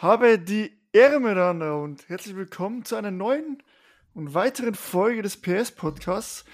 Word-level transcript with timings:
Habe 0.00 0.38
die 0.38 0.72
Ehre 0.94 1.20
miteinander 1.20 1.78
und 1.78 2.08
herzlich 2.08 2.34
willkommen 2.34 2.86
zu 2.86 2.96
einer 2.96 3.10
neuen 3.10 3.62
und 4.14 4.32
weiteren 4.32 4.74
Folge 4.74 5.20
des 5.20 5.38
PS-Podcasts. 5.38 6.46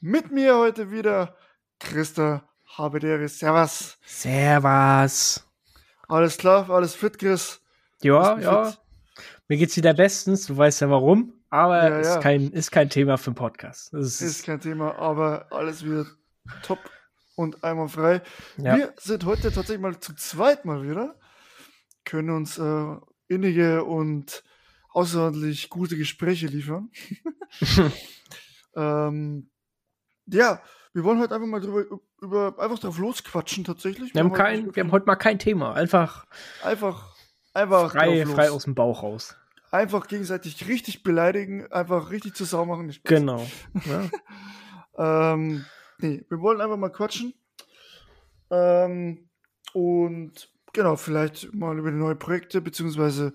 Mit 0.00 0.32
mir 0.32 0.56
heute 0.56 0.90
wieder 0.90 1.36
Christa 1.78 2.48
Habedere. 2.64 3.28
Servus. 3.28 3.98
Servus. 4.02 5.46
Alles 6.08 6.38
klar, 6.38 6.70
alles 6.70 6.94
fit, 6.94 7.18
Chris? 7.18 7.60
Ja, 8.00 8.38
ja. 8.38 8.64
Fit? 8.64 8.80
Mir 9.48 9.58
geht's 9.58 9.76
wieder 9.76 9.92
bestens, 9.92 10.46
du 10.46 10.56
weißt 10.56 10.80
ja 10.80 10.88
warum, 10.88 11.34
aber 11.50 11.90
ja, 11.90 11.98
ist, 11.98 12.14
ja. 12.14 12.20
Kein, 12.20 12.50
ist 12.50 12.72
kein 12.72 12.88
Thema 12.88 13.18
für 13.18 13.32
den 13.32 13.34
Podcast. 13.34 13.92
Ist, 13.92 14.22
ist, 14.22 14.46
kein 14.46 14.62
Thema, 14.62 14.96
aber 14.96 15.48
alles 15.52 15.84
wieder 15.84 16.06
top 16.62 16.78
und 17.34 17.62
einmal 17.62 17.88
frei. 17.88 18.22
Ja. 18.56 18.74
Wir 18.74 18.94
sind 18.96 19.26
heute 19.26 19.52
tatsächlich 19.52 19.80
mal 19.80 20.00
zu 20.00 20.14
zweit 20.14 20.64
mal 20.64 20.82
wieder 20.82 21.14
können 22.06 22.30
uns 22.30 22.56
äh, 22.56 22.96
innige 23.28 23.84
und 23.84 24.42
außerordentlich 24.90 25.68
gute 25.68 25.98
Gespräche 25.98 26.46
liefern. 26.46 26.90
ähm, 28.74 29.50
ja, 30.24 30.62
wir 30.94 31.04
wollen 31.04 31.18
heute 31.18 31.34
einfach 31.34 31.46
mal 31.46 31.60
drüber, 31.60 32.00
über, 32.22 32.58
einfach 32.58 32.78
drauf 32.78 32.96
losquatschen 32.98 33.64
tatsächlich. 33.64 34.14
Wir, 34.14 34.22
wir 34.22 34.24
haben, 34.24 34.32
kein, 34.32 34.74
wir 34.74 34.82
haben 34.82 34.92
heute 34.92 35.04
mal 35.04 35.16
kein 35.16 35.38
Thema. 35.38 35.74
Einfach, 35.74 36.26
einfach, 36.62 37.14
einfach 37.52 37.92
frei, 37.92 38.24
frei 38.24 38.50
aus 38.50 38.64
dem 38.64 38.74
Bauch 38.74 39.02
raus. 39.02 39.36
Einfach 39.70 40.06
gegenseitig 40.06 40.66
richtig 40.68 41.02
beleidigen, 41.02 41.70
einfach 41.70 42.10
richtig 42.10 42.34
zu 42.34 42.44
Sau 42.44 42.64
machen. 42.64 42.94
Genau. 43.04 43.46
Ja. 44.96 45.32
ähm, 45.34 45.66
nee, 45.98 46.24
wir 46.30 46.40
wollen 46.40 46.62
einfach 46.62 46.78
mal 46.78 46.88
quatschen. 46.88 47.34
Ähm, 48.50 49.28
und 49.74 50.48
genau, 50.76 50.94
vielleicht 50.94 51.52
mal 51.52 51.76
über 51.76 51.90
die 51.90 51.96
neuen 51.96 52.18
Projekte, 52.18 52.60
beziehungsweise 52.60 53.32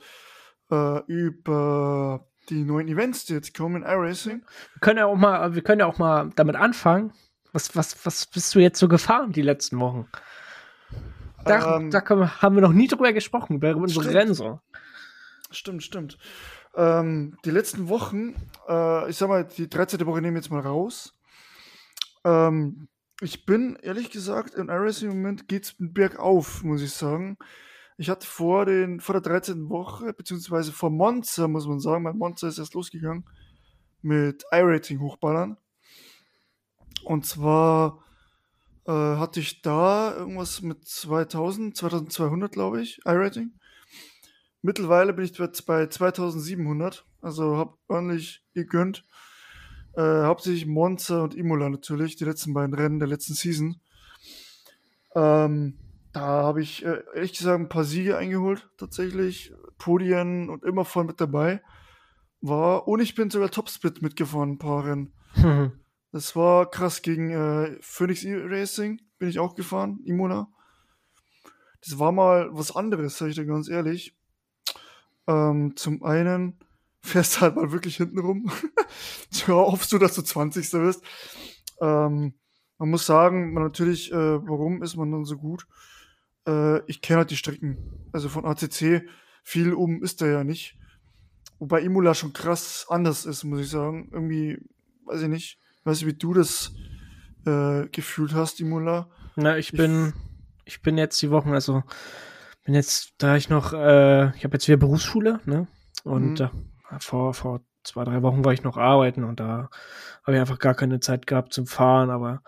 äh, 0.72 1.00
über 1.08 2.26
die 2.50 2.64
neuen 2.64 2.88
Events, 2.88 3.26
die 3.26 3.34
jetzt 3.34 3.56
kommen 3.56 3.84
in 3.84 3.84
iRacing. 3.84 4.46
Wir 4.74 4.80
können 4.80 5.00
ja 5.00 5.06
auch 5.08 5.18
mal, 5.18 5.54
wir 5.54 5.62
können 5.62 5.82
ja 5.82 5.88
auch 5.88 5.98
mal 5.98 6.30
damit 6.36 6.56
anfangen. 6.56 7.12
Was, 7.52 7.76
was, 7.76 8.06
was 8.06 8.28
bist 8.28 8.56
du 8.56 8.60
jetzt 8.60 8.80
so 8.80 8.88
gefahren 8.88 9.34
die 9.34 9.42
letzten 9.42 9.80
Wochen? 9.80 10.08
Da, 11.44 11.78
ähm, 11.78 11.92
da 11.92 12.08
wir, 12.08 12.42
haben 12.42 12.56
wir 12.56 12.62
noch 12.62 12.72
nie 12.72 12.88
drüber 12.88 13.12
gesprochen, 13.12 13.56
über 13.56 13.76
unsere 13.76 14.10
Grenze. 14.10 14.62
Stimmt, 15.50 15.84
stimmt. 15.84 16.18
Ähm, 16.76 17.38
die 17.44 17.52
letzten 17.52 17.90
Wochen, 17.90 18.36
äh, 18.70 19.10
ich 19.10 19.18
sag 19.18 19.28
mal, 19.28 19.44
die 19.44 19.70
13. 19.70 20.06
Woche 20.06 20.22
nehmen 20.22 20.36
wir 20.36 20.42
jetzt 20.42 20.52
mal 20.52 20.62
raus. 20.62 21.14
Ähm, 22.24 22.88
ich 23.22 23.46
bin, 23.46 23.76
ehrlich 23.78 24.10
gesagt, 24.10 24.56
im 24.56 24.70
iRacing 24.70 25.10
Moment 25.10 25.48
geht 25.48 25.66
es 25.66 25.76
bergauf, 25.78 26.64
muss 26.64 26.82
ich 26.82 26.92
sagen. 26.92 27.38
Ich 27.98 28.10
hatte 28.10 28.26
vor, 28.26 28.66
den, 28.66 29.00
vor 29.00 29.14
der 29.14 29.22
13. 29.22 29.70
Woche, 29.70 30.12
beziehungsweise 30.14 30.72
vor 30.72 30.90
Monza, 30.90 31.48
muss 31.48 31.68
man 31.68 31.80
sagen, 31.80 32.04
mein 32.04 32.18
Monza 32.18 32.48
ist 32.48 32.58
erst 32.58 32.74
losgegangen, 32.74 33.26
mit 34.02 34.44
iRating 34.52 35.00
hochballern. 35.00 35.58
Und 37.04 37.28
zwar 37.28 38.04
äh, 38.88 38.92
hatte 38.92 39.40
ich 39.40 39.62
da 39.62 40.16
irgendwas 40.16 40.64
mit 40.64 40.88
2000, 40.88 41.78
2200, 41.78 42.52
glaube 42.52 42.82
ich, 42.82 43.02
iRating. 43.06 43.54
Mittlerweile 44.64 45.14
bin 45.14 45.26
ich 45.26 45.38
jetzt 45.38 45.66
bei 45.68 45.86
2700, 45.86 47.06
also 47.22 47.58
habe 47.58 47.78
ordentlich 47.88 48.44
gegönnt. 48.56 49.06
Äh, 49.96 50.24
hauptsächlich 50.24 50.66
Monza 50.66 51.24
und 51.24 51.36
Imola 51.36 51.70
natürlich, 51.70 52.16
die 52.16 52.26
letzten 52.26 52.54
beiden 52.54 52.74
Rennen 52.74 53.00
der 53.00 53.08
letzten 53.08 53.34
Season. 53.34 53.80
Ähm, 55.16 55.78
da 56.14 56.22
habe 56.22 56.62
ich 56.62 56.86
äh, 56.86 57.04
ehrlich 57.14 57.34
gesagt 57.34 57.60
ein 57.60 57.70
paar 57.70 57.84
Siege 57.84 58.18
eingeholt, 58.18 58.70
tatsächlich. 58.78 59.54
Podien 59.78 60.50
und 60.50 60.64
immer 60.64 60.86
voll 60.86 61.06
mit 61.06 61.20
dabei. 61.20 61.62
War, 62.40 62.88
und 62.88 63.00
ich 63.00 63.16
bin 63.16 63.30
sogar 63.30 63.50
Topsplit 63.50 64.02
mitgefahren, 64.02 64.52
ein 64.52 64.60
paar 64.60 64.86
Rennen. 64.86 65.14
Mhm. 65.36 65.74
Das 66.14 66.36
war 66.36 66.70
krass 66.70 67.02
gegen 67.02 67.30
äh, 67.30 67.78
Phoenix 67.80 68.26
e 68.26 68.36
Racing, 68.36 69.00
bin 69.18 69.30
ich 69.30 69.40
auch 69.40 69.56
gefahren, 69.56 70.02
Imola. 70.04 70.50
Das 71.80 72.00
war 72.00 72.12
mal 72.12 72.50
was 72.52 72.76
anderes, 72.76 73.18
sag 73.18 73.30
ich 73.30 73.36
dir 73.36 73.46
ganz 73.46 73.70
ehrlich. 73.70 74.14
Ähm, 75.26 75.78
zum 75.78 76.04
einen 76.04 76.60
fährst 77.02 77.42
halt 77.42 77.56
mal 77.56 77.72
wirklich 77.72 77.98
hinten 77.98 78.20
rum. 78.20 78.52
so 79.30 79.56
hoffst 79.56 79.92
du, 79.92 79.98
dass 79.98 80.16
du 80.16 80.22
20. 80.22 80.72
wirst. 80.74 81.04
Ähm, 81.82 82.34
man 82.78 82.90
muss 82.90 83.06
sagen, 83.06 83.54
man 83.54 83.64
natürlich, 83.64 84.12
äh, 84.12 84.16
warum 84.16 84.82
ist 84.84 84.96
man 84.96 85.12
dann 85.12 85.26
so 85.26 85.38
gut? 85.38 85.68
Äh, 86.48 86.80
ich 86.86 87.02
kenne 87.02 87.20
halt 87.20 87.32
die 87.32 87.38
Strecken. 87.38 87.78
Also 88.12 88.30
von 88.30 88.46
ACC, 88.46 89.08
viel 89.44 89.74
um 89.74 90.04
ist 90.04 90.22
der 90.22 90.32
ja 90.32 90.44
nicht. 90.44 90.78
Wobei 91.60 91.82
Imola 91.82 92.16
schon 92.16 92.34
krass 92.34 92.86
anders 92.90 93.26
ist, 93.26 93.44
muss 93.44 93.62
ich 93.62 93.70
sagen. 93.70 94.10
Irgendwie, 94.12 94.58
weiß 95.06 95.22
ich 95.22 95.28
nicht. 95.28 95.60
Weiß 95.84 96.00
ich, 96.00 96.08
wie 96.08 96.14
du 96.14 96.34
das 96.34 96.74
äh, 97.46 97.88
gefühlt 97.92 98.34
hast, 98.34 98.60
Imola. 98.60 99.10
Na, 99.36 99.58
ich 99.58 99.72
bin, 99.72 100.14
ich, 100.66 100.76
ich 100.76 100.82
bin 100.82 100.98
jetzt 100.98 101.22
die 101.22 101.32
Wochen, 101.32 101.54
also 101.54 101.84
bin 102.66 102.76
jetzt, 102.76 103.14
da 103.18 103.36
ich 103.36 103.50
noch, 103.50 103.74
äh, 103.74 104.36
ich 104.36 104.44
habe 104.44 104.54
jetzt 104.54 104.68
wieder 104.68 104.78
Berufsschule, 104.78 105.40
ne? 105.46 105.68
Und 106.04 106.40
mhm. 106.40 106.71
Vor, 107.00 107.34
vor 107.34 107.62
zwei, 107.84 108.04
drei 108.04 108.22
Wochen 108.22 108.46
war 108.46 108.54
ich 108.54 108.64
noch 108.64 108.78
arbeiten 108.78 109.24
und 109.24 109.40
da 109.40 109.70
habe 110.24 110.36
ich 110.36 110.40
einfach 110.40 110.60
gar 110.60 110.76
keine 110.76 111.00
Zeit 111.00 111.28
gehabt 111.28 111.54
zum 111.54 111.68
Fahren, 111.68 112.10
aber 112.10 112.44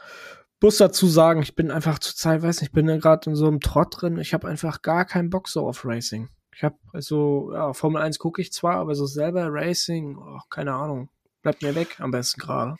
muss 0.61 0.77
dazu 0.77 1.07
sagen, 1.07 1.41
ich 1.41 1.55
bin 1.55 1.71
einfach 1.71 1.99
zur 1.99 2.15
Zeit, 2.15 2.41
weiß 2.41 2.61
nicht, 2.61 2.69
ich 2.69 2.73
bin 2.73 2.87
gerade 2.99 3.29
in 3.29 3.35
so 3.35 3.47
einem 3.47 3.59
Trott 3.59 4.01
drin, 4.01 4.17
ich 4.17 4.33
habe 4.33 4.47
einfach 4.47 4.81
gar 4.81 5.03
keinen 5.03 5.29
Bock 5.29 5.49
so 5.49 5.67
auf 5.67 5.83
Racing. 5.83 6.29
Ich 6.55 6.63
habe 6.63 6.77
also, 6.93 7.51
ja, 7.53 7.73
Formel 7.73 8.01
1 8.01 8.17
gucke 8.19 8.41
ich 8.41 8.53
zwar, 8.53 8.75
aber 8.75 8.95
so 8.95 9.05
selber 9.05 9.47
Racing, 9.49 10.17
oh, 10.17 10.39
keine 10.49 10.73
Ahnung. 10.73 11.09
Bleibt 11.41 11.61
mir 11.61 11.75
weg, 11.75 11.99
am 11.99 12.11
besten 12.11 12.39
gerade. 12.39 12.77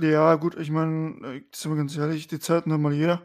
Ja, 0.00 0.34
gut, 0.34 0.56
ich 0.56 0.70
meine, 0.72 1.42
sind 1.54 1.70
wir 1.70 1.76
ganz 1.76 1.96
ehrlich, 1.96 2.26
die 2.26 2.40
Zeiten 2.40 2.72
hat 2.72 2.80
mal 2.80 2.92
jeder. 2.92 3.22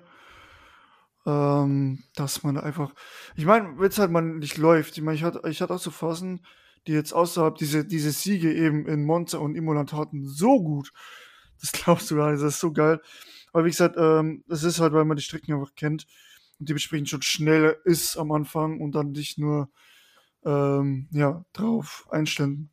Ähm, 1.25 2.03
dass 2.15 2.43
man 2.43 2.59
einfach, 2.59 2.93
ich 3.35 3.45
meine, 3.45 3.79
wenn 3.79 3.87
es 3.87 3.97
halt 3.97 4.11
mal 4.11 4.21
nicht 4.21 4.57
läuft, 4.57 4.95
ich 4.95 5.03
meine, 5.03 5.15
ich 5.15 5.23
hatte, 5.23 5.41
ich 5.49 5.59
hatte 5.59 5.73
auch 5.73 5.79
so 5.79 5.89
Phasen, 5.89 6.45
die 6.87 6.93
jetzt 6.93 7.13
außerhalb 7.13 7.55
diese, 7.55 7.85
diese 7.85 8.11
Siege 8.11 8.53
eben 8.53 8.85
in 8.87 9.03
Monza 9.05 9.37
und 9.39 9.55
Imoland 9.55 9.93
hatten, 9.93 10.25
so 10.25 10.61
gut. 10.61 10.91
Das 11.59 11.71
glaubst 11.71 12.11
du 12.11 12.15
gar 12.15 12.31
nicht, 12.31 12.43
das 12.43 12.55
ist 12.55 12.59
so 12.59 12.71
geil. 12.71 13.01
Aber 13.53 13.65
wie 13.65 13.69
gesagt, 13.69 13.95
ähm, 13.97 14.43
das 14.47 14.63
ist 14.63 14.79
halt, 14.79 14.93
weil 14.93 15.05
man 15.05 15.17
die 15.17 15.23
Strecken 15.23 15.53
einfach 15.53 15.75
kennt 15.75 16.05
und 16.59 16.69
dementsprechend 16.69 17.09
schon 17.09 17.21
schnell 17.21 17.77
ist 17.85 18.17
am 18.17 18.31
Anfang 18.31 18.81
und 18.81 18.93
dann 18.93 19.11
nicht 19.11 19.37
nur 19.37 19.69
ähm, 20.43 21.07
ja, 21.11 21.43
drauf 21.53 22.07
einstellen 22.11 22.69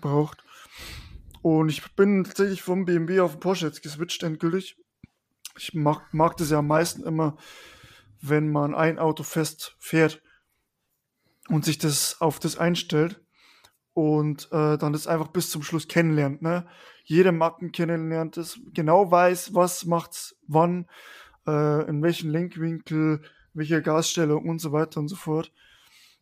braucht. 0.00 0.42
Und 1.42 1.68
ich 1.68 1.94
bin 1.94 2.24
tatsächlich 2.24 2.62
vom 2.62 2.84
BMW 2.84 3.20
auf 3.20 3.32
den 3.32 3.40
Porsche 3.40 3.66
jetzt 3.66 3.82
geswitcht 3.82 4.22
endgültig. 4.22 4.76
Ich 5.58 5.74
mag, 5.74 6.12
mag 6.12 6.36
das 6.36 6.50
ja 6.50 6.58
am 6.58 6.66
meisten 6.66 7.02
immer, 7.02 7.36
wenn 8.20 8.50
man 8.50 8.74
ein 8.74 8.98
Auto 8.98 9.22
fest 9.22 9.76
fährt 9.78 10.22
und 11.48 11.64
sich 11.64 11.78
das 11.78 12.20
auf 12.20 12.38
das 12.38 12.56
einstellt 12.56 13.20
und 13.94 14.48
äh, 14.52 14.78
dann 14.78 14.92
das 14.92 15.06
einfach 15.06 15.28
bis 15.28 15.50
zum 15.50 15.62
Schluss 15.62 15.88
kennenlernt, 15.88 16.42
ne? 16.42 16.66
Jede 17.04 17.32
Macken 17.32 17.72
kennenlernt, 17.72 18.36
das 18.36 18.58
genau 18.72 19.10
weiß, 19.10 19.54
was 19.54 19.84
macht's 19.84 20.36
wann, 20.46 20.86
äh, 21.46 21.88
in 21.88 22.02
welchem 22.02 22.30
Lenkwinkel, 22.30 23.22
welche 23.54 23.82
Gasstellung 23.82 24.48
und 24.48 24.60
so 24.60 24.72
weiter 24.72 25.00
und 25.00 25.08
so 25.08 25.16
fort. 25.16 25.52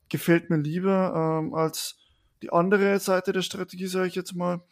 Gefällt 0.09 0.51
mir 0.51 0.57
lieber 0.57 1.41
ähm, 1.43 1.55
als 1.55 1.99
die 2.43 2.51
andere 2.51 2.99
Seite 2.99 3.33
der 3.33 3.43
Strategie, 3.43 3.87
sage 3.87 4.09
ich 4.09 4.15
jetzt 4.15 4.35
mal, 4.35 4.63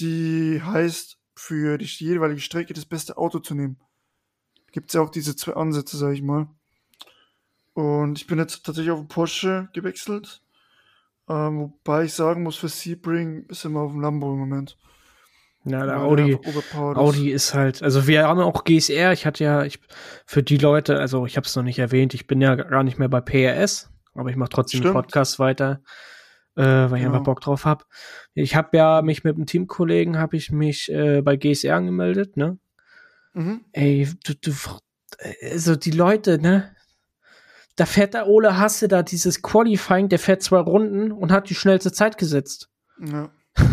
die 0.00 0.62
heißt, 0.62 1.18
für 1.36 1.78
die 1.78 1.84
jeweilige 1.84 2.40
Strecke 2.40 2.74
das 2.74 2.86
beste 2.86 3.16
Auto 3.18 3.40
zu 3.40 3.54
nehmen. 3.54 3.76
Gibt 4.70 4.90
es 4.90 4.94
ja 4.94 5.00
auch 5.00 5.10
diese 5.10 5.36
zwei 5.36 5.54
Ansätze, 5.54 5.96
sage 5.96 6.14
ich 6.14 6.22
mal. 6.22 6.48
Und 7.74 8.18
ich 8.18 8.26
bin 8.26 8.38
jetzt 8.38 8.64
tatsächlich 8.64 8.92
auf 8.92 9.06
Porsche 9.08 9.68
gewechselt 9.72 10.42
ähm, 11.28 11.60
wobei 11.60 12.04
ich 12.04 12.12
sagen 12.12 12.42
muss, 12.42 12.56
für 12.56 12.68
Sebring 12.68 13.46
ist 13.48 13.64
immer 13.64 13.80
auf 13.80 13.92
dem 13.92 14.00
Lambo 14.00 14.32
im 14.32 14.38
Moment. 14.38 14.76
Ja, 15.66 15.86
der 15.86 16.00
Audi, 16.02 16.38
Audi 16.74 17.30
ist 17.30 17.54
halt, 17.54 17.82
also 17.82 18.06
wir 18.06 18.28
haben 18.28 18.40
auch 18.40 18.64
GSR, 18.64 19.14
ich 19.14 19.24
hatte 19.24 19.44
ja, 19.44 19.64
ich, 19.64 19.80
für 20.26 20.42
die 20.42 20.58
Leute, 20.58 20.98
also 20.98 21.24
ich 21.24 21.38
habe 21.38 21.46
es 21.46 21.56
noch 21.56 21.62
nicht 21.62 21.78
erwähnt, 21.78 22.12
ich 22.12 22.26
bin 22.26 22.42
ja 22.42 22.54
gar 22.54 22.82
nicht 22.82 22.98
mehr 22.98 23.08
bei 23.08 23.22
PRS, 23.22 23.90
aber 24.14 24.28
ich 24.28 24.36
mache 24.36 24.50
trotzdem 24.50 24.80
Stimmt. 24.80 24.94
den 24.94 25.00
Podcast 25.00 25.38
weiter, 25.38 25.80
äh, 26.56 26.62
weil 26.62 26.84
ich 26.84 26.90
genau. 27.02 27.12
einfach 27.12 27.22
Bock 27.22 27.40
drauf 27.40 27.64
habe. 27.64 27.84
Ich 28.34 28.54
habe 28.54 28.76
ja 28.76 29.00
mich 29.00 29.24
mit 29.24 29.36
einem 29.36 29.46
Teamkollegen, 29.46 30.18
habe 30.18 30.36
ich 30.36 30.52
mich 30.52 30.92
äh, 30.92 31.22
bei 31.22 31.36
GSR 31.36 31.76
angemeldet, 31.76 32.36
ne? 32.36 32.58
Mhm. 33.32 33.64
Ey, 33.72 34.06
du, 34.22 34.34
du, 34.34 34.52
also 35.50 35.76
die 35.76 35.92
Leute, 35.92 36.38
ne? 36.38 36.76
Da 37.76 37.86
fährt 37.86 38.14
der 38.14 38.28
Ole 38.28 38.58
Hasse 38.58 38.88
da 38.88 39.02
dieses 39.02 39.42
Qualifying, 39.42 40.08
der 40.08 40.18
fährt 40.18 40.42
zwei 40.42 40.58
Runden 40.58 41.12
und 41.12 41.32
hat 41.32 41.50
die 41.50 41.54
schnellste 41.54 41.92
Zeit 41.92 42.18
gesetzt. 42.18 42.70
Ja. 42.98 43.30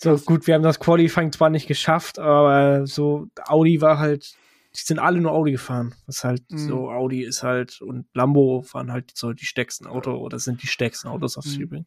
so 0.00 0.16
gut, 0.18 0.46
wir 0.46 0.54
haben 0.54 0.62
das 0.62 0.80
Qualifying 0.80 1.32
zwar 1.32 1.50
nicht 1.50 1.68
geschafft, 1.68 2.18
aber 2.18 2.86
so 2.86 3.28
Audi 3.46 3.80
war 3.80 3.98
halt 3.98 4.36
die 4.74 4.84
sind 4.84 4.98
alle 4.98 5.20
nur 5.20 5.32
Audi 5.32 5.52
gefahren. 5.52 5.94
Was 6.06 6.24
halt 6.24 6.42
mhm. 6.50 6.58
so, 6.58 6.90
Audi 6.90 7.24
ist 7.24 7.42
halt, 7.42 7.80
und 7.80 8.06
Lambo 8.14 8.62
fahren 8.62 8.92
halt 8.92 9.12
so 9.14 9.32
die 9.32 9.46
stärksten 9.46 9.86
Auto 9.86 10.12
oder 10.16 10.38
sind 10.38 10.62
die 10.62 10.66
stärksten 10.66 11.08
Autos 11.08 11.36
auf 11.36 11.46
mhm. 11.46 11.60
Übrigen. 11.60 11.86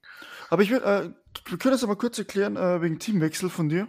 Aber 0.50 0.64
ich 0.64 0.72
will, 0.72 0.80
äh, 0.80 1.10
wir 1.50 1.58
können 1.58 1.74
das 1.74 1.84
aber 1.84 1.96
kurz 1.96 2.18
erklären, 2.18 2.58
äh, 2.58 2.82
wegen 2.82 3.00
Teamwechsel 3.00 3.50
von 3.50 3.70
dir. 3.70 3.88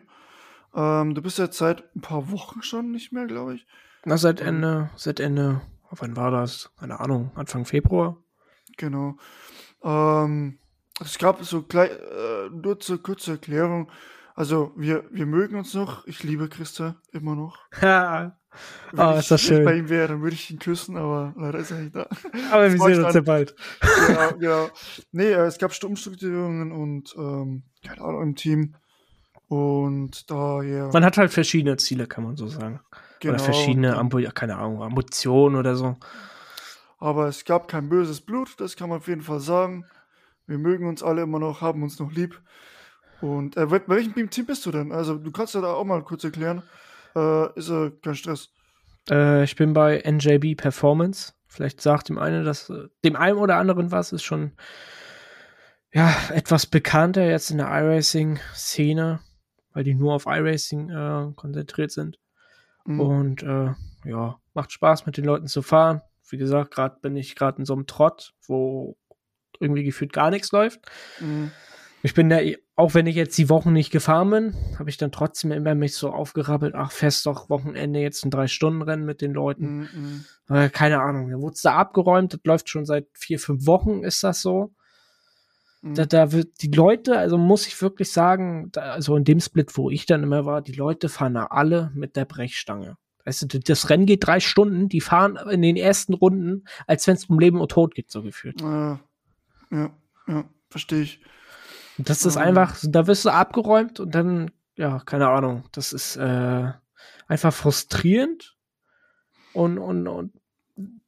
Ähm, 0.74 1.14
du 1.14 1.22
bist 1.22 1.38
ja 1.38 1.50
seit 1.50 1.84
ein 1.96 2.00
paar 2.00 2.30
Wochen 2.30 2.62
schon 2.62 2.92
nicht 2.92 3.12
mehr, 3.12 3.26
glaube 3.26 3.54
ich. 3.54 3.66
Na, 4.04 4.16
seit 4.16 4.40
Ende, 4.40 4.90
seit 4.96 5.20
Ende, 5.20 5.62
wann 6.00 6.16
war 6.16 6.30
das? 6.30 6.70
Keine 6.78 7.00
Ahnung, 7.00 7.30
Anfang 7.34 7.64
Februar. 7.64 8.16
Genau. 8.76 9.16
Ähm, 9.82 10.58
es 11.00 11.18
gab 11.18 11.44
so 11.44 11.62
gleich, 11.62 11.90
äh, 11.90 12.48
nur 12.50 12.78
zur 12.80 13.02
kurzen 13.02 13.32
Erklärung. 13.32 13.90
Also, 14.34 14.72
wir, 14.76 15.04
wir 15.10 15.26
mögen 15.26 15.56
uns 15.56 15.74
noch. 15.74 16.06
Ich 16.06 16.22
liebe 16.22 16.48
Christa 16.48 16.96
immer 17.12 17.34
noch. 17.34 17.58
Ja. 17.82 18.36
oh, 18.98 19.18
ist 19.18 19.30
das 19.30 19.40
schön. 19.40 19.56
Wenn 19.56 19.62
ich 19.62 19.64
bei 19.64 19.76
ihm 19.78 19.88
wäre, 19.88 20.08
dann 20.08 20.22
würde 20.22 20.34
ich 20.34 20.50
ihn 20.50 20.58
küssen, 20.58 20.98
aber 20.98 21.32
leider 21.38 21.58
ist 21.58 21.70
er 21.70 21.78
nicht 21.78 21.96
da. 21.96 22.06
Aber 22.50 22.70
wir 22.70 22.78
sehen 22.78 23.04
uns 23.04 23.14
ja 23.14 23.20
bald. 23.22 23.54
Genau, 23.80 24.32
genau. 24.38 24.70
Nee, 25.10 25.32
äh, 25.32 25.46
es 25.46 25.56
gab 25.56 25.72
Umstrukturierungen 25.82 26.70
und, 26.70 27.14
ähm, 27.16 27.62
keine 27.82 28.02
Ahnung, 28.02 28.22
im 28.22 28.36
Team. 28.36 28.74
Und 29.48 30.30
da, 30.30 30.62
ja. 30.62 30.90
Man 30.92 31.04
hat 31.04 31.16
halt 31.16 31.30
verschiedene 31.30 31.76
Ziele, 31.78 32.06
kann 32.06 32.24
man 32.24 32.36
so 32.36 32.46
sagen. 32.46 32.80
Genau. 33.22 33.34
Oder 33.34 33.44
verschiedene, 33.44 33.96
Ambu 33.96 34.20
keine 34.34 34.56
Ahnung, 34.56 34.82
Ambitionen 34.82 35.54
oder 35.54 35.76
so. 35.76 35.96
Aber 36.98 37.28
es 37.28 37.44
gab 37.44 37.68
kein 37.68 37.88
böses 37.88 38.20
Blut, 38.20 38.54
das 38.58 38.74
kann 38.74 38.88
man 38.88 38.98
auf 38.98 39.06
jeden 39.06 39.22
Fall 39.22 39.38
sagen. 39.38 39.84
Wir 40.48 40.58
mögen 40.58 40.88
uns 40.88 41.04
alle 41.04 41.22
immer 41.22 41.38
noch, 41.38 41.60
haben 41.60 41.84
uns 41.84 42.00
noch 42.00 42.10
lieb. 42.10 42.40
Und 43.20 43.56
äh, 43.56 43.66
bei 43.66 43.80
welchem 43.86 44.28
Team 44.28 44.46
bist 44.46 44.66
du 44.66 44.72
denn? 44.72 44.90
Also, 44.90 45.16
du 45.18 45.30
kannst 45.30 45.54
ja 45.54 45.60
da 45.60 45.72
auch 45.72 45.84
mal 45.84 46.02
kurz 46.02 46.24
erklären. 46.24 46.64
Äh, 47.14 47.56
ist 47.56 47.68
ja 47.68 47.90
kein 48.02 48.16
Stress. 48.16 48.50
Äh, 49.08 49.44
ich 49.44 49.54
bin 49.54 49.72
bei 49.72 50.02
NJB 50.04 50.56
Performance. 50.56 51.32
Vielleicht 51.46 51.80
sagt 51.80 52.08
dem 52.08 52.18
einen, 52.18 52.44
dass 52.44 52.70
äh, 52.70 52.88
dem 53.04 53.14
einen 53.14 53.38
oder 53.38 53.56
anderen 53.56 53.92
was 53.92 54.12
ist 54.12 54.24
schon 54.24 54.52
ja 55.92 56.12
etwas 56.30 56.66
bekannter 56.66 57.24
jetzt 57.24 57.52
in 57.52 57.58
der 57.58 57.68
iRacing-Szene, 57.68 59.20
weil 59.72 59.84
die 59.84 59.94
nur 59.94 60.14
auf 60.14 60.26
iRacing 60.26 60.90
äh, 60.90 61.32
konzentriert 61.36 61.92
sind. 61.92 62.18
Mhm. 62.84 63.00
Und 63.00 63.42
äh, 63.42 63.72
ja, 64.04 64.38
macht 64.54 64.72
Spaß 64.72 65.06
mit 65.06 65.16
den 65.16 65.24
Leuten 65.24 65.46
zu 65.46 65.62
fahren 65.62 66.02
wie 66.32 66.38
gesagt, 66.38 66.74
gerade 66.74 66.96
bin 67.00 67.14
ich 67.14 67.36
gerade 67.36 67.58
in 67.58 67.66
so 67.66 67.74
einem 67.74 67.86
Trott, 67.86 68.34
wo 68.46 68.96
irgendwie 69.60 69.84
gefühlt 69.84 70.12
gar 70.12 70.30
nichts 70.30 70.50
läuft. 70.50 70.80
Mhm. 71.20 71.52
Ich 72.02 72.14
bin 72.14 72.28
da, 72.28 72.40
auch 72.74 72.94
wenn 72.94 73.06
ich 73.06 73.14
jetzt 73.14 73.38
die 73.38 73.48
Wochen 73.48 73.72
nicht 73.72 73.92
gefahren 73.92 74.30
bin, 74.30 74.54
habe 74.76 74.90
ich 74.90 74.96
dann 74.96 75.12
trotzdem 75.12 75.52
immer 75.52 75.76
mich 75.76 75.94
so 75.94 76.10
aufgerappelt, 76.10 76.74
ach, 76.74 76.90
fest 76.90 77.26
doch 77.26 77.48
Wochenende 77.48 78.00
jetzt 78.00 78.24
ein 78.24 78.30
Drei-Stunden-Rennen 78.30 79.04
mit 79.04 79.20
den 79.20 79.32
Leuten. 79.32 79.88
Mhm. 79.92 80.24
Äh, 80.48 80.68
keine 80.70 81.00
Ahnung, 81.00 81.30
da 81.30 81.38
wurde 81.38 81.54
es 81.54 81.62
da 81.62 81.76
abgeräumt, 81.76 82.32
das 82.32 82.40
läuft 82.42 82.68
schon 82.70 82.86
seit 82.86 83.06
vier, 83.12 83.38
fünf 83.38 83.66
Wochen, 83.66 84.02
ist 84.02 84.24
das 84.24 84.40
so. 84.42 84.74
Mhm. 85.82 85.94
Da, 85.94 86.06
da 86.06 86.32
wird 86.32 86.62
die 86.62 86.70
Leute, 86.70 87.18
also 87.18 87.36
muss 87.36 87.66
ich 87.66 87.80
wirklich 87.82 88.10
sagen, 88.12 88.70
da, 88.72 88.92
also 88.92 89.16
in 89.16 89.24
dem 89.24 89.40
Split, 89.40 89.76
wo 89.76 89.90
ich 89.90 90.06
dann 90.06 90.22
immer 90.22 90.46
war, 90.46 90.62
die 90.62 90.72
Leute 90.72 91.08
fahren 91.08 91.34
da 91.34 91.46
alle 91.46 91.90
mit 91.94 92.16
der 92.16 92.24
Brechstange. 92.24 92.96
Weißt 93.24 93.42
du, 93.42 93.60
das 93.60 93.90
Rennen 93.90 94.06
geht 94.06 94.26
drei 94.26 94.40
Stunden, 94.40 94.88
die 94.88 95.00
fahren 95.00 95.36
in 95.50 95.62
den 95.62 95.76
ersten 95.76 96.14
Runden, 96.14 96.64
als 96.86 97.06
wenn 97.06 97.14
es 97.14 97.26
um 97.26 97.38
Leben 97.38 97.60
und 97.60 97.70
Tod 97.70 97.94
geht, 97.94 98.10
so 98.10 98.22
gefühlt. 98.22 98.60
Ja, 98.60 99.00
ja, 99.70 99.90
ja 100.26 100.44
verstehe 100.70 101.02
ich. 101.02 101.20
Das 101.98 102.24
ist 102.24 102.36
um. 102.36 102.42
einfach, 102.42 102.76
da 102.82 103.06
wirst 103.06 103.24
du 103.24 103.30
abgeräumt 103.30 104.00
und 104.00 104.14
dann, 104.14 104.50
ja, 104.76 105.00
keine 105.00 105.28
Ahnung, 105.28 105.64
das 105.72 105.92
ist 105.92 106.16
äh, 106.16 106.72
einfach 107.28 107.52
frustrierend 107.52 108.56
und, 109.52 109.78
und, 109.78 110.08
und 110.08 110.32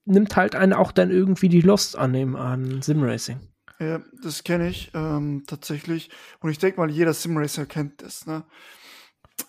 nimmt 0.04 0.36
halt 0.36 0.54
einen 0.54 0.72
auch 0.72 0.92
dann 0.92 1.10
irgendwie 1.10 1.48
die 1.48 1.62
Lust 1.62 1.96
an 1.96 2.12
dem 2.12 2.36
an 2.36 2.82
Simracing. 2.82 3.40
Ja, 3.84 4.00
das 4.22 4.44
kenne 4.44 4.68
ich 4.68 4.90
ähm, 4.94 5.44
tatsächlich. 5.46 6.10
Und 6.40 6.50
ich 6.50 6.58
denke 6.58 6.80
mal, 6.80 6.90
jeder 6.90 7.14
Simracer 7.14 7.66
kennt 7.66 8.02
das, 8.02 8.26
ne? 8.26 8.44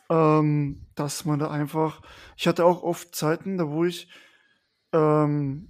ähm, 0.10 0.86
dass 0.96 1.26
man 1.26 1.40
da 1.40 1.50
einfach, 1.50 2.02
ich 2.38 2.48
hatte 2.48 2.66
auch 2.66 2.84
oft 2.84 3.16
Zeiten, 3.16 3.58
da 3.58 3.70
wo 3.70 3.86
ich 3.86 4.10
ähm, 4.94 5.70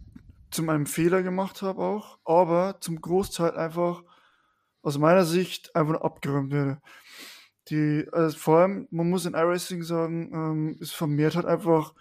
zu 0.51 0.67
einem 0.69 0.85
Fehler 0.85 1.23
gemacht 1.23 1.61
habe 1.61 1.81
auch, 1.81 2.19
aber 2.25 2.77
zum 2.79 3.01
Großteil 3.01 3.57
einfach 3.57 4.03
aus 4.81 4.97
meiner 4.97 5.25
Sicht 5.25 5.75
einfach 5.75 6.01
abgeräumt 6.01 6.51
werde. 6.51 6.81
Die, 7.69 8.07
also 8.11 8.37
vor 8.37 8.59
allem, 8.59 8.87
man 8.91 9.09
muss 9.09 9.25
in 9.25 9.33
iRacing 9.33 9.83
sagen, 9.83 10.31
ähm, 10.33 10.77
es 10.79 10.91
vermehrt 10.91 11.35
halt 11.35 11.45
einfach 11.45 11.93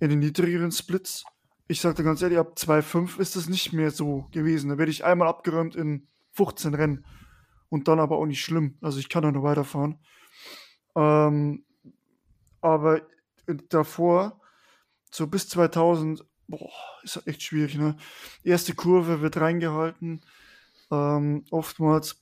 in 0.00 0.10
den 0.10 0.18
niedrigeren 0.18 0.70
Splits. 0.70 1.24
Ich 1.66 1.80
sagte 1.80 2.04
ganz 2.04 2.20
ehrlich, 2.20 2.38
ab 2.38 2.54
2.5 2.56 3.18
ist 3.18 3.36
das 3.36 3.48
nicht 3.48 3.72
mehr 3.72 3.90
so 3.90 4.28
gewesen. 4.32 4.68
Da 4.68 4.78
werde 4.78 4.90
ich 4.90 5.04
einmal 5.04 5.28
abgeräumt 5.28 5.74
in 5.74 6.08
15 6.32 6.74
Rennen. 6.74 7.06
Und 7.70 7.88
dann 7.88 8.00
aber 8.00 8.18
auch 8.18 8.26
nicht 8.26 8.44
schlimm. 8.44 8.76
Also 8.82 8.98
ich 8.98 9.08
kann 9.08 9.22
da 9.22 9.32
noch 9.32 9.42
weiterfahren. 9.42 9.98
Ähm, 10.94 11.64
aber 12.60 13.00
davor, 13.70 14.40
so 15.10 15.26
bis 15.26 15.48
2000, 15.48 16.24
boah, 16.48 16.70
ist 17.02 17.16
halt 17.16 17.26
echt 17.28 17.42
schwierig, 17.42 17.76
ne? 17.76 17.96
Erste 18.42 18.74
Kurve 18.74 19.22
wird 19.22 19.38
reingehalten. 19.38 20.20
Ähm, 20.90 21.46
oftmals, 21.50 22.20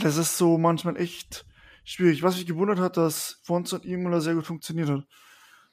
das 0.00 0.16
ist 0.16 0.38
so 0.38 0.58
manchmal 0.58 0.96
echt 0.96 1.44
schwierig. 1.84 2.22
Was 2.22 2.36
mich 2.36 2.46
gewundert 2.46 2.78
hat, 2.78 2.96
dass 2.96 3.40
Fonz 3.42 3.72
und 3.72 3.84
Imola 3.84 4.20
sehr 4.20 4.34
gut 4.34 4.46
funktioniert 4.46 4.88
hat 4.88 5.06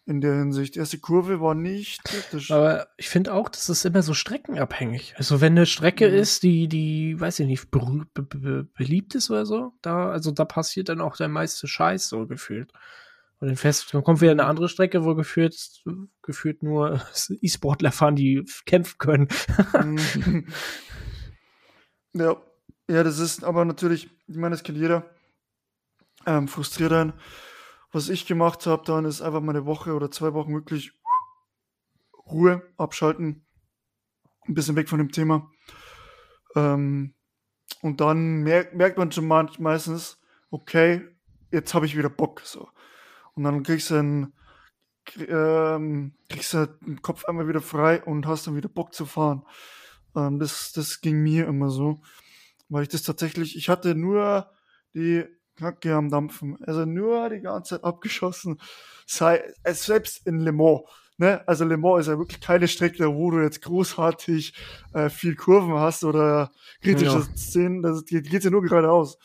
in 0.06 0.22
der 0.22 0.36
Hinsicht. 0.36 0.78
Erste 0.78 1.00
Kurve 1.00 1.42
war 1.42 1.56
nicht 1.56 2.04
kritisch. 2.04 2.52
Aber 2.52 2.88
ich 2.98 3.10
finde 3.10 3.34
auch, 3.34 3.50
das 3.50 3.70
ist 3.70 3.86
immer 3.86 4.02
so 4.02 4.14
streckenabhängig. 4.14 5.14
Also 5.18 5.42
wenn 5.42 5.54
eine 5.54 5.66
Strecke 5.66 6.10
mhm. 6.10 6.16
ist, 6.16 6.44
die, 6.44 6.68
die, 6.68 7.20
weiß 7.20 7.40
ich 7.40 7.48
nicht, 7.48 7.72
be 7.72 8.08
be 8.14 8.64
beliebt 8.64 9.16
ist 9.16 9.30
oder 9.30 9.46
so, 9.46 9.74
da, 9.82 10.10
also 10.10 10.32
da 10.32 10.46
passiert 10.46 10.90
dann 10.90 11.02
auch 11.02 11.18
der 11.18 11.28
meiste 11.28 11.68
Scheiß 11.68 12.10
so 12.10 12.26
gefühlt. 12.28 12.72
Und 13.40 13.48
dann 13.48 13.58
fest, 13.58 13.94
dann 13.94 14.04
kommt 14.04 14.22
wieder 14.22 14.32
eine 14.32 14.46
andere 14.46 14.70
Strecke, 14.70 15.04
wo 15.04 15.16
gefühlt, 15.16 15.56
gefühlt 16.22 16.62
nur 16.64 17.02
E-Sportler 17.42 17.92
fahren, 17.92 18.16
die 18.16 18.46
kämpfen 18.66 18.98
können. 18.98 19.28
Mhm. 19.74 20.48
ja. 22.14 22.38
Ja, 22.90 23.04
das 23.04 23.20
ist 23.20 23.46
aber 23.46 23.64
natürlich, 23.64 24.10
ich 24.28 24.36
meine, 24.36 24.54
das 24.54 24.64
kennt 24.64 24.78
jeder, 24.78 25.10
ähm, 26.26 26.50
frustriert 26.50 26.92
einen 26.92 27.14
was 27.92 28.10
ich 28.10 28.26
gemacht 28.26 28.66
habe, 28.66 28.84
dann 28.86 29.06
ist 29.06 29.22
einfach 29.22 29.42
mal 29.42 29.56
eine 29.56 29.66
Woche 29.66 29.94
oder 29.94 30.12
zwei 30.12 30.34
Wochen 30.34 30.54
wirklich 30.54 30.94
Ruhe 32.26 32.62
abschalten, 32.78 33.46
ein 34.48 34.54
bisschen 34.54 34.76
weg 34.76 34.90
von 34.90 35.00
dem 35.00 35.12
Thema. 35.12 35.52
Ähm, 36.56 37.14
und 37.82 38.00
dann 38.00 38.44
merkt, 38.44 38.76
merkt 38.76 38.98
man 38.98 39.12
schon 39.12 39.28
meistens, 39.28 40.20
okay, 40.50 41.08
jetzt 41.52 41.74
habe 41.74 41.86
ich 41.86 41.98
wieder 41.98 42.10
Bock. 42.10 42.42
So. 42.44 42.70
Und 43.34 43.44
dann 43.44 43.64
kriegst 43.64 43.90
du, 43.90 43.96
einen, 43.96 44.34
ähm, 45.18 46.14
kriegst 46.30 46.54
du 46.54 46.68
den 46.68 47.02
Kopf 47.02 47.26
einmal 47.26 47.48
wieder 47.48 47.62
frei 47.62 48.04
und 48.04 48.28
hast 48.28 48.48
dann 48.48 48.56
wieder 48.56 48.70
Bock 48.70 48.94
zu 48.94 49.06
fahren. 49.06 49.44
Ähm, 50.16 50.40
das, 50.40 50.72
das 50.74 51.02
ging 51.02 51.22
mir 51.22 51.48
immer 51.48 51.70
so. 51.70 52.02
Weil 52.70 52.84
ich 52.84 52.90
das 52.90 53.04
tatsächlich, 53.04 53.58
ich 53.58 53.68
hatte 53.68 53.96
nur 53.96 54.50
die 54.94 55.26
Kacke 55.62 55.96
am 55.96 56.10
Dampfen. 56.10 56.58
Also 56.66 56.86
nur 56.86 57.30
die 57.30 57.40
ganze 57.40 57.76
Zeit 57.76 57.84
abgeschossen. 57.84 58.60
Sei, 59.06 59.44
also 59.64 59.94
selbst 59.94 60.26
in 60.26 60.40
Le 60.40 60.52
Mans. 60.52 60.82
Ne? 61.18 61.48
Also 61.48 61.66
Le 61.66 61.78
Mans 61.78 62.02
ist 62.02 62.08
ja 62.08 62.18
wirklich 62.18 62.42
keine 62.42 62.68
Strecke, 62.68 63.14
wo 63.14 63.30
du 63.30 63.42
jetzt 63.42 63.62
großartig 63.62 64.54
äh, 64.94 65.10
viel 65.10 65.36
Kurven 65.36 65.76
hast 65.76 66.04
oder 66.04 66.52
kritische 66.82 67.20
ja. 67.20 67.38
Szenen. 67.38 67.84
Das 67.84 68.06
geht, 68.06 68.30
geht 68.30 68.44
ja 68.44 68.50
nur 68.50 68.64
geradeaus. 68.64 69.20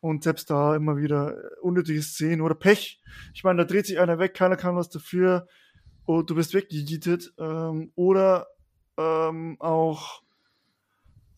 Und 0.00 0.24
selbst 0.24 0.50
da 0.50 0.74
immer 0.74 0.96
wieder 0.96 1.36
unnötige 1.62 2.02
Szenen 2.02 2.40
oder 2.40 2.54
Pech. 2.54 3.00
Ich 3.34 3.44
meine, 3.44 3.58
da 3.58 3.64
dreht 3.64 3.86
sich 3.86 4.00
einer 4.00 4.18
weg, 4.18 4.34
keiner 4.34 4.56
kann 4.56 4.76
was 4.76 4.88
dafür. 4.88 5.46
Und 6.06 6.28
du 6.28 6.34
bist 6.34 6.54
weggegietet. 6.54 7.32
Ähm, 7.38 7.92
oder 7.94 8.48
ähm, 8.96 9.56
auch 9.60 10.22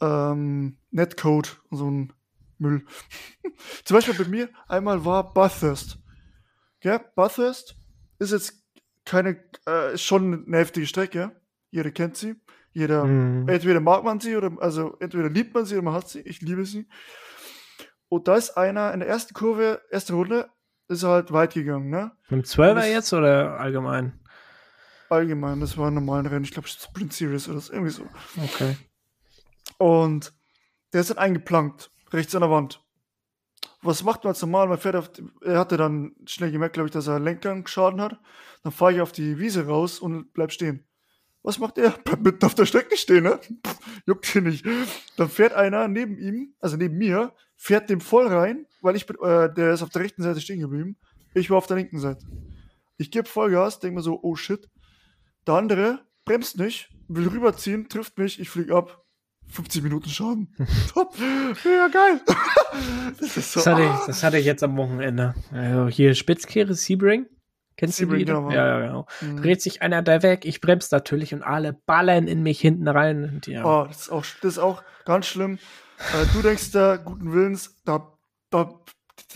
ähm, 0.00 0.76
Netcode, 0.90 1.61
so 1.70 1.90
ein 1.90 2.12
Müll. 2.62 2.87
Zum 3.85 3.97
Beispiel 3.97 4.14
bei 4.14 4.31
mir 4.31 4.49
einmal 4.69 5.04
war 5.04 5.35
Bathurst. 5.35 5.99
Ja, 6.83 6.99
Bathurst 7.14 7.76
ist 8.19 8.33
jetzt 8.33 8.62
keine, 9.04 9.42
äh, 9.69 9.95
ist 9.95 10.02
schon 10.02 10.47
eine 10.47 10.59
heftige 10.59 10.87
Strecke. 10.87 11.40
Jeder 11.71 11.90
kennt 11.90 12.16
sie. 12.16 12.37
Jeder, 12.73 13.04
mhm. 13.04 13.49
entweder 13.49 13.81
mag 13.81 14.02
man 14.02 14.21
sie 14.21 14.37
oder, 14.37 14.50
also 14.61 14.97
entweder 15.00 15.28
liebt 15.28 15.54
man 15.54 15.66
sie 15.66 15.75
oder 15.75 15.83
man 15.83 15.95
hat 15.95 16.09
sie. 16.09 16.21
Ich 16.21 16.40
liebe 16.40 16.64
sie. 16.64 16.88
Und 18.09 18.28
da 18.28 18.37
ist 18.37 18.57
einer 18.57 18.92
in 18.92 19.00
der 19.00 19.09
ersten 19.09 19.35
Kurve, 19.35 19.83
erste 19.90 20.14
Runde, 20.14 20.50
ist 20.88 21.04
halt 21.04 21.33
weit 21.33 21.54
gegangen, 21.54 21.90
ne? 21.90 22.12
Mit 22.28 22.45
dem 22.45 22.49
12er 22.49 22.87
jetzt 22.87 23.12
oder 23.12 23.59
allgemein? 23.59 24.21
Allgemein, 25.09 25.61
das 25.61 25.76
war 25.76 25.88
ein 25.88 25.95
normalen 25.95 26.26
Rennen. 26.26 26.45
Ich 26.45 26.52
glaube, 26.52 26.69
Sprint 26.69 27.12
Series 27.12 27.49
oder 27.49 27.61
so, 27.61 27.73
irgendwie 27.73 27.92
so. 27.92 28.07
Okay. 28.42 28.76
Und 29.78 30.33
der 30.92 31.02
ist 31.02 31.11
dann 31.11 31.19
eingeplankt 31.19 31.91
rechts 32.12 32.35
an 32.35 32.42
der 32.42 32.50
Wand. 32.50 32.83
was 33.83 34.02
macht 34.02 34.25
man 34.25 34.33
als 34.33 34.42
normal? 34.42 34.69
Man 34.69 34.78
fährt 34.78 34.97
auf, 34.97 35.11
er 35.42 35.59
hatte 35.59 35.76
dann 35.76 36.14
schnell 36.26 36.52
gemerkt, 36.52 36.75
glaube 36.75 36.88
ich, 36.88 36.92
dass 36.92 37.07
er 37.07 37.19
Lenkern 37.19 37.64
geschaden 37.64 38.00
hat. 38.00 38.19
Dann 38.62 38.73
fahre 38.73 38.95
ich 38.95 39.00
auf 39.00 39.12
die 39.12 39.38
Wiese 39.38 39.66
raus 39.66 39.99
und 39.99 40.33
bleib 40.33 40.52
stehen. 40.52 40.85
Was 41.42 41.59
macht 41.59 41.78
er? 41.78 41.90
Bleibt 41.90 42.23
mitten 42.23 42.45
auf 42.45 42.54
der 42.54 42.66
Strecke 42.66 42.97
stehen, 42.97 43.25
ne? 43.25 43.40
Pff, 43.66 43.78
juckt 44.07 44.35
ihn 44.35 44.45
nicht. 44.45 44.64
Dann 45.16 45.28
fährt 45.28 45.52
einer 45.52 45.88
neben 45.88 46.16
ihm, 46.16 46.54
also 46.61 46.76
neben 46.76 46.97
mir, 46.97 47.33
fährt 47.57 47.90
dem 47.90 48.00
voll 48.00 48.28
rein, 48.28 48.66
weil 48.81 48.97
ich 48.97 49.07
bin, 49.07 49.16
äh, 49.21 49.52
der 49.52 49.73
ist 49.73 49.83
auf 49.83 49.90
der 49.90 50.02
rechten 50.02 50.23
Seite 50.23 50.40
stehen 50.40 50.61
geblieben. 50.61 50.97
Ich 51.35 51.50
war 51.50 51.59
auf 51.59 51.66
der 51.66 51.76
linken 51.76 51.99
Seite. 51.99 52.25
Ich 52.99 53.11
gebe 53.11 53.28
Vollgas, 53.28 53.81
denke 53.81 53.97
mir 53.97 54.02
so, 54.02 54.21
oh 54.23 54.37
shit. 54.37 54.69
Der 55.47 55.54
andere 55.54 56.07
bremst 56.25 56.59
nicht, 56.59 56.90
will 57.09 57.26
rüberziehen, 57.26 57.88
trifft 57.88 58.19
mich, 58.19 58.38
ich 58.38 58.49
flieg 58.49 58.71
ab. 58.71 59.01
50 59.52 59.82
Minuten 59.82 60.09
Schaden. 60.09 60.54
Top. 60.92 61.14
Ja, 61.18 61.88
geil. 61.88 62.21
das, 63.21 63.37
ist 63.37 63.52
so, 63.52 63.61
das, 63.61 63.66
hatte 63.66 63.82
ich, 63.82 64.06
das 64.06 64.23
hatte 64.23 64.38
ich 64.38 64.47
jetzt 64.47 64.62
am 64.62 64.76
Wochenende. 64.76 65.35
Also 65.52 65.88
hier 65.88 66.14
Spitzkehre, 66.14 66.75
Sebring. 66.75 67.26
Kennst 67.76 68.00
du 68.00 68.06
die? 68.06 68.25
Genau. 68.25 68.50
Ja, 68.50 68.66
ja, 68.66 68.87
genau. 68.87 69.06
Mhm. 69.21 69.42
Dreht 69.42 69.62
sich 69.62 69.82
einer 69.82 70.02
da 70.02 70.23
weg, 70.23 70.44
ich 70.44 70.61
bremse 70.61 70.88
natürlich 70.94 71.35
und 71.35 71.42
alle 71.42 71.73
ballern 71.73 72.28
in 72.28 72.42
mich 72.42 72.61
hinten 72.61 72.88
rein. 72.88 73.25
Und 73.25 73.47
ja. 73.47 73.64
Oh, 73.64 73.87
das 73.87 74.02
ist 74.02 74.11
auch, 74.11 74.25
das 74.40 74.52
ist 74.52 74.59
auch 74.59 74.82
ganz 75.04 75.26
schlimm. 75.26 75.59
Äh, 75.99 76.26
du 76.32 76.42
denkst 76.42 76.71
da 76.73 76.97
guten 76.97 77.32
Willens, 77.32 77.82
da, 77.85 78.12
da, 78.50 78.80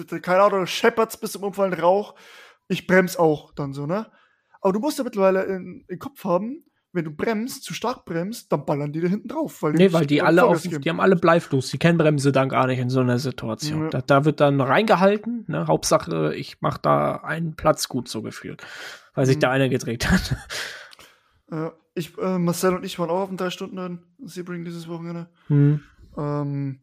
da 0.09 0.19
keine 0.19 0.43
Ahnung, 0.43 0.67
scheppert's 0.67 1.17
bis 1.17 1.33
zum 1.33 1.45
Umfallen 1.45 1.73
Rauch. 1.73 2.15
Ich 2.69 2.87
bremse 2.87 3.19
auch 3.19 3.53
dann 3.55 3.73
so, 3.73 3.87
ne? 3.87 4.11
Aber 4.61 4.73
du 4.73 4.81
musst 4.81 4.99
ja 4.99 5.05
mittlerweile 5.05 5.45
in, 5.45 5.85
in 5.89 5.99
Kopf 5.99 6.25
haben, 6.25 6.65
wenn 6.97 7.05
du 7.05 7.13
bremst, 7.13 7.63
zu 7.63 7.75
stark 7.75 8.05
bremst, 8.05 8.51
dann 8.51 8.67
ballern 8.67 8.93
die 8.93 9.01
da 9.01 9.09
hinten 9.09 9.29
drauf. 9.29 9.63
Weil 9.63 9.75
nee, 9.75 9.93
weil 9.93 10.07
die 10.07 10.23
alle 10.23 10.45
auf, 10.45 10.63
die 10.63 10.89
haben 10.89 11.01
alle 11.01 11.15
Bleifluss, 11.15 11.71
die 11.71 11.79
kennen 11.79 11.99
Bremse 11.99 12.33
dann 12.33 12.49
gar 12.49 12.67
nicht 12.67 12.81
in 12.81 12.91
so 12.91 13.01
einer 13.01 13.19
Situation. 13.21 13.85
Ja. 13.85 13.91
Da, 13.91 14.01
da, 14.01 14.25
wird 14.25 14.41
dann 14.41 14.61
reingehalten, 14.61 15.45
ne? 15.47 15.69
Hauptsache, 15.69 16.35
ich 16.35 16.61
mache 16.61 16.81
da 16.83 17.17
einen 17.17 17.55
Platz 17.55 17.89
gut 17.89 18.09
so 18.09 18.23
gefühlt, 18.23 18.63
weil 19.15 19.27
sich 19.27 19.37
mhm. 19.37 19.41
da 19.41 19.51
einer 19.53 19.69
gedreht 19.69 20.11
hat. 20.11 20.37
Äh, 21.49 21.71
ich, 21.95 22.19
äh, 22.19 22.39
Marcel 22.41 22.75
und 22.75 22.85
ich 22.85 22.99
waren 22.99 23.09
auch 23.09 23.21
auf 23.21 23.29
den 23.29 23.37
drei 23.37 23.51
Stunden 23.51 23.79
in 23.79 24.27
Sebring 24.27 24.65
dieses 24.65 24.89
Wochenende. 24.89 25.29
Mhm. 25.47 25.81
Ähm, 26.17 26.81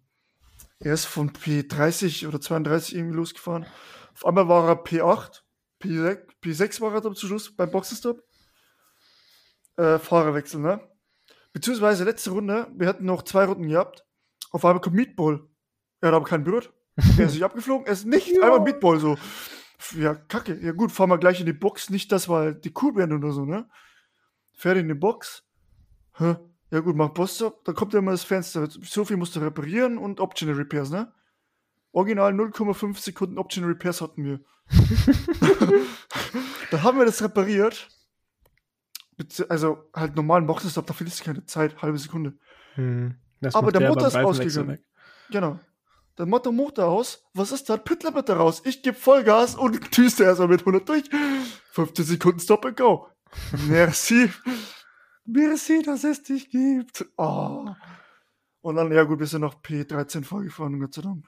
er 0.80 0.94
ist 0.94 1.04
von 1.04 1.32
P30 1.32 2.30
oder 2.30 2.40
32 2.40 2.96
irgendwie 2.96 3.18
losgefahren. 3.18 3.66
Auf 4.14 4.26
einmal 4.26 4.48
war 4.48 4.70
er 4.70 4.82
P8, 4.82 5.42
P6, 5.82 6.20
P6 6.42 6.80
war 6.80 6.94
er 6.94 7.02
dann 7.02 7.14
zum 7.14 7.28
Schluss 7.28 7.54
beim 7.54 7.72
Boxenstopp 7.72 8.24
äh, 9.78 10.00
Fahrerwechsel, 10.00 10.62
ne? 10.62 10.80
Beziehungsweise 11.54 12.04
letzte 12.04 12.32
Runde, 12.32 12.68
wir 12.76 12.88
hatten 12.88 13.06
noch 13.06 13.24
zwei 13.24 13.46
Runden 13.46 13.68
gehabt. 13.68 14.06
Auf 14.52 14.66
einmal 14.66 14.82
kommt 14.82 14.96
Meatball. 14.96 15.42
Er 16.02 16.10
hat 16.10 16.16
aber 16.16 16.26
keinen 16.26 16.44
Bürd. 16.44 16.74
Er 17.18 17.26
ist 17.26 17.34
nicht 17.34 17.44
abgeflogen, 17.44 17.88
er 17.88 17.94
ist 17.94 18.06
nicht 18.06 18.28
ja. 18.28 18.44
einmal 18.44 18.60
Meatball 18.60 19.00
so. 19.00 19.18
Ja, 19.98 20.14
kacke. 20.14 20.60
Ja 20.62 20.74
gut, 20.74 20.92
fahren 20.92 21.10
wir 21.10 21.18
gleich 21.18 21.40
in 21.40 21.48
die 21.48 21.54
Box. 21.54 21.90
Nicht, 21.90 22.12
dass 22.12 22.30
wir 22.30 22.54
die 22.54 22.72
cool 22.82 22.96
werden 22.96 23.18
oder 23.18 23.32
so, 23.32 23.46
ne? 23.46 23.68
Fährt 24.54 24.78
in 24.78 24.88
die 24.88 24.94
Box. 24.94 25.44
Hä? 26.18 26.36
Ja 26.70 26.80
gut, 26.82 26.96
mach 26.96 27.10
Boss-Stop. 27.10 27.66
Dann 27.66 27.74
kommt 27.74 27.94
ja 27.94 28.00
immer 28.00 28.12
das 28.12 28.24
Fenster. 28.24 28.68
So 28.70 29.06
viel 29.06 29.18
musst 29.18 29.36
du 29.36 29.40
reparieren 29.40 29.98
und 29.98 30.20
Optional 30.20 30.56
Repairs, 30.56 30.92
ne? 30.92 31.12
Original 31.92 32.32
0,5 32.32 33.00
Sekunden 33.00 33.40
Optional 33.40 33.72
Repairs 33.72 34.02
hatten 34.02 34.24
wir. 34.24 34.40
dann 36.72 36.84
haben 36.84 37.00
wir 37.00 37.06
das 37.06 37.24
repariert 37.24 37.90
also 39.50 39.90
halt 39.94 40.16
normalen 40.16 40.48
Boxenstopp, 40.48 40.88
da 40.88 40.94
findest 40.94 41.20
du 41.20 41.26
keine 41.26 41.46
Zeit, 41.46 41.82
halbe 41.82 41.98
Sekunde. 41.98 42.34
Hm, 42.76 43.16
Aber 43.54 43.72
der 43.72 43.90
Motor 43.90 44.08
ist 44.08 44.16
ausgegangen. 44.16 44.80
Genau. 45.30 45.60
Der 46.18 46.26
Motor 46.28 46.86
aus. 46.88 47.24
Was 47.34 47.52
ist 47.52 47.70
da? 47.70 47.78
Pittler 47.78 48.12
raus. 48.36 48.62
Ich 48.66 48.84
gebe 48.84 48.96
Vollgas 48.98 49.56
und 49.56 49.98
düste 49.98 50.24
erstmal 50.24 50.48
mit 50.48 50.62
100 50.62 50.88
durch. 50.88 51.04
15 51.72 52.06
Sekunden 52.06 52.40
Stop 52.40 52.66
and 52.66 52.78
Go. 52.78 53.08
Merci. 53.68 54.30
Merci, 55.26 55.82
dass 55.82 56.04
es 56.04 56.22
dich 56.22 56.50
gibt. 56.50 57.06
Oh. 57.18 57.66
Und 58.62 58.76
dann, 58.76 58.92
ja 58.92 59.04
gut, 59.04 59.20
wir 59.20 59.28
sind 59.28 59.42
noch 59.42 59.62
P13 59.62 60.24
vorgefahren, 60.24 60.80
Gott 60.80 60.94
sei 60.94 61.02
Dank. 61.02 61.26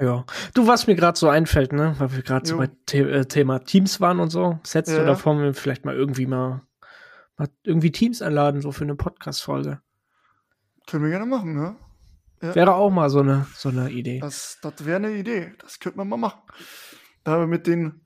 Ja. 0.00 0.24
Du, 0.54 0.66
was 0.66 0.86
mir 0.86 0.94
gerade 0.94 1.18
so 1.18 1.28
einfällt, 1.28 1.72
ne, 1.72 1.94
weil 1.98 2.14
wir 2.14 2.22
gerade 2.22 2.46
so 2.46 2.56
bei 2.56 2.70
The 2.88 2.98
äh, 2.98 3.24
Thema 3.26 3.58
Teams 3.58 4.00
waren 4.00 4.18
und 4.18 4.30
so, 4.30 4.58
setzt 4.62 4.90
ja. 4.90 5.00
du 5.00 5.04
davor 5.04 5.52
vielleicht 5.52 5.84
mal 5.84 5.94
irgendwie 5.94 6.26
mal 6.26 6.62
Mal 7.38 7.48
irgendwie 7.62 7.92
Teams 7.92 8.20
einladen, 8.20 8.60
so 8.60 8.72
für 8.72 8.84
eine 8.84 8.96
Podcast-Folge. 8.96 9.80
Können 10.88 11.04
wir 11.04 11.10
gerne 11.10 11.26
machen, 11.26 11.54
ne? 11.54 11.76
Ja. 12.42 12.54
Wäre 12.54 12.74
auch 12.74 12.90
mal 12.90 13.10
so 13.10 13.20
eine, 13.20 13.46
so 13.54 13.68
eine 13.68 13.90
Idee. 13.90 14.20
Das, 14.20 14.58
das 14.60 14.84
wäre 14.84 14.96
eine 14.96 15.12
Idee. 15.12 15.54
Das 15.58 15.78
könnte 15.78 15.98
man 15.98 16.08
mal 16.08 16.16
machen. 16.16 16.40
Da 17.22 17.32
haben 17.32 17.42
wir 17.42 17.46
mit 17.46 17.66
denen 17.66 17.86
ein 17.86 18.00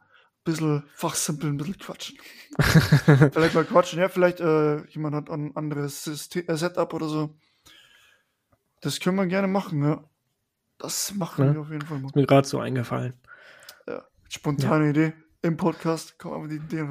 bisschen 0.45 0.83
fachsimpeln, 0.95 1.55
ein 1.55 1.57
bisschen 1.57 1.79
quatschen. 1.79 2.19
vielleicht 3.33 3.55
mal 3.55 3.65
quatschen. 3.65 3.99
Ja, 3.99 4.09
vielleicht 4.09 4.41
äh, 4.41 4.85
jemand 4.89 5.15
hat 5.15 5.31
ein 5.31 5.57
anderes 5.57 6.05
System, 6.05 6.45
äh, 6.49 6.57
Setup 6.57 6.93
oder 6.93 7.09
so. 7.09 7.39
Das 8.81 9.01
können 9.01 9.17
wir 9.17 9.27
gerne 9.27 9.49
machen, 9.49 9.83
ja. 9.83 10.05
Das 10.79 11.15
machen 11.15 11.47
ja. 11.47 11.55
wir 11.55 11.61
auf 11.61 11.71
jeden 11.71 11.87
Fall 11.87 12.01
mal. 12.01 12.09
Ist 12.09 12.17
mir 12.17 12.27
gerade 12.27 12.49
so 12.49 12.59
eingefallen. 12.59 13.15
Ja, 13.87 14.05
spontane. 14.29 14.91
Idee. 14.91 15.12
Im 15.43 15.57
Podcast 15.57 16.19
kommen 16.19 16.35
aber 16.35 16.49
die 16.49 16.57
Ideen 16.57 16.91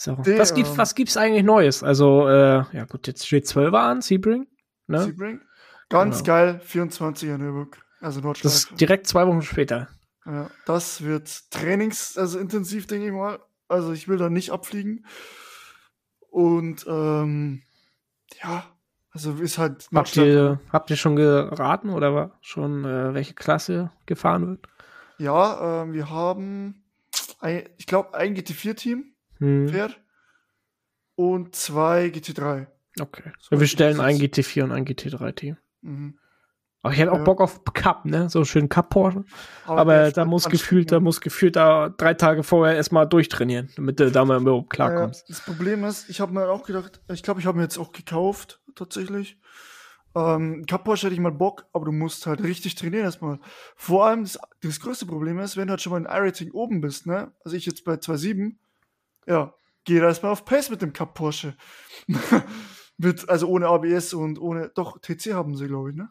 So. 0.00 0.16
Was, 0.16 0.54
gibt, 0.54 0.78
was 0.78 0.94
gibt's 0.94 1.18
eigentlich 1.18 1.44
Neues? 1.44 1.82
Also, 1.82 2.26
äh, 2.26 2.64
ja 2.72 2.84
gut, 2.88 3.06
jetzt 3.06 3.26
steht 3.26 3.46
12 3.46 3.74
an, 3.74 4.00
Sebring. 4.00 4.46
Ne? 4.86 5.04
Sebring. 5.04 5.42
Ganz 5.90 6.24
genau. 6.24 6.26
geil, 6.26 6.60
24er 6.66 7.36
Nürburg. 7.36 7.76
Also 8.00 8.22
Nordschleife. 8.22 8.44
Das 8.44 8.64
ist 8.70 8.80
direkt 8.80 9.06
zwei 9.06 9.26
Wochen 9.26 9.42
später. 9.42 9.88
Ja, 10.24 10.48
das 10.64 11.02
wird 11.04 11.50
Trainings, 11.50 12.16
also 12.16 12.38
intensiv, 12.38 12.86
denke 12.86 13.08
ich 13.08 13.12
mal. 13.12 13.40
Also 13.68 13.92
ich 13.92 14.08
will 14.08 14.16
da 14.16 14.30
nicht 14.30 14.52
abfliegen. 14.52 15.04
Und 16.30 16.86
ähm, 16.88 17.60
ja, 18.42 18.64
also 19.10 19.34
ist 19.34 19.58
halt. 19.58 19.86
Habt 19.94 20.16
ihr, 20.16 20.60
habt 20.72 20.88
ihr 20.88 20.96
schon 20.96 21.14
geraten 21.14 21.90
oder 21.90 22.38
schon 22.40 22.86
äh, 22.86 23.12
welche 23.12 23.34
Klasse 23.34 23.92
gefahren 24.06 24.46
wird? 24.46 24.66
Ja, 25.18 25.82
äh, 25.82 25.92
wir 25.92 26.08
haben, 26.08 26.84
ein, 27.40 27.68
ich 27.76 27.84
glaube, 27.84 28.14
ein 28.14 28.34
GT4-Team 28.34 29.09
hm. 29.40 29.68
fährt 29.68 30.00
und 31.16 31.54
zwei 31.54 32.06
GT3. 32.06 32.66
Okay. 32.98 33.32
So 33.38 33.58
wir 33.58 33.66
stellen 33.66 34.00
ein 34.00 34.16
GT4 34.16 34.64
und 34.64 34.72
ein 34.72 34.86
GT3-Team. 34.86 35.56
Mhm. 35.82 36.18
Aber 36.82 36.94
ich 36.94 36.98
hätte 36.98 37.12
auch 37.12 37.18
ja. 37.18 37.24
Bock 37.24 37.40
auf 37.42 37.62
Cup, 37.64 38.06
ne? 38.06 38.30
So 38.30 38.44
schön 38.44 38.70
Cup 38.70 38.88
Porsche. 38.88 39.24
Aber, 39.66 39.80
Aber 39.80 40.10
da 40.12 40.24
muss 40.24 40.48
gefühlt, 40.48 40.90
da 40.90 40.98
muss 40.98 41.20
gefühlt 41.20 41.56
da 41.56 41.90
drei 41.90 42.14
Tage 42.14 42.42
vorher 42.42 42.74
erstmal 42.74 43.06
durchtrainieren, 43.06 43.68
damit 43.76 44.00
du 44.00 44.10
da 44.10 44.24
mal 44.24 44.40
überhaupt 44.40 44.70
klarkommst. 44.70 45.28
Ja, 45.28 45.34
das 45.34 45.44
Problem 45.44 45.84
ist, 45.84 46.08
ich 46.08 46.20
habe 46.20 46.32
mir 46.32 46.48
auch 46.48 46.64
gedacht, 46.64 47.02
ich 47.12 47.22
glaube, 47.22 47.40
ich 47.40 47.46
habe 47.46 47.58
mir 47.58 47.64
jetzt 47.64 47.76
auch 47.76 47.92
gekauft, 47.92 48.62
tatsächlich. 48.74 49.38
Ähm, 50.14 50.64
Cup 50.66 50.84
Porsche 50.84 51.06
hätte 51.06 51.14
ich 51.14 51.20
mal 51.20 51.32
Bock, 51.32 51.66
aber 51.74 51.84
du 51.84 51.92
musst 51.92 52.26
halt 52.26 52.42
richtig 52.42 52.76
trainieren 52.76 53.04
erstmal. 53.04 53.40
Vor 53.76 54.06
allem, 54.06 54.22
das, 54.22 54.38
das 54.62 54.80
größte 54.80 55.04
Problem 55.04 55.38
ist, 55.38 55.58
wenn 55.58 55.66
du 55.66 55.72
halt 55.72 55.82
schon 55.82 55.92
mal 55.92 55.98
in 55.98 56.06
iRating 56.06 56.50
oben 56.52 56.80
bist, 56.80 57.06
ne? 57.06 57.30
Also 57.44 57.58
ich 57.58 57.66
jetzt 57.66 57.84
bei 57.84 57.94
2.7, 57.94 58.54
ja, 59.26 59.54
geh 59.84 59.98
da 59.98 60.06
erstmal 60.06 60.32
auf 60.32 60.44
Pace 60.44 60.70
mit 60.70 60.82
dem 60.82 60.92
Cup 60.92 61.14
Porsche. 61.14 61.56
mit, 62.98 63.28
also 63.28 63.48
ohne 63.48 63.68
ABS 63.68 64.14
und 64.14 64.38
ohne, 64.38 64.70
doch, 64.74 64.98
TC 65.00 65.34
haben 65.34 65.56
sie, 65.56 65.66
glaube 65.66 65.90
ich, 65.90 65.96
ne? 65.96 66.10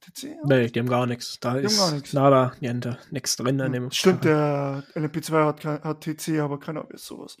TC? 0.00 0.36
Nee, 0.44 0.68
die 0.68 0.78
haben 0.78 0.88
gar 0.88 1.06
nichts. 1.06 1.40
Da 1.40 1.54
die 1.54 1.64
ist 1.64 1.78
gar 1.78 1.92
nichts. 1.92 2.12
nada, 2.12 2.52
niente, 2.60 2.98
nichts 3.10 3.36
drin 3.36 3.58
in 3.58 3.72
dem 3.72 3.90
Stimmt, 3.90 4.24
der 4.24 4.84
LMP2 4.94 5.44
hat, 5.44 5.64
hat 5.64 6.00
TC, 6.00 6.40
aber 6.40 6.60
kein 6.60 6.78
ABS, 6.78 7.04
sowas. 7.04 7.36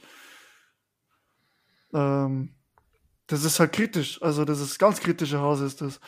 Ähm, 1.94 2.54
das 3.28 3.44
ist 3.44 3.60
halt 3.60 3.72
kritisch. 3.72 4.20
Also, 4.22 4.44
das 4.44 4.60
ist 4.60 4.78
ganz 4.78 5.00
kritische 5.00 5.40
Hause, 5.40 5.66
ist 5.66 5.80
das. 5.80 6.00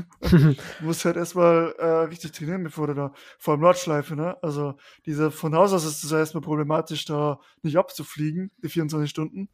du 0.20 0.56
musst 0.80 1.04
halt 1.04 1.16
erstmal 1.16 1.74
äh, 1.78 1.86
richtig 2.04 2.32
trainieren, 2.32 2.64
bevor 2.64 2.86
du 2.86 2.94
da, 2.94 3.12
vor 3.38 3.52
allem 3.52 3.60
Nordschleife, 3.62 4.16
ne? 4.16 4.36
Also, 4.42 4.74
diese, 5.06 5.30
von 5.30 5.54
Haus 5.54 5.72
aus 5.72 5.84
ist 5.84 6.04
es 6.04 6.10
ja 6.10 6.18
erstmal 6.18 6.42
problematisch, 6.42 7.04
da 7.04 7.40
nicht 7.62 7.76
abzufliegen, 7.76 8.50
die 8.62 8.68
24 8.68 9.08
Stunden. 9.10 9.48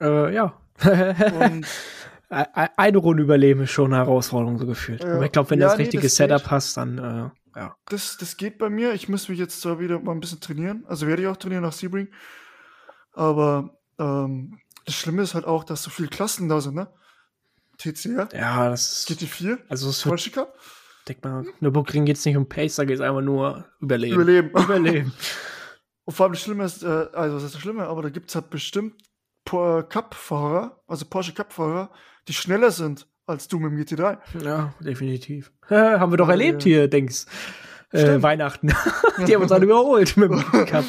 Äh, 0.00 0.34
ja. 0.34 0.60
Und 1.40 1.66
eine 2.28 2.98
Runde 2.98 3.22
überleben 3.22 3.62
ist 3.62 3.70
schon 3.70 3.92
eine 3.92 4.04
Herausforderung 4.04 4.58
so 4.58 4.66
gefühlt. 4.66 5.02
Ja. 5.02 5.14
Aber 5.14 5.24
ich 5.24 5.32
glaube, 5.32 5.50
wenn 5.50 5.60
ja, 5.60 5.66
du 5.66 5.70
das 5.72 5.78
richtige 5.78 6.02
nee, 6.02 6.08
das 6.08 6.16
Setup 6.16 6.42
geht. 6.42 6.50
hast, 6.50 6.76
dann 6.76 6.98
äh, 6.98 7.30
ja. 7.58 7.76
Das, 7.86 8.16
das 8.18 8.36
geht 8.36 8.58
bei 8.58 8.68
mir. 8.68 8.94
Ich 8.94 9.08
muss 9.08 9.28
mich 9.28 9.38
jetzt 9.38 9.60
zwar 9.60 9.78
wieder 9.78 10.00
mal 10.00 10.12
ein 10.12 10.20
bisschen 10.20 10.40
trainieren. 10.40 10.84
Also 10.86 11.06
werde 11.06 11.22
ich 11.22 11.28
auch 11.28 11.36
trainieren 11.36 11.62
nach 11.62 11.72
Sebring. 11.72 12.08
Aber 13.12 13.78
ähm, 13.98 14.58
das 14.84 14.94
Schlimme 14.96 15.22
ist 15.22 15.34
halt 15.34 15.44
auch, 15.44 15.64
dass 15.64 15.82
so 15.82 15.90
viele 15.90 16.08
Klassen 16.08 16.48
da 16.48 16.60
sind, 16.60 16.74
ne? 16.74 16.88
TCR. 17.78 18.28
Ja, 18.32 18.70
das 18.70 19.08
ist. 19.08 19.10
GT4. 19.10 19.58
Also 19.68 19.90
es 19.90 20.02
Porsche 20.02 20.30
Cup. 20.30 20.58
Denk 21.08 21.22
mal, 21.22 21.44
Nürburgring 21.60 22.06
geht 22.06 22.16
es 22.16 22.24
nicht 22.24 22.36
um 22.36 22.48
Pace, 22.48 22.76
da 22.76 22.84
geht 22.84 22.96
es 22.96 23.00
einfach 23.02 23.20
nur 23.20 23.66
Überleben. 23.80 24.14
Überleben. 24.14 24.50
Überleben. 24.56 25.12
Und 26.04 26.14
vor 26.14 26.24
allem 26.24 26.32
das 26.32 26.42
Schlimme 26.42 26.64
ist, 26.64 26.82
äh, 26.82 27.06
also 27.12 27.36
was 27.36 27.42
ist 27.44 27.54
das 27.54 27.60
Schlimme, 27.60 27.86
aber 27.86 28.02
da 28.02 28.08
gibt 28.08 28.30
es 28.30 28.34
halt 28.34 28.50
bestimmt 28.50 29.02
Cup-Fahrer, 29.44 30.82
also 30.86 31.04
Porsche 31.04 31.34
Cup-Fahrer, 31.34 31.90
die 32.26 32.32
schneller 32.32 32.70
sind 32.70 33.06
als 33.26 33.48
du 33.48 33.58
mit 33.58 33.72
dem 33.72 33.98
GT3. 33.98 34.18
Ja, 34.42 34.74
definitiv. 34.80 35.52
haben 35.70 36.12
wir 36.12 36.16
doch 36.16 36.28
erlebt 36.28 36.64
ja. 36.64 36.68
hier, 36.68 36.88
denkst 36.88 37.26
äh, 37.92 38.22
Weihnachten. 38.22 38.68
die 39.26 39.34
haben 39.34 39.42
uns 39.42 39.52
alle 39.52 39.64
überholt 39.64 40.16
mit 40.16 40.30
dem 40.30 40.66
Cup. 40.66 40.84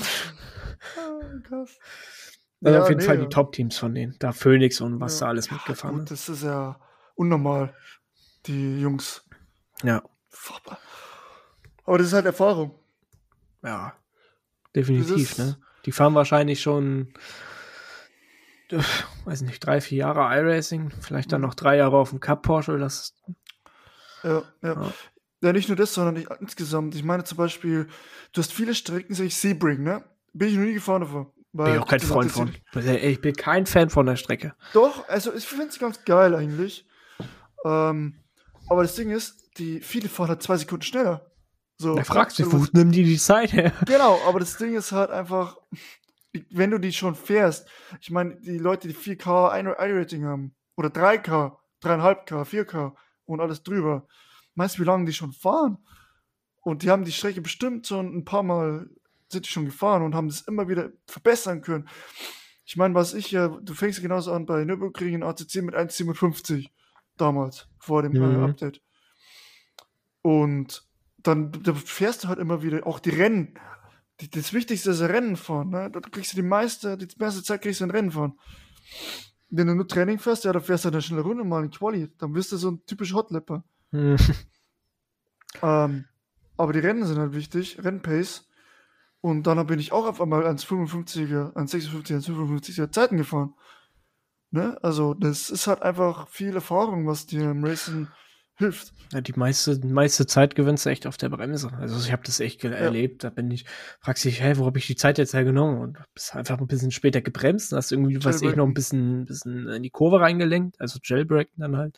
Krass. 1.44 1.77
Also 2.63 2.77
ja, 2.77 2.83
auf 2.83 2.89
jeden 2.89 3.01
nee, 3.01 3.05
Fall 3.05 3.17
die 3.17 3.27
Top-Teams 3.27 3.77
von 3.77 3.93
denen. 3.93 4.15
Da 4.19 4.31
Phoenix 4.31 4.81
und 4.81 5.00
was 5.00 5.19
da 5.19 5.27
alles 5.27 5.51
mitgefahren 5.51 6.03
ist. 6.03 6.12
Das 6.12 6.29
ist 6.29 6.43
ja 6.43 6.79
unnormal, 7.15 7.74
die 8.45 8.79
Jungs. 8.81 9.24
Ja. 9.83 10.03
Aber 11.85 11.97
das 11.97 12.07
ist 12.07 12.13
halt 12.13 12.25
Erfahrung. 12.25 12.79
Ja. 13.63 13.93
Definitiv, 14.75 15.38
ne? 15.38 15.57
Die 15.85 15.91
fahren 15.91 16.15
wahrscheinlich 16.15 16.62
schon, 16.62 17.13
äh, 18.71 18.79
weiß 19.25 19.41
nicht, 19.41 19.59
drei, 19.59 19.79
vier 19.81 20.00
Jahre 20.00 20.35
iRacing, 20.35 20.91
vielleicht 21.00 21.31
dann 21.31 21.41
mhm. 21.41 21.47
noch 21.47 21.53
drei 21.53 21.77
Jahre 21.77 21.97
auf 21.97 22.09
dem 22.09 22.19
Cup 22.19 22.41
Porsche. 22.41 22.77
Das, 22.77 23.15
ja, 24.24 24.41
ja, 24.62 24.74
ja. 24.74 24.93
Ja, 25.41 25.53
nicht 25.53 25.67
nur 25.69 25.75
das, 25.75 25.93
sondern 25.93 26.15
ich, 26.15 26.27
insgesamt. 26.39 26.95
Ich 26.95 27.03
meine 27.03 27.24
zum 27.24 27.38
Beispiel, 27.38 27.88
du 28.33 28.41
hast 28.41 28.51
viele 28.51 28.74
Strecken, 28.74 29.13
sag 29.13 29.25
ich 29.25 29.35
Sebring, 29.35 29.83
ne? 29.83 30.03
Bin 30.33 30.50
ich 30.50 30.55
noch 30.55 30.63
nie 30.63 30.74
gefahren 30.74 31.01
davon. 31.01 31.31
Bin 31.63 31.74
ich 31.74 31.79
auch 31.79 31.88
kein 31.88 32.00
Freund 32.01 32.31
von. 32.31 32.53
Ich 32.74 33.21
bin 33.21 33.33
kein 33.33 33.65
Fan 33.65 33.89
von 33.89 34.05
der 34.05 34.17
Strecke. 34.17 34.53
Doch, 34.74 35.07
also 35.07 35.33
ich 35.33 35.45
finde 35.45 35.67
es 35.67 35.79
ganz 35.79 36.03
geil 36.03 36.35
eigentlich. 36.35 36.85
Ähm, 37.63 38.19
aber 38.67 38.81
das 38.81 38.95
Ding 38.95 39.09
ist, 39.09 39.57
die 39.57 39.79
viele 39.79 40.09
fahren 40.09 40.29
halt 40.29 40.43
zwei 40.43 40.57
Sekunden 40.57 40.83
schneller. 40.83 41.31
So, 41.77 41.95
da 41.95 42.03
fragst 42.03 42.39
du, 42.39 42.51
wo 42.51 42.65
nimm 42.74 42.91
die 42.91 43.03
die 43.03 43.17
Zeit 43.17 43.53
her? 43.53 43.71
Genau, 43.85 44.19
aber 44.27 44.39
das 44.39 44.57
Ding 44.57 44.75
ist 44.75 44.91
halt 44.91 45.12
einfach, 45.12 45.57
wenn 46.50 46.71
du 46.71 46.77
die 46.77 46.91
schon 46.91 47.15
fährst, 47.15 47.67
ich 48.01 48.12
meine, 48.12 48.35
die 48.35 48.57
Leute, 48.57 48.88
die 48.88 48.95
4K 48.95 49.57
I-Rating 49.57 50.25
haben, 50.25 50.55
oder 50.75 50.89
3K, 50.89 51.57
3,5K, 51.83 52.43
4K 52.43 52.93
und 53.25 53.39
alles 53.39 53.63
drüber, 53.63 54.07
meinst 54.55 54.77
du, 54.77 54.81
wie 54.81 54.85
lange 54.85 55.05
die 55.05 55.13
schon 55.13 55.31
fahren? 55.31 55.77
Und 56.63 56.83
die 56.83 56.89
haben 56.89 57.05
die 57.05 57.12
Strecke 57.12 57.41
bestimmt 57.41 57.88
schon 57.88 58.15
ein 58.15 58.25
paar 58.25 58.43
Mal 58.43 58.89
sind 59.29 59.46
die 59.46 59.50
schon 59.50 59.65
gefahren 59.65 60.03
und 60.03 60.15
haben 60.15 60.27
das 60.27 60.41
immer 60.41 60.67
wieder 60.67 60.91
verbessern 61.08 61.62
können. 61.62 61.88
Ich 62.65 62.77
meine, 62.77 62.96
was 62.96 63.13
ich 63.13 63.32
ja, 63.32 63.48
du 63.48 63.74
fängst 63.74 64.01
genauso 64.01 64.32
an 64.32 64.46
bei 64.46 64.65
Nürburgring 64.65 65.15
in 65.15 65.24
ACC 65.24 65.62
mit 65.62 65.75
1,57 65.75 66.70
damals, 67.17 67.67
vor 67.77 68.01
dem 68.01 68.13
mhm. 68.13 68.44
Update. 68.44 68.82
Und 70.22 70.84
dann 71.17 71.51
da 71.51 71.74
fährst 71.74 72.24
du 72.24 72.27
halt 72.27 72.39
immer 72.39 72.63
wieder, 72.63 72.86
auch 72.88 73.00
die 73.00 73.12
Rennen. 73.12 73.53
Die, 74.22 74.29
das 74.29 74.53
Wichtigste 74.53 74.91
ist 74.91 75.01
Rennen 75.01 75.36
fahren. 75.36 75.70
Ne? 75.70 75.91
Da 75.91 76.00
kriegst 76.00 76.34
du 76.34 76.38
die 76.38 76.41
meiste, 76.41 76.98
die 76.98 77.08
meiste 77.20 77.44
Zeit 77.44 77.62
kriegst 77.62 77.82
du 77.82 77.86
ein 77.86 77.91
Rennen 77.91 78.12
fahren. 78.12 78.39
Wenn 79.50 79.67
du 79.67 79.75
nur 79.75 79.88
Training 79.88 80.20
fährst, 80.20 80.46
ja, 80.46 80.53
da 80.53 80.60
fährst 80.60 80.86
du 80.86 80.89
eine 80.89 81.01
schnelle 81.01 81.24
Runde 81.24 81.44
mal 81.44 81.63
in 81.63 81.72
Quali. 81.72 82.12
Dann 82.17 82.34
bist 82.34 82.51
du 82.51 82.58
so 82.58 82.72
ein 82.72 82.86
typischer 82.86 83.15
Hotlapper. 83.15 83.63
Mhm. 83.91 84.17
Ähm, 85.62 86.05
aber 86.58 86.74
die 86.74 86.79
Rennen 86.79 87.05
sind 87.05 87.17
halt 87.17 87.34
wichtig, 87.34 87.84
Rennpace. 87.84 88.48
Und 89.25 89.48
dann 89.48 89.65
bin 89.65 89.79
ich 89.79 89.91
auch 89.91 90.05
auf 90.05 90.22
einmal 90.22 90.46
ans 90.46 90.63
55er, 90.67 91.55
ans 91.55 91.74
56er, 91.74 92.12
ans 92.12 92.29
55er 92.29 92.91
Zeiten 92.91 93.17
gefahren. 93.17 93.55
Ne? 94.51 94.77
Also, 94.84 95.15
das 95.15 95.50
ist 95.50 95.65
halt 95.65 95.82
einfach 95.82 96.27
viel 96.27 96.53
Erfahrung, 96.53 97.08
was 97.08 97.25
dir 97.25 97.50
im 97.50 97.63
Racing 97.63 98.08
hilft. 98.53 98.94
Ja, 99.12 99.22
die 99.22 99.34
meiste, 99.34 99.84
meiste 99.84 100.27
Zeit 100.27 100.53
gewinnst 100.53 100.86
du 100.86 100.91
echt 100.91 101.08
auf 101.08 101.17
der 101.17 101.29
Bremse. 101.29 101.74
Also 101.74 101.98
ich 101.98 102.12
habe 102.12 102.22
das 102.24 102.39
echt 102.39 102.63
ja. 102.63 102.70
erlebt. 102.70 103.24
Da 103.24 103.32
bin 103.32 103.50
ich, 103.50 103.65
fragst 104.00 104.25
dich, 104.25 104.41
hey, 104.41 104.60
wo 104.60 104.67
habe 104.67 104.77
ich 104.77 104.86
die 104.86 104.96
Zeit 104.96 105.17
jetzt 105.17 105.34
hergenommen? 105.34 105.79
Und 105.79 105.98
bist 106.13 106.36
einfach 106.36 106.60
ein 106.60 106.67
bisschen 106.67 106.91
später 106.91 107.22
gebremst 107.22 107.74
und 107.74 107.77
hast 107.77 107.91
irgendwie, 107.91 108.24
was 108.24 108.44
ich, 108.44 108.55
noch 108.55 108.67
ein 108.67 108.75
bisschen, 108.75 109.25
bisschen 109.25 109.67
in 109.70 109.82
die 109.82 109.89
Kurve 109.89 110.20
reingelenkt. 110.20 110.79
Also 110.79 111.00
Jailbreak 111.03 111.50
dann 111.58 111.77
halt. 111.77 111.98